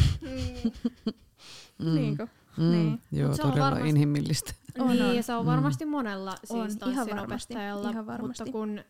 mm. 1.78 1.94
niin 1.94 2.16
kuin, 2.16 2.30
mm. 2.56 2.70
niin. 2.70 3.02
Joo, 3.12 3.34
se 3.36 3.42
todella 3.42 3.66
on 3.66 3.72
varmasti, 3.72 3.88
inhimillistä. 3.88 4.52
On, 4.78 4.88
niin, 4.88 5.02
on. 5.02 5.16
ja 5.16 5.22
se 5.22 5.34
on 5.34 5.46
varmasti 5.46 5.84
mm. 5.84 5.90
monella 5.90 6.36
siis 6.44 6.72
on, 6.72 6.78
tanssinopettajalla, 6.78 7.90
ihan 7.90 8.06
varmasti. 8.06 8.44
mutta 8.44 8.52
kun 8.52 8.80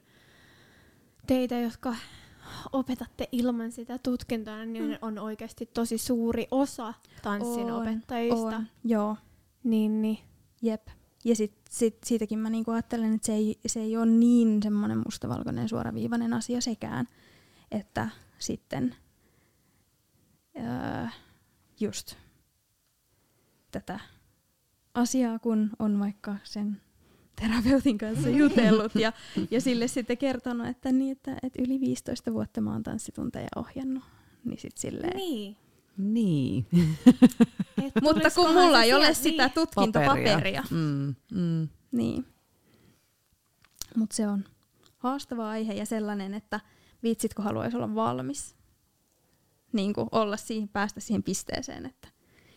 teitä, 1.27 1.59
jotka 1.59 1.97
opetatte 2.73 3.29
ilman 3.33 3.73
sitä 3.73 3.99
tutkintoa, 3.99 4.65
niin 4.65 4.89
mm. 4.89 4.99
on 5.03 5.19
oikeasti 5.19 5.67
tosi 5.67 5.99
suuri 5.99 6.47
osa 6.51 6.95
tanssin 7.23 7.73
on, 7.73 7.83
opettajista. 7.83 8.57
On, 8.57 8.67
joo. 8.85 9.17
Niin, 9.65 10.03
niin. 10.03 10.19
Jep. 10.63 10.89
Ja 11.25 11.37
sit, 11.37 11.55
sit, 11.71 11.97
siitäkin 12.05 12.39
mä 12.39 12.51
niinku 12.51 12.71
ajattelen, 12.71 13.15
että 13.15 13.27
se 13.27 13.33
ei, 13.33 13.61
se 13.67 13.81
ei 13.81 13.97
ole 13.97 14.07
niin 14.07 14.63
semmoinen 14.63 14.99
mustavalkoinen 14.99 15.69
suoraviivainen 15.69 16.35
asia 16.35 16.61
sekään, 16.61 17.07
että 17.71 18.09
sitten 18.39 18.95
öö, 20.57 21.07
just 21.81 22.17
tätä 23.71 24.01
asiaa, 24.95 25.39
kun 25.39 25.71
on 25.79 25.99
vaikka 25.99 26.37
sen 26.45 26.81
terapeutin 27.43 27.99
kanssa 27.99 28.29
jutellut 28.43 28.95
ja, 28.95 29.13
ja 29.51 29.61
sille 29.61 29.89
sitten 29.89 30.19
kertonut, 30.19 30.67
että, 30.67 30.93
niin, 30.93 31.13
että, 31.13 31.37
että 31.43 31.63
yli 31.63 31.81
15 31.81 32.33
vuotta 32.33 32.61
mä 32.61 32.73
oon 32.73 32.83
tanssitunteja 32.83 33.49
ohjannut. 33.57 34.03
Niin 34.45 34.61
sit 34.61 34.77
silleen, 34.79 35.17
Niin. 35.17 35.57
Niin. 35.97 36.67
Mutta 38.03 38.31
kun 38.31 38.53
mulla 38.55 38.83
ei 38.83 38.93
ole 38.95 39.05
sieltä- 39.05 39.21
sitä 39.23 39.43
niin. 39.47 39.53
tutkintopaperia. 39.55 40.65
Mm, 40.71 41.15
mm. 41.33 41.69
Niin. 41.93 42.27
Mutta 43.97 44.17
se 44.17 44.29
on 44.29 44.45
haastava 44.99 45.51
aihe 45.51 45.73
ja 45.75 45.87
sellainen, 45.87 46.35
että 46.35 46.61
viitsitkö 47.03 47.43
haluaisi 47.43 47.77
olla 47.77 47.95
valmis. 47.95 48.55
Niin 49.73 49.93
kuin 49.93 50.09
olla 50.13 50.37
siihen, 50.37 50.69
päästä 50.69 51.01
siihen 51.01 51.23
pisteeseen, 51.23 51.87
että 51.87 52.09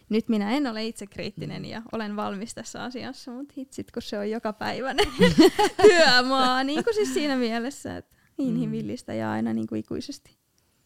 nyt 0.10 0.30
minä 0.30 0.52
en 0.52 0.68
ole 0.68 0.86
itse 0.86 1.08
kriittinen 1.08 1.66
ja 1.66 1.82
olen 1.92 2.16
valmis 2.16 2.54
tässä 2.54 2.84
asiassa, 2.84 3.32
mutta 3.32 3.54
hitsit, 3.58 3.92
kun 3.92 4.02
se 4.02 4.20
on 4.20 4.30
joka 4.30 4.54
päiväinen 4.54 5.06
työmaa, 5.82 6.64
niin 6.64 6.84
kuin 6.84 6.94
siis 6.94 7.14
siinä 7.14 7.36
mielessä, 7.36 7.98
että 7.98 8.16
inhimillistä 8.38 9.14
ja 9.14 9.32
aina 9.32 9.54
niin 9.54 9.68
kuin 9.68 9.80
ikuisesti. 9.80 10.38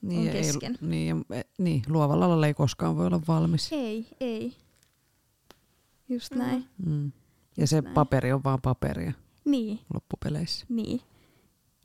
Niin, 0.01 0.19
On 0.19 0.27
ei- 0.27 0.31
kesken. 0.43 0.77
niin, 0.81 1.07
ja- 1.29 1.35
e- 1.37 1.43
niin, 1.57 1.81
luovalla 1.87 2.25
alalla 2.25 2.47
ei 2.47 2.53
koskaan 2.53 2.97
voi 2.97 3.05
olla 3.07 3.21
valmis. 3.27 3.69
Ei, 3.73 4.07
ei. 4.19 4.53
Just 6.09 6.35
näin. 6.35 6.65
Mm. 6.85 7.11
Ja 7.57 7.67
se 7.67 7.81
näin. 7.81 7.93
paperi 7.93 8.31
on 8.31 8.43
vaan 8.43 8.61
paperia 8.61 9.11
Niin, 9.45 9.79
loppupeleissä. 9.93 10.65
Niin. 10.69 11.01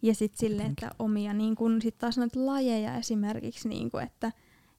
Ja 0.03 0.15
sitten 0.15 0.39
silleen, 0.39 0.71
että 0.71 0.91
omia 0.99 1.33
niin 1.35 1.55
kun 1.57 1.83
sit 1.83 1.99
taas 1.99 2.19
noita 2.19 2.47
lajeja 2.47 2.97
esimerkiksi, 2.97 3.69
niin 3.69 3.91
kun, 3.91 4.03
että 4.03 4.33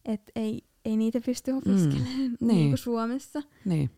et 0.06 0.22
ei, 0.36 0.62
ei 0.86 0.98
niitä 0.98 1.22
pysty 1.26 1.52
opiskelemaan 1.52 2.10
mm. 2.18 2.22
niin. 2.22 2.38
Niin. 2.40 2.70
kuin 2.70 2.78
Suomessa 2.78 3.42
Niin. 3.66 3.90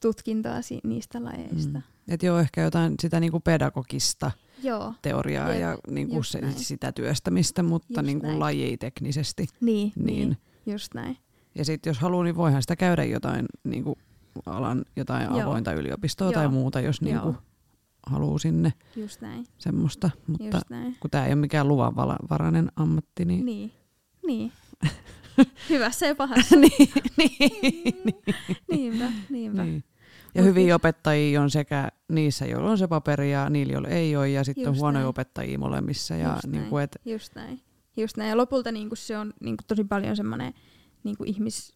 tutkintoa 0.00 0.62
si- 0.62 0.80
niistä 0.84 1.24
lajeista. 1.24 1.78
Mm. 1.78 1.82
Et 2.08 2.22
joo, 2.22 2.38
ehkä 2.38 2.62
jotain 2.62 2.94
sitä 3.00 3.20
niinku 3.20 3.40
pedagogista 3.40 4.30
Joo, 4.62 4.94
teoriaa 5.02 5.48
Jep, 5.52 5.60
ja 5.60 5.78
niinku 5.88 6.22
se, 6.22 6.40
näin. 6.40 6.54
sitä 6.54 6.92
työstämistä, 6.92 7.62
mutta 7.62 8.00
Just 8.00 8.06
niinku 8.06 8.26
näin. 8.26 8.38
lajiteknisesti. 8.40 9.46
niin, 9.60 9.92
niin. 9.96 10.28
Niin. 10.28 10.36
just 10.66 10.94
näin. 10.94 11.16
Ja 11.54 11.64
sitten 11.64 11.90
jos 11.90 11.98
haluaa, 11.98 12.24
niin 12.24 12.36
voihan 12.36 12.62
sitä 12.62 12.76
käydä 12.76 13.04
jotain 13.04 13.46
niinku 13.64 13.98
alan 14.46 14.84
jotain 14.96 15.24
Joo. 15.30 15.40
avointa 15.42 15.72
yliopistoa 15.72 16.32
tai 16.32 16.44
Joo. 16.44 16.52
muuta, 16.52 16.80
jos 16.80 17.00
niinku 17.02 17.34
haluaa 18.06 18.38
sinne 18.38 18.72
Just 18.96 19.20
näin, 19.20 19.46
semmoista. 19.58 20.10
Mutta 20.26 20.44
just 20.44 20.70
näin. 20.70 20.96
kun 21.00 21.10
tämä 21.10 21.24
ei 21.26 21.32
ole 21.32 21.40
mikään 21.40 21.68
luvanvarainen 21.68 22.72
ammatti, 22.76 23.24
niin, 23.24 23.44
Niin, 23.46 23.72
niin. 24.26 24.52
Hyvässä 25.70 26.06
ja 26.06 26.14
pahassa. 26.14 26.56
niin, 26.66 26.92
niin, 27.16 28.14
niinpä, 28.70 29.12
niinpä. 29.30 29.64
niin. 29.64 29.84
Ja 30.34 30.42
Mut 30.42 30.48
hyviä 30.48 30.64
just- 30.74 30.74
opettajia 30.76 31.42
on 31.42 31.50
sekä 31.50 31.88
niissä, 32.08 32.46
joilla 32.46 32.70
on 32.70 32.78
se 32.78 32.86
paperi 32.88 33.32
ja 33.32 33.50
niillä, 33.50 33.72
joilla 33.72 33.88
ei 33.88 34.16
ole, 34.16 34.28
ja 34.30 34.44
sitten 34.44 34.68
on 34.68 34.76
huonoja 34.78 34.92
näin. 35.02 35.08
opettajia 35.08 35.58
molemmissa. 35.58 36.14
Ja 36.14 36.28
Just 36.32 36.44
niin 36.46 36.52
näin. 36.60 36.70
kuin, 36.70 36.84
et, 36.84 36.96
Just 37.04 37.34
näin. 37.34 37.60
Just 37.96 38.16
näin. 38.16 38.28
Ja 38.30 38.36
lopulta 38.36 38.72
niin 38.72 38.88
kuin 38.88 38.96
se 38.98 39.18
on 39.18 39.32
niin 39.40 39.56
kuin 39.56 39.66
tosi 39.66 39.84
paljon 39.84 40.16
semmoinen 40.16 40.54
niin 41.04 41.16
kuin 41.16 41.28
ihmis, 41.28 41.72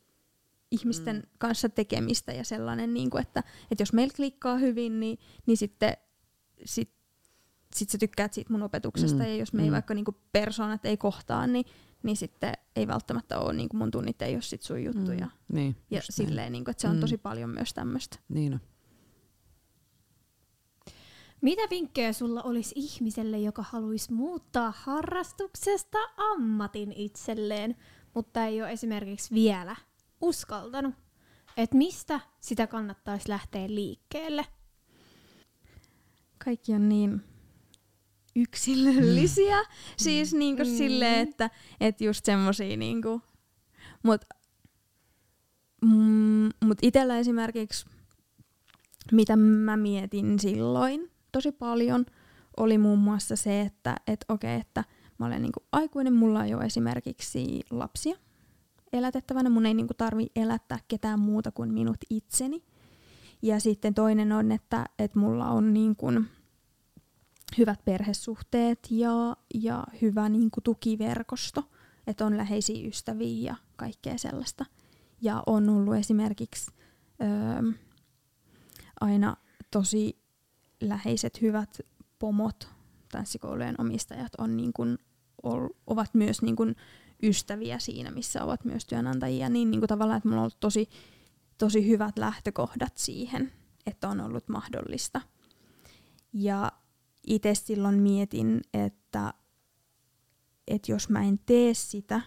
ihmisten 0.71 1.17
mm. 1.17 1.23
kanssa 1.39 1.69
tekemistä 1.69 2.33
ja 2.33 2.45
sellainen, 2.45 2.95
niin 2.95 3.11
kuin, 3.11 3.23
että, 3.23 3.43
että 3.71 3.83
jos 3.83 3.93
meillä 3.93 4.15
klikkaa 4.17 4.57
hyvin, 4.57 5.01
niin, 5.01 5.19
niin 5.47 5.57
sitten 5.57 5.97
sit, 6.65 6.91
sit 7.75 7.91
sä 7.91 7.99
tykkäät 7.99 8.33
siitä 8.33 8.53
mun 8.53 8.63
opetuksesta. 8.63 9.19
Mm. 9.19 9.25
Mm. 9.25 9.29
Ja 9.31 9.37
jos 9.37 9.53
me 9.53 9.63
ei 9.63 9.69
Mm. 9.69 9.73
vaikka 9.75 9.95
niin 9.95 10.05
kuin 10.05 10.17
persoonat 10.33 10.85
ei 10.85 10.97
kohtaa, 10.97 11.47
niin, 11.47 11.65
niin 12.03 12.17
sitten 12.17 12.53
ei 12.77 12.87
välttämättä 12.87 13.39
ole 13.39 13.53
niin 13.53 13.69
kuin 13.69 13.79
mun 13.79 13.91
tunnit 13.91 14.23
ei 14.23 14.35
ole 14.35 14.43
sit 14.43 14.63
sun 14.63 14.85
juttuja. 14.85 15.27
Mm. 15.27 15.55
niin, 15.57 15.77
Ja 15.91 15.99
näin. 15.99 16.03
silleen, 16.11 16.53
niin 16.53 16.65
kuin, 16.65 16.71
että 16.73 16.81
se 16.81 16.89
on 16.89 16.95
Mm. 16.97 17.01
tosi 17.01 17.19
paljon 17.19 17.51
myös 17.51 17.75
tämmöistä. 17.75 18.19
Niin 18.29 18.53
on. 18.55 18.61
Mitä 21.41 21.63
vinkkejä 21.71 22.13
sulla 22.13 22.43
olisi 22.43 22.73
ihmiselle, 22.77 23.39
joka 23.39 23.65
haluaisi 23.69 24.13
muuttaa 24.13 24.73
harrastuksesta 24.77 25.99
ammatin 26.17 26.93
itselleen, 26.93 27.77
mutta 28.15 28.45
ei 28.45 28.63
ole 28.63 28.73
esimerkiksi 28.73 29.35
vielä 29.35 29.77
uskaltanut? 30.21 30.95
Että 31.57 31.77
mistä 31.77 32.21
sitä 32.41 32.67
kannattaisi 32.67 33.29
lähteä 33.29 33.69
liikkeelle? 33.69 34.47
kaikki 36.45 36.75
on 36.75 36.89
niin 36.89 37.23
yksilöllisiä. 38.37 39.61
Mm. 39.63 39.67
Siis 39.97 40.35
niinku 40.35 40.63
Mm. 40.63 40.77
silleen, 40.77 41.29
että 41.29 41.51
et 41.81 42.01
just 42.01 42.25
semmosia 42.25 42.77
niinku. 42.77 43.23
Mut, 44.03 44.21
mm, 45.85 46.49
mut 46.65 46.79
itellä 46.83 47.19
esimerkiksi, 47.19 47.87
mitä 49.13 49.37
mä 49.37 49.77
mietin 49.77 50.39
silloin 50.41 51.11
tosi 51.33 51.53
paljon, 51.53 52.07
oli 52.57 52.79
muun 52.79 52.99
muassa 52.99 53.37
se, 53.37 53.61
että 53.61 53.97
et 54.07 54.25
okei, 54.29 54.61
että 54.61 54.85
mä 55.19 55.27
olen 55.27 55.43
niinku 55.43 55.61
aikuinen, 55.73 56.13
mulla 56.13 56.45
ei 56.45 56.55
ole 56.55 56.65
esimerkiksi 56.65 57.61
lapsia 57.71 58.17
elätettävänä, 58.93 59.51
mun 59.51 59.67
ei 59.67 59.75
niinku 59.75 59.95
tarvi 59.95 60.27
elättää 60.37 60.79
ketään 60.89 61.21
muuta 61.21 61.53
kuin 61.53 61.73
minut 61.75 61.97
itseni. 62.11 62.65
Ja 63.43 63.61
sitten 63.61 63.95
toinen 63.95 64.33
on, 64.33 64.53
että, 64.53 64.87
että 64.99 65.19
mulla 65.19 65.49
on 65.49 65.75
niin 65.75 65.97
kuin 65.97 66.29
hyvät 67.59 67.85
perhesuhteet 67.85 68.79
ja, 68.91 69.37
ja 69.55 69.85
hyvä 70.03 70.29
niin 70.29 70.51
kuin 70.51 70.65
tukiverkosto, 70.65 71.65
että 72.07 72.27
on 72.27 72.37
läheisiä 72.37 72.89
ystäviä 72.89 73.51
ja 73.51 73.57
kaikkea 73.77 74.19
sellaista. 74.19 74.65
Ja 75.21 75.43
on 75.47 75.69
ollut 75.69 75.95
esimerkiksi 75.95 76.71
öö, 77.23 77.73
aina 79.01 79.37
tosi 79.71 80.19
läheiset 80.81 81.41
hyvät 81.41 81.81
pomot, 82.19 82.69
tanssikoulujen 83.13 83.81
omistajat 83.81 84.33
on 84.39 84.57
niin 84.57 84.73
kuin, 84.73 84.99
ol, 85.43 85.69
ovat 85.87 86.15
myös 86.15 86.43
niin 86.43 86.57
kuin 86.57 86.77
ystäviä 87.23 87.79
siinä, 87.79 88.11
missä 88.11 88.45
ovat 88.45 88.65
myös 88.65 88.87
työnantajia, 88.87 89.49
niin, 89.49 89.71
niin 89.71 89.81
kuin 89.81 89.89
tavallaan, 89.89 90.17
että 90.17 90.29
mulla 90.29 90.41
on 90.41 90.45
ollut 90.45 90.61
tosi 90.61 90.89
tosi 91.65 91.89
hyvät 91.89 92.19
lähtökohdat 92.19 92.99
siihen, 92.99 93.53
että 93.87 94.09
on 94.09 94.21
ollut 94.21 94.49
mahdollista. 94.49 95.21
Ja 96.33 96.73
itse 97.27 97.55
silloin 97.55 98.03
mietin, 98.03 98.61
että, 98.75 99.35
että 100.69 100.93
jos 100.93 101.09
mä 101.09 101.23
en 101.23 101.39
tee 101.39 101.75
sitä, 101.75 102.21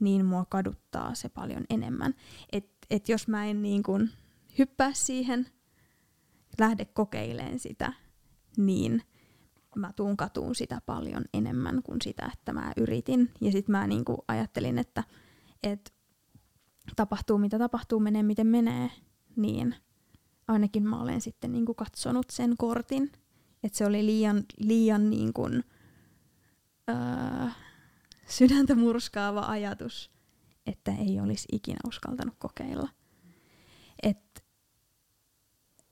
niin 0.00 0.26
mua 0.26 0.44
kaduttaa 0.48 1.14
se 1.14 1.28
paljon 1.28 1.64
enemmän. 1.70 2.14
Että 2.52 2.76
et 2.90 3.08
jos 3.08 3.28
mä 3.28 3.46
en 3.46 3.62
niin 3.62 3.82
kun 3.82 4.08
hyppää 4.58 4.92
siihen, 4.92 5.46
lähde 6.58 6.84
kokeileen 6.84 7.58
sitä, 7.58 7.92
niin 8.56 9.02
mä 9.76 9.92
tuun 9.92 10.16
katuun 10.16 10.54
sitä 10.54 10.80
paljon 10.86 11.24
enemmän 11.34 11.82
kuin 11.82 11.98
sitä, 12.02 12.30
että 12.34 12.52
mä 12.52 12.72
yritin. 12.76 13.32
Ja 13.40 13.52
sitten 13.52 13.72
mä 13.72 13.86
niin 13.86 14.04
ajattelin, 14.28 14.78
että, 14.78 15.04
että 15.62 15.90
tapahtuu 16.96 17.38
mitä 17.38 17.58
tapahtuu, 17.58 18.00
menee 18.00 18.22
miten 18.22 18.46
menee, 18.46 18.90
niin 19.36 19.74
ainakin 20.48 20.88
mä 20.88 21.02
olen 21.02 21.20
sitten 21.20 21.52
niin 21.52 21.66
katsonut 21.76 22.26
sen 22.30 22.54
kortin, 22.58 23.12
että 23.62 23.78
se 23.78 23.86
oli 23.86 24.06
liian, 24.06 24.44
liian 24.58 25.10
niin 25.10 25.32
kuin, 25.32 25.64
öö, 26.90 27.48
sydäntä 28.26 28.74
murskaava 28.74 29.40
ajatus, 29.40 30.10
että 30.66 30.92
ei 30.92 31.20
olisi 31.20 31.48
ikinä 31.52 31.78
uskaltanut 31.86 32.34
kokeilla. 32.38 32.88
Et 34.02 34.44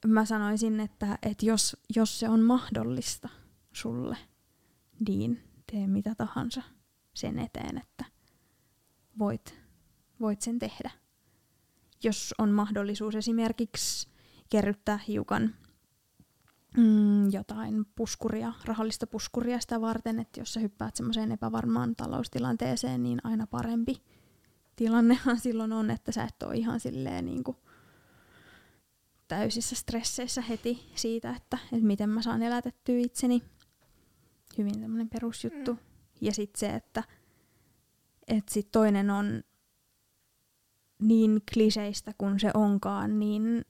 mä 0.07 0.25
sanoisin, 0.25 0.81
että, 0.81 1.19
että 1.23 1.47
jos, 1.47 1.77
jos 1.97 2.21
se 2.21 2.29
on 2.29 2.41
mahdollista 2.41 3.29
sulle, 3.73 4.17
niin 5.09 5.43
tee 5.73 5.87
mitä 5.87 6.15
tahansa 6.15 6.62
sen 7.15 7.39
eteen, 7.39 7.79
että 7.79 8.05
voit 9.19 9.65
voit 10.21 10.41
sen 10.41 10.59
tehdä. 10.59 10.91
Jos 12.03 12.35
on 12.39 12.51
mahdollisuus 12.51 13.15
esimerkiksi 13.15 14.09
kerryttää 14.51 14.99
hiukan 15.09 15.55
mm, 16.77 17.31
jotain 17.33 17.87
puskuria, 17.95 18.53
rahallista 18.64 19.07
puskuria 19.07 19.61
sitä 19.61 19.81
varten, 19.81 20.20
että 20.20 20.41
jos 20.41 20.53
sä 20.53 20.61
hyppäät 20.61 20.97
semmoiseen 20.97 21.33
epävarmaan 21.33 21.97
taloustilanteeseen, 21.97 23.03
niin 23.03 23.20
aina 23.25 23.47
parempi 23.47 24.03
tilannehan 24.77 25.41
silloin 25.47 25.72
on, 25.72 25.91
että 25.91 26.12
sä 26.12 26.25
et 26.25 26.43
ole 26.43 26.57
ihan 26.57 26.81
silleen 26.81 27.25
niin 27.25 27.45
kuin 27.45 27.57
täysissä 29.29 29.77
stresseissä 29.77 30.41
heti 30.41 30.91
siitä, 30.95 31.31
että, 31.31 31.59
että 31.64 31.87
miten 31.87 32.11
mä 32.11 32.22
saan 32.22 32.43
elätettyä 32.43 32.99
itseni. 32.99 33.43
Hyvin 34.59 34.81
tämmöinen 34.81 35.09
perusjuttu. 35.09 35.72
Mm. 35.72 35.79
Ja 36.20 36.33
sitten 36.33 36.61
se, 36.61 36.75
että, 36.75 37.05
että 38.29 38.55
sit 38.55 38.68
toinen 38.72 39.11
on 39.11 39.43
niin 40.99 41.43
kliseistä 41.55 42.12
kuin 42.18 42.41
se 42.41 42.51
onkaan, 42.55 43.18
niin 43.18 43.64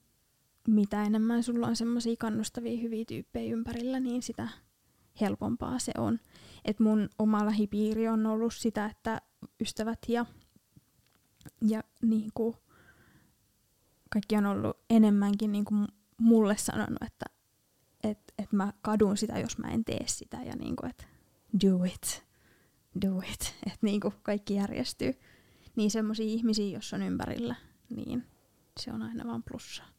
mitä 0.69 1.05
enemmän 1.05 1.43
sulla 1.43 1.67
on 1.67 1.77
semmoisia 1.77 2.15
kannustavia 2.19 2.81
hyviä 2.81 3.05
tyyppejä 3.05 3.53
ympärillä, 3.53 4.01
niin 4.01 4.23
sitä 4.23 4.49
helpompaa 5.21 5.79
se 5.79 5.93
on. 5.99 6.21
Et 6.65 6.81
mun 6.81 7.09
oma 7.19 7.47
lähipiiri 7.47 8.09
on 8.09 8.27
ollut 8.27 8.55
sitä, 8.55 8.87
että 8.87 9.21
ystävät 9.61 9.99
ja, 10.09 10.27
ja 11.69 11.83
niinku, 12.03 12.57
kaikki 14.11 14.37
on 14.37 14.47
ollut 14.47 14.77
enemmänkin 14.91 15.53
niinku 15.53 15.75
mulle 16.19 16.57
sanonut, 16.57 17.03
että, 17.07 17.27
et, 18.05 18.19
et 18.39 18.53
mä 18.53 18.73
kadun 18.83 19.17
sitä, 19.17 19.39
jos 19.39 19.59
mä 19.59 19.69
en 19.69 19.85
tee 19.85 20.05
sitä 20.07 20.37
ja 20.37 20.57
niinku, 20.57 20.87
että 20.87 21.05
do 21.67 21.85
it, 21.85 22.25
do 23.07 23.19
it, 23.33 23.55
että 23.67 23.79
niinku 23.83 24.13
kaikki 24.23 24.55
järjestyy. 24.55 25.15
Niin 25.77 25.91
semmoisia 25.91 26.27
ihmisiä, 26.27 26.77
jos 26.77 26.93
on 26.95 27.03
ympärillä, 27.03 27.55
niin 27.97 28.27
se 28.81 28.93
on 28.93 29.03
aina 29.03 29.25
vaan 29.27 29.43
plussaa. 29.43 29.94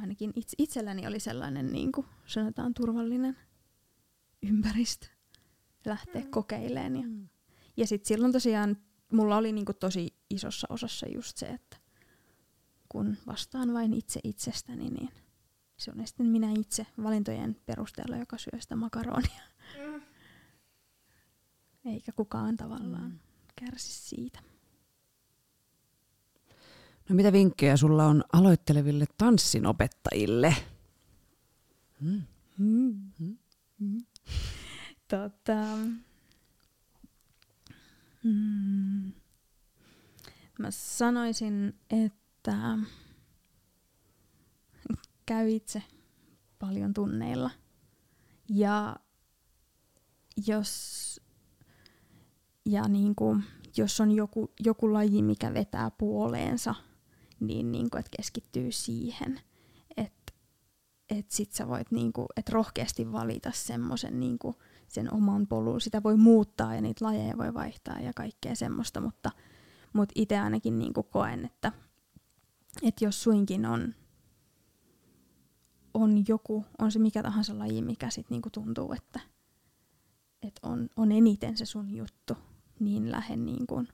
Ainakin 0.00 0.32
itse, 0.36 0.54
itselläni 0.58 1.06
oli 1.06 1.20
sellainen, 1.20 1.72
niin 1.72 1.92
kuin 1.92 2.06
sanotaan, 2.26 2.74
turvallinen 2.74 3.36
ympäristö 4.42 5.06
lähteä 5.84 6.22
mm. 6.22 6.30
kokeilemaan. 6.30 6.96
Ja, 6.96 7.08
mm. 7.08 7.28
ja 7.76 7.86
sitten 7.86 8.08
silloin 8.08 8.32
tosiaan 8.32 8.76
mulla 9.12 9.36
oli 9.36 9.52
niin 9.52 9.64
kuin 9.64 9.78
tosi 9.78 10.16
isossa 10.30 10.66
osassa 10.70 11.06
just 11.14 11.36
se, 11.36 11.46
että 11.46 11.76
kun 12.88 13.16
vastaan 13.26 13.72
vain 13.74 13.94
itse 13.94 14.20
itsestäni, 14.24 14.90
niin 14.90 15.10
se 15.76 15.90
on 15.90 16.06
sitten 16.06 16.26
minä 16.26 16.50
itse 16.58 16.86
valintojen 17.02 17.56
perusteella, 17.66 18.16
joka 18.16 18.38
syö 18.38 18.60
sitä 18.60 18.76
makaronia. 18.76 19.42
Mm. 19.86 20.02
Eikä 21.84 22.12
kukaan 22.12 22.56
tavallaan 22.56 23.10
mm. 23.10 23.18
kärsi 23.56 23.92
siitä. 23.92 24.40
No 27.08 27.14
mitä 27.14 27.32
vinkkejä 27.32 27.76
sulla 27.76 28.04
on 28.04 28.24
aloitteleville 28.32 29.04
tanssinopettajille? 29.18 30.56
Mm. 32.00 32.22
Mm. 32.58 33.10
Mm. 33.78 33.98
Tota, 35.08 35.76
mm. 38.24 39.12
Mä 40.58 40.70
sanoisin, 40.70 41.74
että 41.90 42.78
käy 45.26 45.50
itse 45.50 45.82
paljon 46.58 46.94
tunneilla. 46.94 47.50
Ja 48.48 48.96
jos, 50.46 51.20
ja 52.66 52.88
niin 52.88 53.14
kuin, 53.14 53.44
jos 53.76 54.00
on 54.00 54.12
joku, 54.12 54.52
joku 54.60 54.92
laji, 54.92 55.22
mikä 55.22 55.54
vetää 55.54 55.90
puoleensa, 55.90 56.74
niin, 57.40 57.72
niin 57.72 57.90
kuin, 57.90 58.00
että 58.00 58.16
keskittyy 58.16 58.72
siihen, 58.72 59.40
että 59.96 60.32
et 61.10 61.30
sit 61.30 61.52
sä 61.52 61.68
voit 61.68 61.90
niin 61.90 62.12
kuin, 62.12 62.26
et 62.36 62.48
rohkeasti 62.48 63.12
valita 63.12 63.50
semmoisen 63.54 64.20
niin 64.20 64.38
sen 64.88 65.14
oman 65.14 65.46
polun. 65.46 65.80
Sitä 65.80 66.02
voi 66.02 66.16
muuttaa 66.16 66.74
ja 66.74 66.80
niitä 66.80 67.04
lajeja 67.04 67.38
voi 67.38 67.54
vaihtaa 67.54 68.00
ja 68.00 68.12
kaikkea 68.12 68.54
semmoista, 68.54 69.00
mutta, 69.00 69.30
mutta 69.92 70.12
itse 70.14 70.38
ainakin 70.38 70.78
niin 70.78 70.92
kuin 70.92 71.06
koen, 71.10 71.44
että, 71.44 71.72
että 72.82 73.04
jos 73.04 73.22
suinkin 73.22 73.66
on, 73.66 73.94
on 75.94 76.24
joku, 76.28 76.64
on 76.78 76.92
se 76.92 76.98
mikä 76.98 77.22
tahansa 77.22 77.58
laji, 77.58 77.82
mikä 77.82 78.10
sit 78.10 78.30
niinku 78.30 78.50
tuntuu, 78.50 78.92
että, 78.92 79.20
että 80.42 80.68
on, 80.68 80.88
on 80.96 81.12
eniten 81.12 81.56
se 81.56 81.64
sun 81.64 81.94
juttu, 81.94 82.36
niin 82.80 83.10
lähde 83.10 83.36
niinku 83.36 83.84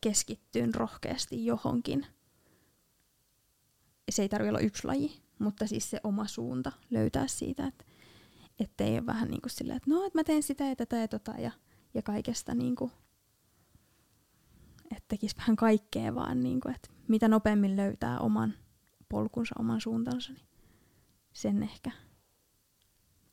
keskittyyn 0.00 0.74
rohkeasti 0.74 1.46
johonkin. 1.46 2.06
Se 4.10 4.22
ei 4.22 4.28
tarvitse 4.28 4.50
olla 4.50 4.60
yksi 4.60 4.86
laji, 4.86 5.22
mutta 5.38 5.66
siis 5.66 5.90
se 5.90 6.00
oma 6.04 6.26
suunta 6.26 6.72
löytää 6.90 7.28
siitä, 7.28 7.66
että 7.66 7.84
ettei 8.58 8.92
ole 8.92 9.06
vähän 9.06 9.28
niin 9.28 9.40
kuin 9.40 9.50
silleen, 9.50 9.76
että 9.76 9.90
no, 9.90 10.04
että 10.04 10.18
mä 10.18 10.24
teen 10.24 10.42
sitä 10.42 10.64
ja 10.64 10.76
tätä 10.76 10.96
ja 10.96 11.08
tota 11.08 11.32
ja, 11.38 11.50
ja 11.94 12.02
kaikesta 12.02 12.54
niin 12.54 12.76
kuin, 12.76 12.90
että 14.90 15.04
tekisi 15.08 15.36
vähän 15.36 15.56
kaikkea 15.56 16.14
vaan, 16.14 16.40
niin 16.40 16.60
kuin, 16.60 16.74
että 16.74 16.88
mitä 17.08 17.28
nopeammin 17.28 17.76
löytää 17.76 18.18
oman 18.18 18.54
polkunsa, 19.08 19.54
oman 19.58 19.80
suuntansa, 19.80 20.32
niin 20.32 20.46
sen 21.32 21.62
ehkä. 21.62 21.90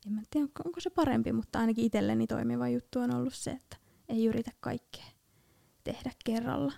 En 0.06 0.12
mä 0.12 0.22
tiedä, 0.30 0.48
onko 0.64 0.80
se 0.80 0.90
parempi, 0.90 1.32
mutta 1.32 1.58
ainakin 1.58 1.84
itselleni 1.84 2.26
toimiva 2.26 2.68
juttu 2.68 2.98
on 2.98 3.14
ollut 3.14 3.34
se, 3.34 3.50
että 3.50 3.76
ei 4.08 4.26
yritä 4.26 4.50
kaikkea 4.60 5.06
tehdä 5.84 6.10
kerralla. 6.24 6.72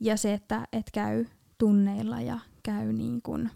Ja 0.00 0.16
se, 0.16 0.32
että 0.32 0.68
et 0.72 0.90
käy 0.92 1.24
tunneilla 1.58 2.20
ja 2.20 2.38
käy 2.62 2.92
niin 2.92 3.22
kuin, 3.22 3.50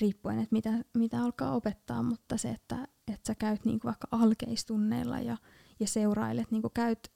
riippuen, 0.00 0.38
että 0.38 0.52
mitä, 0.52 0.84
mitä 0.94 1.22
alkaa 1.22 1.54
opettaa, 1.54 2.02
mutta 2.02 2.36
se, 2.36 2.50
että, 2.50 2.88
että 3.08 3.26
sä 3.26 3.34
käyt 3.34 3.64
niin 3.64 3.80
kuin 3.80 3.88
vaikka 3.88 4.08
alkeistunneilla 4.10 5.20
ja, 5.20 5.36
ja 5.80 5.88
seurailet, 5.88 6.50
niin 6.50 6.62
kuin 6.62 6.72
käyt, 6.74 7.12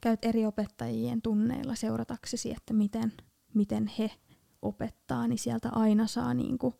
käyt 0.00 0.24
eri 0.24 0.46
opettajien 0.46 1.22
tunneilla 1.22 1.74
seurataksesi, 1.74 2.50
että 2.50 2.74
miten, 2.74 3.12
miten 3.54 3.86
he 3.98 4.10
opettaa, 4.62 5.28
niin 5.28 5.38
sieltä 5.38 5.70
aina 5.70 6.06
saa 6.06 6.34
niin 6.34 6.58
kuin 6.58 6.74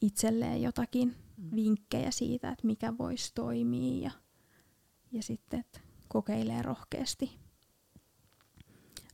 itselleen 0.00 0.62
jotakin 0.62 1.16
mm. 1.36 1.56
vinkkejä 1.56 2.10
siitä, 2.10 2.50
että 2.50 2.66
mikä 2.66 2.98
voisi 2.98 3.32
toimia 3.34 4.02
ja, 4.02 4.10
ja 5.12 5.22
sitten 5.22 5.60
että 5.60 5.80
kokeilee 6.08 6.62
rohkeasti, 6.62 7.38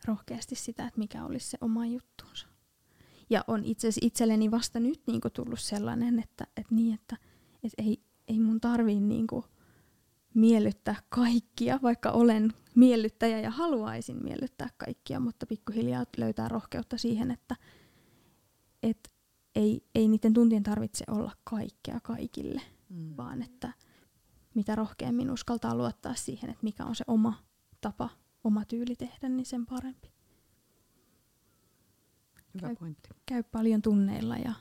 rohkeasti 0.04 0.54
sitä, 0.54 0.86
että 0.86 0.98
mikä 0.98 1.24
olisi 1.24 1.50
se 1.50 1.58
oma 1.60 1.86
juttuunsa. 1.86 2.51
Ja 3.30 3.44
on 3.46 3.64
itse 3.64 3.88
itselleni 4.00 4.50
vasta 4.50 4.80
nyt 4.80 5.02
niinku 5.06 5.30
tullut 5.30 5.60
sellainen, 5.60 6.18
että, 6.18 6.46
että, 6.56 6.74
niin, 6.74 6.94
että, 6.94 7.16
että 7.64 7.82
ei, 7.82 8.02
ei 8.28 8.40
mun 8.40 8.60
tarvii 8.60 9.00
niinku 9.00 9.44
miellyttää 10.34 10.96
kaikkia, 11.08 11.78
vaikka 11.82 12.10
olen 12.10 12.52
miellyttäjä 12.74 13.40
ja 13.40 13.50
haluaisin 13.50 14.22
miellyttää 14.22 14.68
kaikkia, 14.76 15.20
mutta 15.20 15.46
pikkuhiljaa 15.46 16.04
löytää 16.16 16.48
rohkeutta 16.48 16.98
siihen, 16.98 17.30
että, 17.30 17.56
että 18.82 19.10
ei, 19.54 19.86
ei 19.94 20.08
niiden 20.08 20.32
tuntien 20.32 20.62
tarvitse 20.62 21.04
olla 21.08 21.32
kaikkea 21.44 22.00
kaikille, 22.02 22.62
mm. 22.88 23.16
vaan 23.16 23.42
että 23.42 23.72
mitä 24.54 24.74
rohkeammin 24.74 25.30
uskaltaa 25.30 25.74
luottaa 25.74 26.14
siihen, 26.14 26.50
että 26.50 26.64
mikä 26.64 26.84
on 26.84 26.96
se 26.96 27.04
oma 27.06 27.34
tapa, 27.80 28.08
oma 28.44 28.64
tyyli 28.64 28.96
tehdä, 28.96 29.28
niin 29.28 29.46
sen 29.46 29.66
parempi. 29.66 30.12
Hyvä 32.54 32.66
käy, 32.66 32.76
pointti. 32.76 33.08
Käy 33.26 33.42
paljon 33.42 33.82
tunneilla 33.82 34.36
ja 34.36 34.52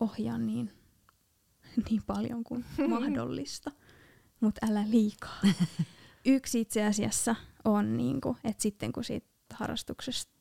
ohjaa 0.00 0.38
niin, 0.38 0.72
niin 1.90 2.02
paljon 2.06 2.44
kuin 2.44 2.64
mahdollista, 2.88 3.70
mutta 4.40 4.66
älä 4.70 4.90
liikaa. 4.90 5.40
Yksi 6.26 6.60
itse 6.60 6.84
asiassa 6.86 7.36
on, 7.64 7.96
niin 7.96 8.20
kuin, 8.20 8.36
että 8.44 8.62
sitten 8.62 8.92
kun 8.92 9.04
siitä 9.04 9.28
harrastuksesta 9.54 10.32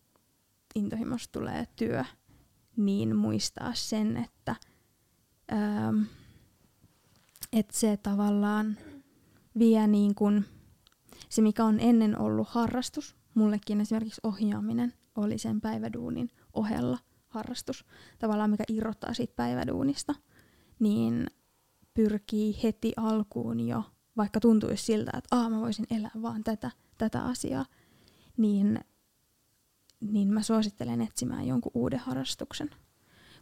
intohimosta 0.76 1.40
tulee 1.40 1.68
työ, 1.76 2.06
niin 2.78 3.16
muistaa 3.16 3.74
sen, 3.74 4.18
että, 4.18 4.56
ähm, 5.54 6.02
että 7.54 7.78
se 7.78 7.98
tavallaan 7.98 8.78
vie 9.60 9.88
niin 9.88 10.16
kuin, 10.16 10.46
se 11.30 11.42
mikä 11.42 11.66
on 11.66 11.80
ennen 11.80 12.20
ollut 12.20 12.48
harrastus, 12.48 13.16
mullekin 13.34 13.82
esimerkiksi 13.82 14.22
ohjaaminen 14.24 14.94
oli 15.16 15.38
sen 15.38 15.62
päiväduunin 15.62 16.32
ohella 16.60 16.98
harrastus, 17.28 17.86
tavallaan 18.20 18.50
mikä 18.50 18.64
irrottaa 18.70 19.14
siitä 19.14 19.34
päiväduunista, 19.36 20.16
niin 20.80 21.28
pyrkii 21.94 22.60
heti 22.64 22.94
alkuun 22.98 23.60
jo, 23.60 23.84
vaikka 24.18 24.40
tuntuisi 24.40 24.86
siltä, 24.86 25.12
että 25.18 25.36
Aa, 25.36 25.50
mä 25.50 25.60
voisin 25.60 25.86
elää 25.92 26.12
vaan 26.22 26.44
tätä, 26.44 26.72
tätä 26.98 27.24
asiaa, 27.24 27.66
niin 28.38 28.80
niin 30.02 30.28
mä 30.34 30.42
suosittelen 30.42 31.02
etsimään 31.02 31.48
jonkun 31.48 31.72
uuden 31.76 32.00
harrastuksen. 32.00 32.70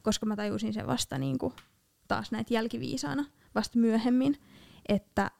Koska 0.02 0.26
mä 0.26 0.36
tajusin 0.36 0.74
sen 0.74 0.88
vasta 0.88 1.18
niin 1.18 1.38
kuin, 1.38 1.54
taas 2.08 2.32
näitä 2.32 2.54
jälkiviisaana 2.54 3.26
vasta 3.56 3.80
myöhemmin, 3.80 4.38
että 4.90 5.32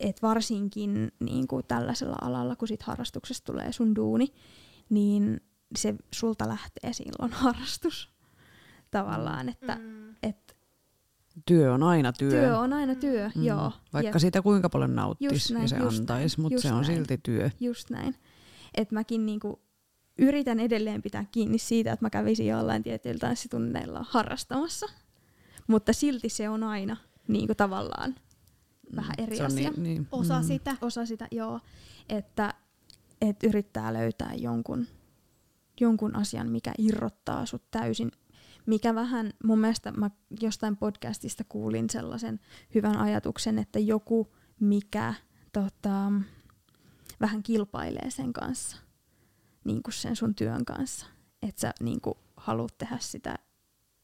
et 0.00 0.22
varsinkin 0.22 1.12
niin 1.20 1.46
kuin 1.48 1.64
tällaisella 1.68 2.16
alalla, 2.20 2.56
kun 2.56 2.68
sit 2.68 2.82
harrastuksesta 2.82 3.52
tulee 3.52 3.72
sun 3.72 3.94
duuni, 3.96 4.26
niin 4.90 5.40
se 5.76 5.94
sulta 6.14 6.48
lähtee 6.48 6.92
silloin 6.92 7.32
harrastus 7.42 8.10
tavallaan, 8.90 9.48
että 9.48 9.76
mm. 9.76 10.14
et, 10.22 10.56
Työ 11.46 11.74
on 11.74 11.82
aina 11.82 12.12
työ. 12.12 12.30
Työ 12.30 12.58
on 12.58 12.72
aina 12.72 12.94
työ, 12.94 13.30
mm. 13.34 13.44
joo. 13.44 13.72
Vaikka 13.92 14.16
ja 14.16 14.20
siitä 14.20 14.42
kuinka 14.42 14.68
paljon 14.68 14.94
nauttisi 14.94 15.54
ja 15.54 15.68
se 15.68 15.76
antaisi, 15.76 16.40
mutta 16.40 16.60
se 16.60 16.68
on 16.72 16.82
näin. 16.82 16.84
silti 16.84 17.20
työ. 17.22 17.50
Just 17.60 17.90
näin. 17.90 18.14
Et 18.74 18.90
mäkin 18.90 19.26
niinku 19.26 19.60
yritän 20.18 20.60
edelleen 20.60 21.02
pitää 21.02 21.24
kiinni 21.32 21.58
siitä, 21.58 21.92
että 21.92 22.04
mä 22.04 22.10
kävisin 22.10 22.46
jollain 22.46 22.82
tietyillä 22.82 23.18
tanssitunneilla 23.18 24.06
harrastamassa. 24.08 24.86
Mutta 25.66 25.92
silti 25.92 26.28
se 26.28 26.48
on 26.48 26.62
aina 26.62 26.96
niin 27.28 27.46
kuin 27.46 27.56
tavallaan 27.56 28.10
mm, 28.10 28.96
vähän 28.96 29.14
eri 29.18 29.36
se 29.36 29.44
asia. 29.44 29.70
Niin, 29.70 29.82
niin. 29.82 30.08
Osa 30.12 30.38
mm. 30.40 30.44
sitä. 30.44 30.76
Osa 30.80 31.06
sitä, 31.06 31.28
joo. 31.30 31.60
Että 32.08 32.54
et 33.20 33.42
yrittää 33.44 33.92
löytää 33.92 34.34
jonkun, 34.34 34.86
jonkun 35.82 36.16
asian, 36.16 36.50
mikä 36.50 36.72
irrottaa 36.78 37.46
sut 37.46 37.70
täysin. 37.70 38.10
Mikä 38.66 38.94
vähän, 38.94 39.32
mun 39.44 39.58
mielestä 39.58 39.92
mä 39.92 40.10
jostain 40.40 40.76
podcastista 40.76 41.44
kuulin 41.48 41.90
sellaisen 41.90 42.40
hyvän 42.74 42.96
ajatuksen, 42.96 43.58
että 43.58 43.78
joku, 43.78 44.34
mikä 44.60 45.14
tota, 45.52 46.12
vähän 47.20 47.42
kilpailee 47.42 48.10
sen 48.10 48.32
kanssa– 48.32 48.76
niin 49.64 49.82
kuin 49.82 49.94
sen 49.94 50.16
sun 50.16 50.34
työn 50.34 50.64
kanssa. 50.64 51.06
Että 51.42 51.60
sä 51.60 51.72
niin 51.80 52.00
kuin 52.00 52.14
haluat 52.36 52.78
tehdä 52.78 52.98
sitä 53.00 53.38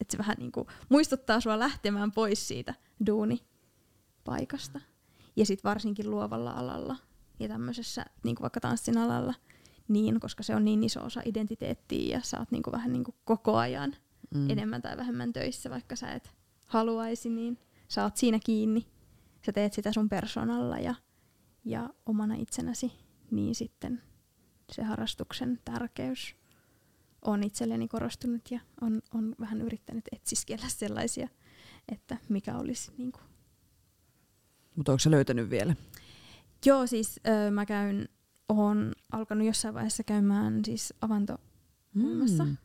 että 0.00 0.12
se 0.12 0.18
vähän 0.18 0.36
niinku 0.38 0.66
muistuttaa 0.88 1.40
sua 1.40 1.58
lähtemään 1.58 2.12
pois 2.12 2.48
siitä 2.48 2.74
duunipaikasta. 3.06 4.80
Ja 5.36 5.46
sitten 5.46 5.68
varsinkin 5.68 6.10
luovalla 6.10 6.50
alalla 6.50 6.96
ja 7.40 7.48
tämmöisessä 7.48 8.04
niinku 8.24 8.42
vaikka 8.42 8.60
tanssin 8.60 8.98
alalla, 8.98 9.34
niin, 9.88 10.20
koska 10.20 10.42
se 10.42 10.54
on 10.54 10.64
niin 10.64 10.84
iso 10.84 11.04
osa 11.04 11.22
identiteettiä 11.24 12.16
ja 12.16 12.20
sä 12.22 12.38
oot 12.38 12.50
niinku 12.50 12.72
vähän 12.72 12.92
niinku 12.92 13.14
koko 13.24 13.56
ajan 13.56 13.96
mm. 14.34 14.50
enemmän 14.50 14.82
tai 14.82 14.96
vähemmän 14.96 15.32
töissä, 15.32 15.70
vaikka 15.70 15.96
sä 15.96 16.12
et 16.12 16.30
haluaisi, 16.66 17.28
niin 17.28 17.58
sä 17.88 18.02
oot 18.02 18.16
siinä 18.16 18.38
kiinni. 18.44 18.86
Sä 19.46 19.52
teet 19.52 19.72
sitä 19.72 19.92
sun 19.92 20.08
persoonalla 20.08 20.78
ja, 20.78 20.94
ja 21.64 21.90
omana 22.06 22.34
itsenäsi, 22.34 22.92
niin 23.30 23.54
sitten 23.54 24.02
se 24.72 24.82
harrastuksen 24.82 25.60
tärkeys 25.64 26.36
on 27.22 27.44
itselleni 27.44 27.88
korostunut 27.88 28.50
ja 28.50 28.60
on, 28.80 29.02
on 29.14 29.34
vähän 29.40 29.62
yrittänyt 29.62 30.04
etsiskellä 30.12 30.68
sellaisia, 30.68 31.28
että 31.92 32.16
mikä 32.28 32.58
olisi 32.58 32.92
niin 32.98 33.12
kuin. 33.12 33.22
Mutta 34.76 34.92
onko 34.92 34.98
se 34.98 35.10
löytänyt 35.10 35.50
vielä? 35.50 35.74
Joo, 36.66 36.86
siis 36.86 37.20
öö, 37.26 37.50
mä 37.50 37.66
käyn, 37.66 38.08
oon 38.48 38.92
alkanut 39.12 39.46
jossain 39.46 39.74
vaiheessa 39.74 40.04
käymään 40.04 40.64
siis 40.64 40.94
avanto 41.00 41.36
mm. 41.94 42.56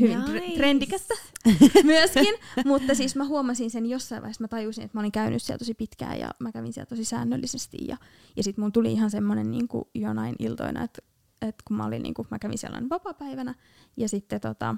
Hyvin 0.00 0.24
nice. 0.32 0.56
trendikästä 0.56 1.14
myöskin, 1.84 2.34
mutta 2.64 2.94
siis 2.94 3.16
mä 3.16 3.24
huomasin 3.24 3.70
sen 3.70 3.86
jossain 3.86 4.22
vaiheessa, 4.22 4.44
mä 4.44 4.48
tajusin, 4.48 4.84
että 4.84 4.98
mä 4.98 5.00
olin 5.00 5.12
käynyt 5.12 5.42
siellä 5.42 5.58
tosi 5.58 5.74
pitkään 5.74 6.18
ja 6.18 6.30
mä 6.38 6.52
kävin 6.52 6.72
siellä 6.72 6.88
tosi 6.88 7.04
säännöllisesti 7.04 7.78
ja, 7.88 7.96
ja 8.36 8.42
sitten 8.42 8.64
mun 8.64 8.72
tuli 8.72 8.92
ihan 8.92 9.10
semmoinen 9.10 9.50
niin 9.50 9.68
jonain 9.94 10.34
iltoina, 10.38 10.84
että 10.84 11.02
että 11.42 11.62
kun 11.68 11.76
mä, 11.76 11.84
olin, 11.86 12.02
niin 12.02 12.14
kun 12.14 12.26
mä 12.30 12.38
kävin 12.38 12.58
siellä 12.58 12.82
vapaa-päivänä 12.90 13.54
ja 13.96 14.08
sitten 14.08 14.40
tota, 14.40 14.76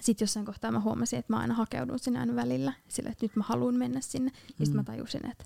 sit 0.00 0.20
jossain 0.20 0.46
kohtaa 0.46 0.72
mä 0.72 0.80
huomasin, 0.80 1.18
että 1.18 1.32
mä 1.32 1.38
aina 1.40 1.54
hakeudun 1.54 1.98
sinne 1.98 2.20
aina 2.20 2.34
välillä 2.34 2.72
sillä, 2.88 3.10
että 3.10 3.24
nyt 3.24 3.36
mä 3.36 3.44
haluan 3.46 3.74
mennä 3.74 4.00
sinne. 4.00 4.30
Mm. 4.30 4.54
Ja 4.58 4.66
sitten 4.66 4.76
mä 4.76 4.84
tajusin, 4.84 5.30
että 5.30 5.44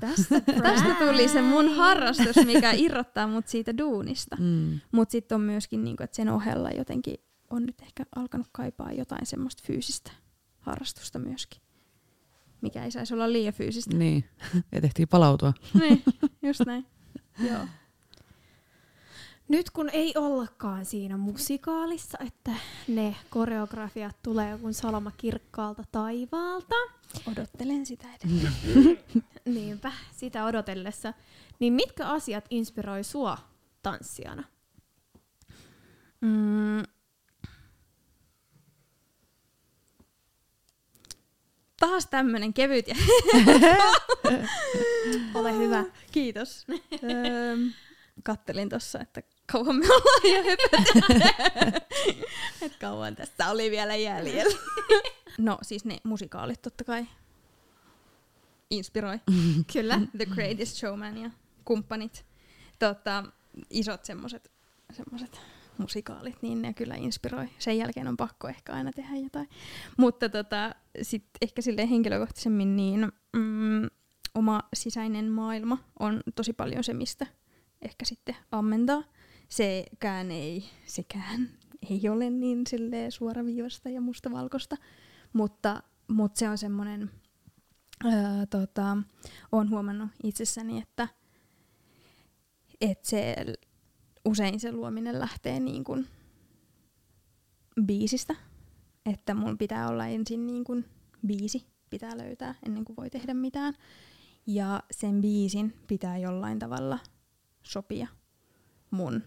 Tästä, 0.00 0.40
tästä 0.62 0.94
tuli 0.94 1.28
se 1.28 1.42
mun 1.42 1.68
harrastus, 1.68 2.36
mikä 2.46 2.72
irrottaa 2.72 3.26
mut 3.26 3.48
siitä 3.48 3.78
duunista. 3.78 4.36
Mm. 4.40 4.80
Mutta 4.92 5.12
sitten 5.12 5.36
on 5.36 5.42
myöskin, 5.42 5.84
niinku, 5.84 6.02
että 6.02 6.16
sen 6.16 6.28
ohella 6.28 6.70
jotenkin 6.70 7.14
on 7.50 7.66
nyt 7.66 7.80
ehkä 7.82 8.04
alkanut 8.16 8.46
kaipaa 8.52 8.92
jotain 8.92 9.26
semmoista 9.26 9.62
fyysistä 9.66 10.10
harrastusta 10.60 11.18
myöskin. 11.18 11.62
Mikä 12.60 12.84
ei 12.84 12.90
saisi 12.90 13.14
olla 13.14 13.32
liian 13.32 13.54
fyysistä. 13.54 13.96
Niin, 13.96 14.24
ja 14.72 14.80
tehtiin 14.80 15.08
palautua. 15.08 15.52
niin, 15.74 16.02
just 16.42 16.60
näin. 16.66 16.86
Joo. 17.48 17.66
Nyt 19.48 19.70
kun 19.70 19.90
ei 19.92 20.14
ollakaan 20.16 20.84
siinä 20.84 21.16
musikaalissa, 21.16 22.18
että 22.26 22.50
ne 22.88 23.16
koreografiat 23.30 24.16
tulee 24.22 24.50
joku 24.50 24.72
salama 24.72 25.10
kirkkaalta 25.10 25.84
taivaalta. 25.92 26.74
Odottelen 27.32 27.86
sitä 27.86 28.06
edelleen. 28.14 28.98
Niinpä, 29.54 29.92
sitä 30.16 30.44
odotellessa. 30.44 31.14
Niin 31.58 31.72
mitkä 31.72 32.08
asiat 32.08 32.44
inspiroi 32.50 33.04
sua 33.04 33.38
tanssijana? 33.82 34.44
Mm. 36.20 36.82
Taas 41.80 42.06
tämmönen 42.06 42.54
kevyt 42.54 42.88
ja... 42.88 42.94
Ole 45.34 45.58
hyvä. 45.58 45.84
Kiitos. 46.12 46.66
kattelin 48.22 48.68
tossa, 48.68 49.00
että 49.00 49.22
kauan 49.52 49.76
me 49.76 49.86
ollaan 49.86 50.22
jo 50.24 50.52
että 52.62 52.78
kauan 52.80 53.16
tästä 53.16 53.50
oli 53.50 53.70
vielä 53.70 53.96
jäljellä. 53.96 54.58
no 55.38 55.58
siis 55.62 55.84
ne 55.84 55.98
musikaalit 56.04 56.62
totta 56.62 56.84
kai 56.84 57.06
inspiroi. 58.70 59.20
Kyllä. 59.72 60.00
The 60.16 60.26
Greatest 60.26 60.76
Showman 60.76 61.16
ja 61.16 61.30
kumppanit. 61.64 62.26
Tota, 62.78 63.24
isot 63.70 64.04
semmoset, 64.04 64.50
semmoset 64.92 65.40
musikaalit, 65.78 66.42
niin 66.42 66.62
ne 66.62 66.74
kyllä 66.74 66.94
inspiroi. 66.94 67.48
Sen 67.58 67.78
jälkeen 67.78 68.08
on 68.08 68.16
pakko 68.16 68.48
ehkä 68.48 68.72
aina 68.72 68.92
tehdä 68.92 69.16
jotain. 69.16 69.48
Mutta 69.96 70.28
tota, 70.28 70.74
sit 71.02 71.24
ehkä 71.42 71.62
sille 71.62 71.90
henkilökohtaisemmin 71.90 72.76
niin 72.76 73.12
mm, 73.36 73.88
oma 74.34 74.60
sisäinen 74.74 75.30
maailma 75.30 75.78
on 75.98 76.20
tosi 76.34 76.52
paljon 76.52 76.84
se, 76.84 76.94
mistä 76.94 77.26
ehkä 77.82 78.04
sitten 78.04 78.36
ammentaa. 78.52 79.02
Sekään 79.48 80.30
ei, 80.30 80.64
sekään 80.86 81.48
ei 81.90 82.08
ole 82.08 82.30
niin 82.30 82.64
suoraviivasta 83.10 83.88
ja 83.88 84.00
mustavalkoista, 84.00 84.76
mutta, 85.32 85.82
mutta 86.08 86.38
se 86.38 86.48
on 86.48 86.58
semmoinen, 86.58 87.10
öö, 88.04 88.12
tota, 88.50 88.96
olen 89.52 89.70
huomannut 89.70 90.10
itsessäni, 90.22 90.78
että, 90.78 91.08
että 92.80 93.08
se, 93.08 93.36
usein 94.24 94.60
se 94.60 94.72
luominen 94.72 95.20
lähtee 95.20 95.60
niin 95.60 95.84
kuin 95.84 96.06
biisistä, 97.86 98.34
että 99.06 99.34
mun 99.34 99.58
pitää 99.58 99.88
olla 99.88 100.06
ensin 100.06 100.46
niin 100.46 100.64
kuin 100.64 100.84
biisi, 101.26 101.66
pitää 101.90 102.18
löytää 102.18 102.54
ennen 102.66 102.84
kuin 102.84 102.96
voi 102.96 103.10
tehdä 103.10 103.34
mitään. 103.34 103.74
Ja 104.46 104.82
sen 104.90 105.20
biisin 105.20 105.74
pitää 105.86 106.18
jollain 106.18 106.58
tavalla 106.58 106.98
sopia 107.62 108.06
mun 108.90 109.22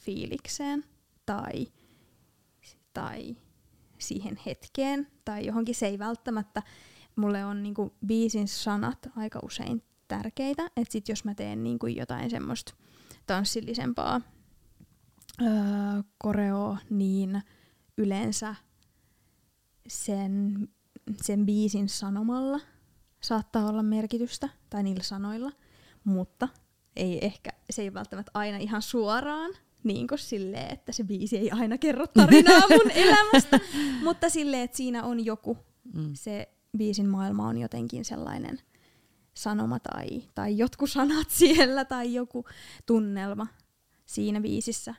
fiilikseen 0.00 0.84
tai, 1.26 1.66
tai 2.92 3.36
siihen 3.98 4.38
hetkeen 4.46 5.06
tai 5.24 5.46
johonkin. 5.46 5.74
Se 5.74 5.86
ei 5.86 5.98
välttämättä, 5.98 6.62
mulle 7.16 7.44
on 7.44 7.62
niinku 7.62 7.94
biisin 8.06 8.48
sanat 8.48 9.08
aika 9.16 9.40
usein 9.42 9.82
tärkeitä, 10.08 10.66
että 10.76 10.92
sit 10.92 11.08
jos 11.08 11.24
mä 11.24 11.34
teen 11.34 11.62
niinku 11.64 11.86
jotain 11.86 12.30
semmoista 12.30 12.74
tanssillisempaa 13.26 14.20
öö, 15.42 15.48
koreoa, 16.18 16.78
niin 16.90 17.42
yleensä 17.98 18.54
sen, 19.88 20.68
sen 21.22 21.46
biisin 21.46 21.88
sanomalla 21.88 22.60
saattaa 23.20 23.68
olla 23.68 23.82
merkitystä, 23.82 24.48
tai 24.70 24.82
niillä 24.82 25.02
sanoilla, 25.02 25.52
mutta 26.04 26.48
ei 26.96 27.26
ehkä, 27.26 27.50
se 27.70 27.82
ei 27.82 27.94
välttämättä 27.94 28.30
aina 28.34 28.58
ihan 28.58 28.82
suoraan, 28.82 29.50
niin 29.84 30.08
kuin 30.08 30.18
silleen, 30.18 30.72
että 30.72 30.92
se 30.92 31.04
biisi 31.04 31.38
ei 31.38 31.50
aina 31.50 31.78
kerro 31.78 32.06
tarinaa 32.06 32.68
mun 32.68 32.90
elämästä, 33.04 33.60
mutta 34.02 34.28
silleen, 34.28 34.62
että 34.62 34.76
siinä 34.76 35.02
on 35.02 35.24
joku, 35.24 35.58
mm. 35.94 36.10
se 36.14 36.48
biisin 36.76 37.08
maailma 37.08 37.48
on 37.48 37.58
jotenkin 37.58 38.04
sellainen 38.04 38.60
sanoma 39.34 39.78
tai, 39.78 40.22
tai 40.34 40.58
jotkut 40.58 40.90
sanat 40.90 41.30
siellä 41.40 41.84
tai 41.84 42.14
joku 42.14 42.44
tunnelma 42.86 43.46
siinä 44.06 44.40
biisissä, 44.40 44.94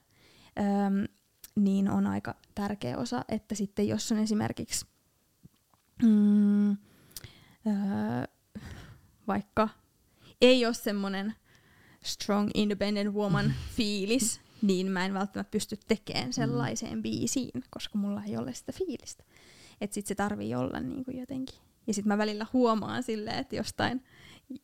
Öm, 0.59 1.05
niin 1.55 1.89
on 1.89 2.07
aika 2.07 2.35
tärkeä 2.55 2.97
osa, 2.97 3.25
että 3.29 3.55
sitten 3.55 3.87
jos 3.87 4.11
on 4.11 4.17
esimerkiksi 4.17 4.85
mm, 6.03 6.69
öö, 6.71 6.77
vaikka 9.27 9.69
ei 10.41 10.65
ole 10.65 10.73
semmoinen 10.73 11.35
strong 12.03 12.49
independent 12.53 13.13
woman 13.13 13.53
fiilis, 13.75 14.41
niin 14.61 14.91
mä 14.91 15.05
en 15.05 15.13
välttämättä 15.13 15.51
pysty 15.51 15.77
tekemään 15.87 16.27
mm. 16.27 16.31
sellaiseen 16.31 16.95
mm. 16.95 17.01
biisiin, 17.01 17.63
koska 17.69 17.97
mulla 17.97 18.23
ei 18.23 18.37
ole 18.37 18.53
sitä 18.53 18.71
fiilistä. 18.71 19.23
Että 19.81 19.93
sit 19.93 20.07
se 20.07 20.15
tarvii 20.15 20.55
olla 20.55 20.79
niinku 20.79 21.11
jotenkin. 21.11 21.59
Ja 21.87 21.93
sit 21.93 22.05
mä 22.05 22.17
välillä 22.17 22.45
huomaan 22.53 23.03
silleen, 23.03 23.39
että 23.39 23.55
jostain 23.55 24.03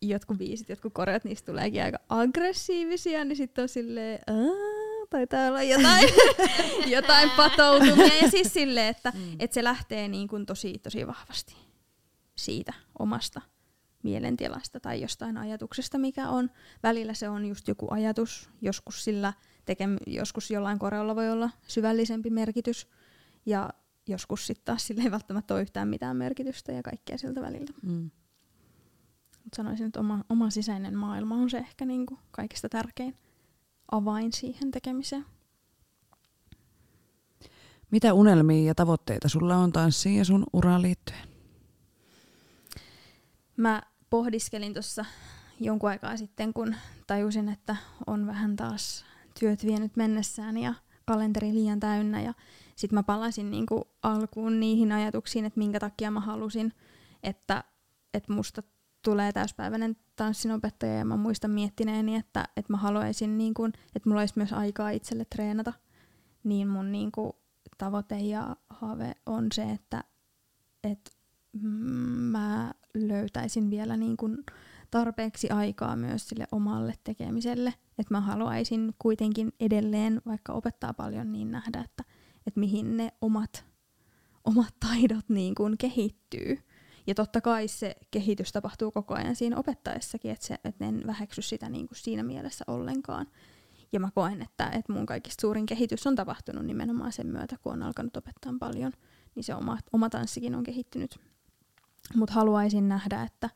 jotkut 0.02 0.38
biisit, 0.38 0.70
jotkut 0.70 0.94
koreat, 0.94 1.24
niistä 1.24 1.46
tuleekin 1.46 1.84
aika 1.84 2.00
aggressiivisia, 2.10 3.26
niin 3.26 3.38
sitten 3.38 3.62
on 3.62 3.70
silleen, 3.70 4.20
taitaa 5.10 5.48
olla 5.48 5.64
jotain, 5.64 6.10
jotain 6.96 7.30
patoutumia. 7.30 8.18
Ja 8.22 8.32
siis 8.32 8.54
silleen, 8.54 8.88
että 8.88 9.14
mm. 9.16 9.36
et 9.40 9.54
se 9.54 9.64
lähtee 9.64 10.08
niin 10.08 10.28
kuin 10.28 10.46
tosi, 10.46 10.80
tosi 10.84 11.08
vahvasti 11.08 11.56
siitä 12.36 12.74
omasta 13.00 13.42
mielentilasta 14.04 14.80
tai 14.80 15.02
jostain 15.02 15.38
ajatuksesta, 15.38 15.98
mikä 15.98 16.30
on. 16.30 16.52
Välillä 16.84 17.14
se 17.14 17.30
on 17.30 17.46
just 17.46 17.68
joku 17.68 17.88
ajatus, 17.92 18.50
joskus 18.62 19.04
sillä 19.04 19.34
tekem- 19.68 19.98
joskus 20.08 20.52
jollain 20.52 20.80
koreolla 20.80 21.16
voi 21.16 21.30
olla 21.30 21.50
syvällisempi 21.68 22.30
merkitys 22.30 22.88
ja 23.46 23.70
joskus 24.08 24.48
sitten 24.48 24.66
taas 24.66 24.88
sillä 24.88 25.04
ei 25.04 25.12
välttämättä 25.12 25.54
ole 25.54 25.62
yhtään 25.62 25.88
mitään 25.88 26.18
merkitystä 26.18 26.72
ja 26.72 26.84
kaikkea 26.84 27.18
siltä 27.18 27.42
väliltä. 27.42 27.74
Mm. 27.82 28.12
Mut 29.44 29.54
sanoisin, 29.56 29.88
että 29.88 30.00
oma, 30.00 30.24
oma 30.30 30.50
sisäinen 30.50 30.98
maailma 30.98 31.36
on 31.36 31.50
se 31.50 31.58
ehkä 31.58 31.86
niinku 31.86 32.20
kaikista 32.32 32.70
tärkein 32.70 33.16
avain 33.92 34.34
siihen 34.34 34.72
tekemiseen. 34.72 35.26
Mitä 37.92 38.14
unelmia 38.14 38.68
ja 38.68 38.76
tavoitteita 38.76 39.30
sulla 39.30 39.56
on 39.56 39.72
tanssiin 39.72 40.18
ja 40.18 40.26
sun 40.26 40.44
uraan 40.54 40.82
liittyen? 40.82 41.28
Mä 43.58 43.82
pohdiskelin 44.10 44.74
tuossa 44.74 45.06
jonkun 45.60 45.90
aikaa 45.90 46.18
sitten, 46.18 46.54
kun 46.54 46.76
tajusin, 47.08 47.50
että 47.50 47.76
on 48.08 48.28
vähän 48.28 48.56
taas 48.56 49.06
työt 49.40 49.66
vienyt 49.66 49.96
mennessään 49.96 50.58
ja 50.58 50.74
kalenteri 51.06 51.54
liian 51.54 51.80
täynnä 51.80 52.22
ja 52.22 52.34
sitten 52.76 52.98
mä 52.98 53.04
palasin 53.04 53.52
niinku 53.52 53.88
alkuun 54.04 54.60
niihin 54.60 54.92
ajatuksiin, 54.92 55.46
että 55.46 55.58
minkä 55.58 55.80
takia 55.80 56.12
mä 56.12 56.20
halusin, 56.20 56.74
että, 57.24 57.64
että 58.14 58.34
musta 58.34 58.64
tulee 59.02 59.32
täyspäiväinen 59.32 59.98
tanssinopettaja 60.16 60.98
ja 60.98 61.06
mä 61.06 61.18
muistan 61.18 61.52
miettineeni, 61.52 62.16
että, 62.16 62.48
että 62.58 62.74
mä 62.74 62.78
haluaisin, 62.78 63.38
niin 63.38 63.54
kuin, 63.54 63.74
että 63.96 64.10
mulla 64.10 64.22
olisi 64.22 64.34
myös 64.38 64.54
aikaa 64.54 64.90
itselle 64.90 65.26
treenata. 65.26 65.74
Niin 66.44 66.68
mun 66.68 66.92
niin 66.92 67.12
kuin, 67.12 67.34
tavoite 67.78 68.20
ja 68.20 68.56
haave 68.70 69.14
on 69.26 69.48
se, 69.54 69.64
että, 69.64 70.04
että 70.84 71.12
mä 72.32 72.74
löytäisin 72.94 73.70
vielä 73.70 73.98
niin 73.98 74.18
kuin, 74.18 74.38
tarpeeksi 74.92 75.50
aikaa 75.50 75.96
myös 75.96 76.30
sille 76.30 76.48
omalle 76.52 76.94
tekemiselle. 77.04 77.74
Että 78.00 78.14
mä 78.14 78.22
haluaisin 78.22 78.94
kuitenkin 79.00 79.54
edelleen, 79.60 80.22
vaikka 80.26 80.54
opettaa 80.54 80.94
paljon, 80.94 81.32
niin 81.32 81.52
nähdä, 81.52 81.80
että, 81.80 82.04
että 82.48 82.60
mihin 82.60 82.98
ne 82.98 83.12
omat, 83.22 83.66
omat 84.44 84.74
taidot 84.80 85.30
niin 85.30 85.56
kuin 85.56 85.78
kehittyy. 85.78 86.58
Ja 87.08 87.16
totta 87.16 87.42
kai 87.42 87.68
se 87.68 87.96
kehitys 88.12 88.52
tapahtuu 88.52 88.92
koko 88.92 89.14
ajan 89.14 89.36
siinä 89.36 89.58
opettaessakin, 89.58 90.32
että, 90.32 90.46
se, 90.48 90.60
että 90.64 90.86
en 90.86 91.04
väheksy 91.08 91.42
sitä 91.42 91.70
niin 91.70 91.88
kuin 91.88 91.98
siinä 91.98 92.24
mielessä 92.24 92.66
ollenkaan. 92.68 93.28
Ja 93.92 94.00
mä 94.00 94.10
koen, 94.16 94.42
että, 94.42 94.70
että 94.70 94.94
mun 94.94 95.06
kaikista 95.06 95.42
suurin 95.42 95.66
kehitys 95.66 96.08
on 96.08 96.16
tapahtunut 96.16 96.66
nimenomaan 96.66 97.12
sen 97.12 97.28
myötä, 97.28 97.56
kun 97.62 97.74
on 97.74 97.84
alkanut 97.84 98.18
opettaa 98.18 98.54
paljon, 98.60 98.94
niin 99.36 99.44
se 99.44 99.56
oma, 99.56 99.78
oma 99.94 100.10
tanssikin 100.10 100.56
on 100.56 100.64
kehittynyt. 100.64 101.20
Mutta 102.16 102.34
haluaisin 102.34 102.90
nähdä, 102.90 103.24
että, 103.24 103.50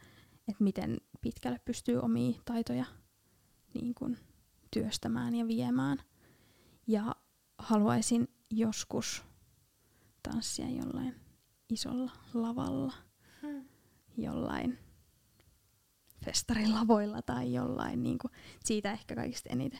että 0.47 0.63
miten 0.63 0.97
pitkälle 1.21 1.59
pystyy 1.65 1.97
omia 1.97 2.39
taitoja 2.45 2.85
niin 3.73 3.95
kun, 3.95 4.17
työstämään 4.71 5.35
ja 5.35 5.47
viemään. 5.47 5.97
Ja 6.87 7.15
haluaisin 7.57 8.27
joskus 8.49 9.23
tanssia 10.23 10.69
jollain 10.69 11.15
isolla 11.69 12.11
lavalla– 12.33 12.93
jollain 14.17 14.77
festarilavoilla 16.25 17.21
tai 17.21 17.53
jollain, 17.53 18.03
niin 18.03 18.17
kuin, 18.17 18.31
siitä 18.63 18.91
ehkä 18.91 19.15
kaikista 19.15 19.49
eniten 19.49 19.79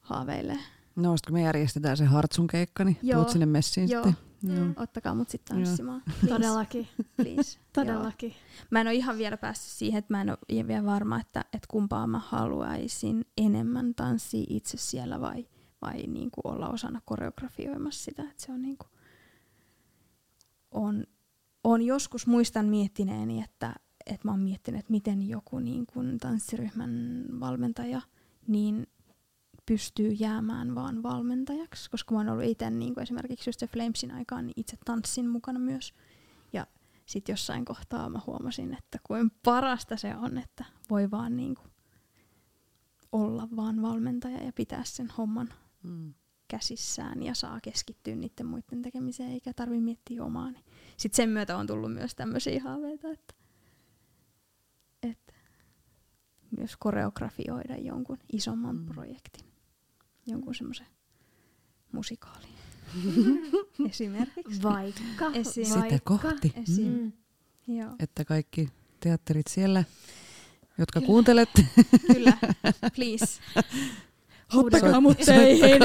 haaveilee. 0.00 0.58
No, 0.96 1.14
kun 1.26 1.34
me 1.34 1.42
järjestetään 1.42 1.96
se 1.96 2.04
Hartsun 2.04 2.46
keikka, 2.46 2.84
niin 2.84 2.98
Joo. 3.02 3.20
tuut 3.20 3.32
sinne 3.32 3.46
messiin 3.46 3.90
Joo. 3.90 4.04
sitten. 4.04 4.31
Joo. 4.42 4.64
Mm. 4.64 4.74
Ottakaa 4.76 5.14
mut 5.14 5.28
sitten 5.28 5.56
tanssimaan. 5.56 6.02
Todellakin. 6.28 6.88
Please. 7.16 7.58
Todellakin. 7.72 8.34
Mä 8.70 8.80
en 8.80 8.86
ole 8.86 8.94
ihan 8.94 9.18
vielä 9.18 9.36
päässyt 9.36 9.78
siihen, 9.78 9.98
että 9.98 10.14
mä 10.14 10.20
en 10.20 10.30
ole 10.30 10.66
vielä 10.66 10.84
varma, 10.84 11.20
että, 11.20 11.40
että 11.40 11.66
kumpaa 11.70 12.06
mä 12.06 12.18
haluaisin 12.18 13.24
enemmän 13.38 13.94
tanssia 13.94 14.46
itse 14.48 14.76
siellä 14.76 15.20
vai, 15.20 15.48
vai 15.82 16.02
niin 16.02 16.30
kuin 16.30 16.54
olla 16.54 16.68
osana 16.68 17.00
koreografioimassa 17.04 18.04
sitä. 18.04 18.22
Että 18.22 18.42
se 18.42 18.52
on, 18.52 18.62
niin 18.62 18.78
kuin, 18.78 18.90
on 20.70 21.04
on 21.64 21.82
joskus 21.82 22.26
muistan 22.26 22.66
miettineeni, 22.66 23.42
että, 23.42 23.74
että 24.06 24.28
mä 24.28 24.32
oon 24.32 24.40
miettinyt, 24.40 24.80
että 24.80 24.90
miten 24.90 25.28
joku 25.28 25.58
niin 25.58 25.86
kuin 25.86 26.18
tanssiryhmän 26.18 27.24
valmentaja 27.40 28.00
niin 28.46 28.86
pystyy 29.66 30.08
jäämään 30.12 30.74
vaan 30.74 31.02
valmentajaksi, 31.02 31.90
koska 31.90 32.14
mä 32.14 32.20
oon 32.20 32.28
ollut 32.28 32.44
itse 32.44 32.70
niin 32.70 32.94
kuin 32.94 33.02
esimerkiksi 33.02 33.48
just 33.48 33.60
se 33.60 33.66
Flamesin 33.66 34.10
aikaan, 34.10 34.46
niin 34.46 34.60
itse 34.60 34.76
tanssin 34.84 35.28
mukana 35.28 35.58
myös. 35.58 35.94
Ja 36.52 36.66
sitten 37.06 37.32
jossain 37.32 37.64
kohtaa 37.64 38.08
mä 38.08 38.20
huomasin, 38.26 38.74
että 38.74 38.98
kuin 39.06 39.30
parasta 39.44 39.96
se 39.96 40.16
on, 40.16 40.38
että 40.38 40.64
voi 40.90 41.10
vaan 41.10 41.36
niin 41.36 41.54
kuin 41.54 41.70
olla 43.12 43.48
vaan 43.56 43.82
valmentaja 43.82 44.44
ja 44.44 44.52
pitää 44.52 44.84
sen 44.84 45.08
homman 45.18 45.48
mm 45.82 46.14
käsissään 46.52 47.22
ja 47.22 47.34
saa 47.34 47.60
keskittyä 47.60 48.14
niiden 48.14 48.46
muiden 48.46 48.82
tekemiseen 48.82 49.32
eikä 49.32 49.52
tarvi 49.52 49.80
miettiä 49.80 50.24
omaa. 50.24 50.50
Niin 50.50 50.64
sitten 50.96 51.16
sen 51.16 51.28
myötä 51.28 51.56
on 51.56 51.66
tullut 51.66 51.92
myös 51.92 52.14
tämmöisiä 52.14 52.62
haaveita, 52.62 53.08
että, 53.08 53.34
että 55.02 55.32
myös 56.58 56.76
koreografioida 56.76 57.76
jonkun 57.76 58.18
isomman 58.32 58.76
mm. 58.76 58.86
projektin, 58.86 59.51
jonkun 60.26 60.54
semmoisen 60.54 60.86
musikaalin. 61.92 62.48
Esimerkiksi. 63.90 64.62
Vaikka. 64.62 65.30
Esim. 65.34 65.64
Sitä 65.64 65.80
vaikka. 65.80 66.18
kohti. 66.18 66.52
Esim. 66.62 66.92
Mm. 66.92 67.12
Joo. 67.76 67.90
Että 67.98 68.24
kaikki 68.24 68.68
teatterit 69.00 69.46
siellä, 69.46 69.84
jotka 70.78 71.00
Kyllä. 71.00 71.06
kuuntelette. 71.06 71.66
Kyllä, 72.12 72.32
please. 72.96 73.40
Ottakaa 74.54 75.00
mut 75.00 75.18
teihin. 75.18 75.82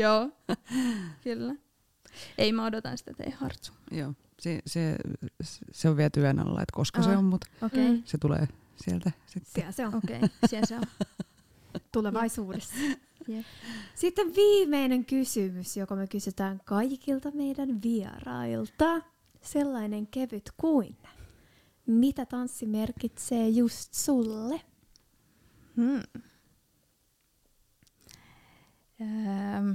Joo, 0.00 0.30
kyllä. 1.22 1.54
Ei 2.38 2.52
mä 2.52 2.64
odotan 2.64 2.98
sitä 2.98 3.12
teidän 3.14 3.38
hartsu. 3.38 3.72
Joo, 3.90 4.14
se, 4.40 4.62
se, 4.66 4.96
se 5.72 5.88
on 5.88 5.96
vielä 5.96 6.10
työn 6.10 6.38
alla, 6.38 6.62
että 6.62 6.72
koska 6.76 7.00
ah, 7.00 7.04
se 7.04 7.16
on, 7.16 7.24
mutta 7.24 7.46
okay. 7.62 8.02
se 8.04 8.18
tulee 8.18 8.48
sieltä 8.76 9.12
sitten. 9.26 9.52
Siellä 9.52 9.72
se 9.72 9.86
on. 9.86 9.94
Okei, 9.94 10.16
okay. 10.16 10.28
siellä 10.46 10.66
se 10.66 10.76
on. 10.76 10.82
Tulevaisuudessa. 11.94 12.74
Yeah. 13.28 13.44
Sitten 13.94 14.34
viimeinen 14.34 15.04
kysymys, 15.04 15.76
joka 15.76 15.96
me 15.96 16.06
kysytään 16.06 16.60
kaikilta 16.64 17.30
meidän 17.30 17.82
vierailta. 17.82 19.00
Sellainen 19.42 20.06
kevyt 20.06 20.50
kuin. 20.56 20.96
Mitä 21.86 22.26
tanssi 22.26 22.66
merkitsee 22.66 23.48
just 23.48 23.94
sulle? 23.94 24.60
Hmm. 25.76 26.02
Öö, 29.00 29.74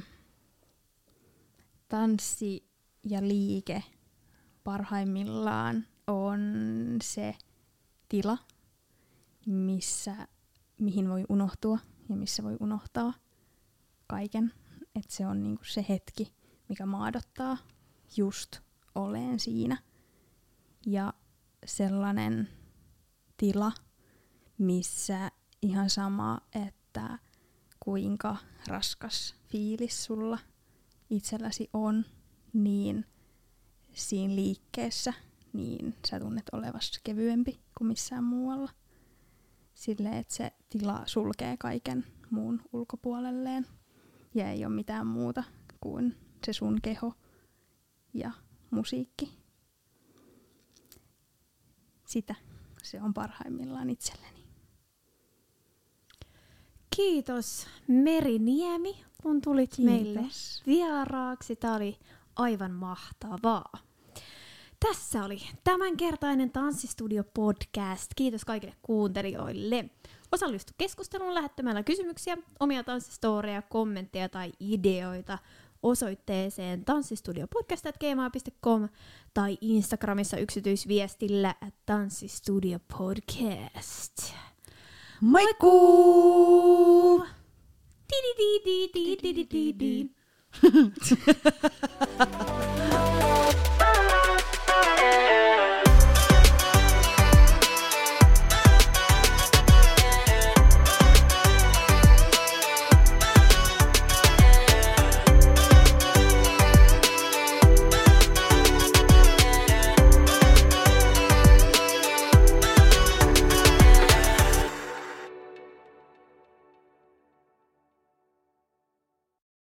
tanssi 1.87 2.63
ja 3.03 3.21
liike 3.21 3.83
parhaimmillaan 4.63 5.85
on 6.07 6.39
se 7.03 7.35
tila, 8.09 8.37
missä, 9.45 10.27
mihin 10.79 11.09
voi 11.09 11.25
unohtua 11.29 11.79
ja 12.10 12.15
missä 12.15 12.44
voi 12.44 12.57
unohtaa 12.60 13.14
kaiken. 14.07 14.53
Et 14.95 15.10
se 15.10 15.27
on 15.27 15.44
niinku 15.44 15.64
se 15.65 15.86
hetki, 15.90 16.34
mikä 16.69 16.86
maadottaa 16.86 17.57
just 18.18 18.60
oleen 18.95 19.40
siinä. 19.40 19.77
Ja 20.86 21.14
sellainen 21.65 22.49
tila, 23.38 23.72
missä 24.57 25.31
ihan 25.61 25.90
sama, 25.90 26.41
että 26.65 27.19
kuinka 27.80 28.38
raskas 28.68 29.36
fiilis 29.48 30.06
sulla 30.06 30.40
itselläsi 31.10 31.69
on, 31.73 32.06
niin 32.53 33.06
siinä 33.94 34.36
liikkeessä 34.36 35.14
niin 35.53 35.95
sä 36.07 36.19
tunnet 36.19 36.49
olevasi 36.52 36.99
kevyempi 37.03 37.60
kuin 37.77 37.88
missään 37.88 38.23
muualla. 38.23 38.72
Sille, 39.80 40.18
että 40.18 40.34
se 40.34 40.51
tila 40.69 41.03
sulkee 41.06 41.57
kaiken 41.57 42.06
muun 42.30 42.61
ulkopuolelleen 42.73 43.68
ja 44.35 44.49
ei 44.49 44.65
ole 44.65 44.73
mitään 44.76 45.07
muuta 45.07 45.43
kuin 45.81 46.15
se 46.45 46.53
sun 46.53 46.81
keho 46.81 47.14
ja 48.14 48.31
musiikki. 48.72 49.38
Sitä 52.06 52.35
se 52.84 53.01
on 53.01 53.14
parhaimmillaan 53.14 53.89
itselleni. 53.89 54.43
Kiitos 56.95 57.68
Meri 57.88 58.39
Niemi, 58.39 59.03
kun 59.23 59.41
tulit 59.41 59.76
Kiitos. 59.76 59.93
meille 59.93 60.22
vieraaksi. 60.65 61.56
Tämä 61.56 61.76
oli 61.76 61.99
aivan 62.35 62.72
mahtavaa. 62.72 63.89
Tässä 64.80 65.23
oli 65.23 65.41
tämänkertainen 65.64 66.51
Tanssistudio 66.51 67.23
podcast. 67.34 68.11
Kiitos 68.15 68.45
kaikille 68.45 68.76
kuuntelijoille. 68.81 69.89
Osallistu 70.31 70.73
keskusteluun 70.77 71.34
lähettämällä 71.34 71.84
kysymyksiä, 71.84 72.38
omia 72.60 72.84
tanssistoreja, 72.84 73.61
kommentteja 73.61 74.30
tai 74.30 74.51
ideoita 74.60 75.38
osoitteeseen 75.84 76.85
tanssistudiopodcast.gmail.com 76.85 78.89
tai 79.34 79.57
Instagramissa 79.61 80.38
yksityisviestillä 80.38 81.56
tanssistudiopodcast. 81.85 84.34
Moikkuu! 85.22 87.26
Di 88.10 88.15
di 88.38 88.61
di 88.65 88.89
di 88.93 89.18
di 89.22 89.34
di 89.34 89.47
di 89.51 89.73
di. 89.80 90.10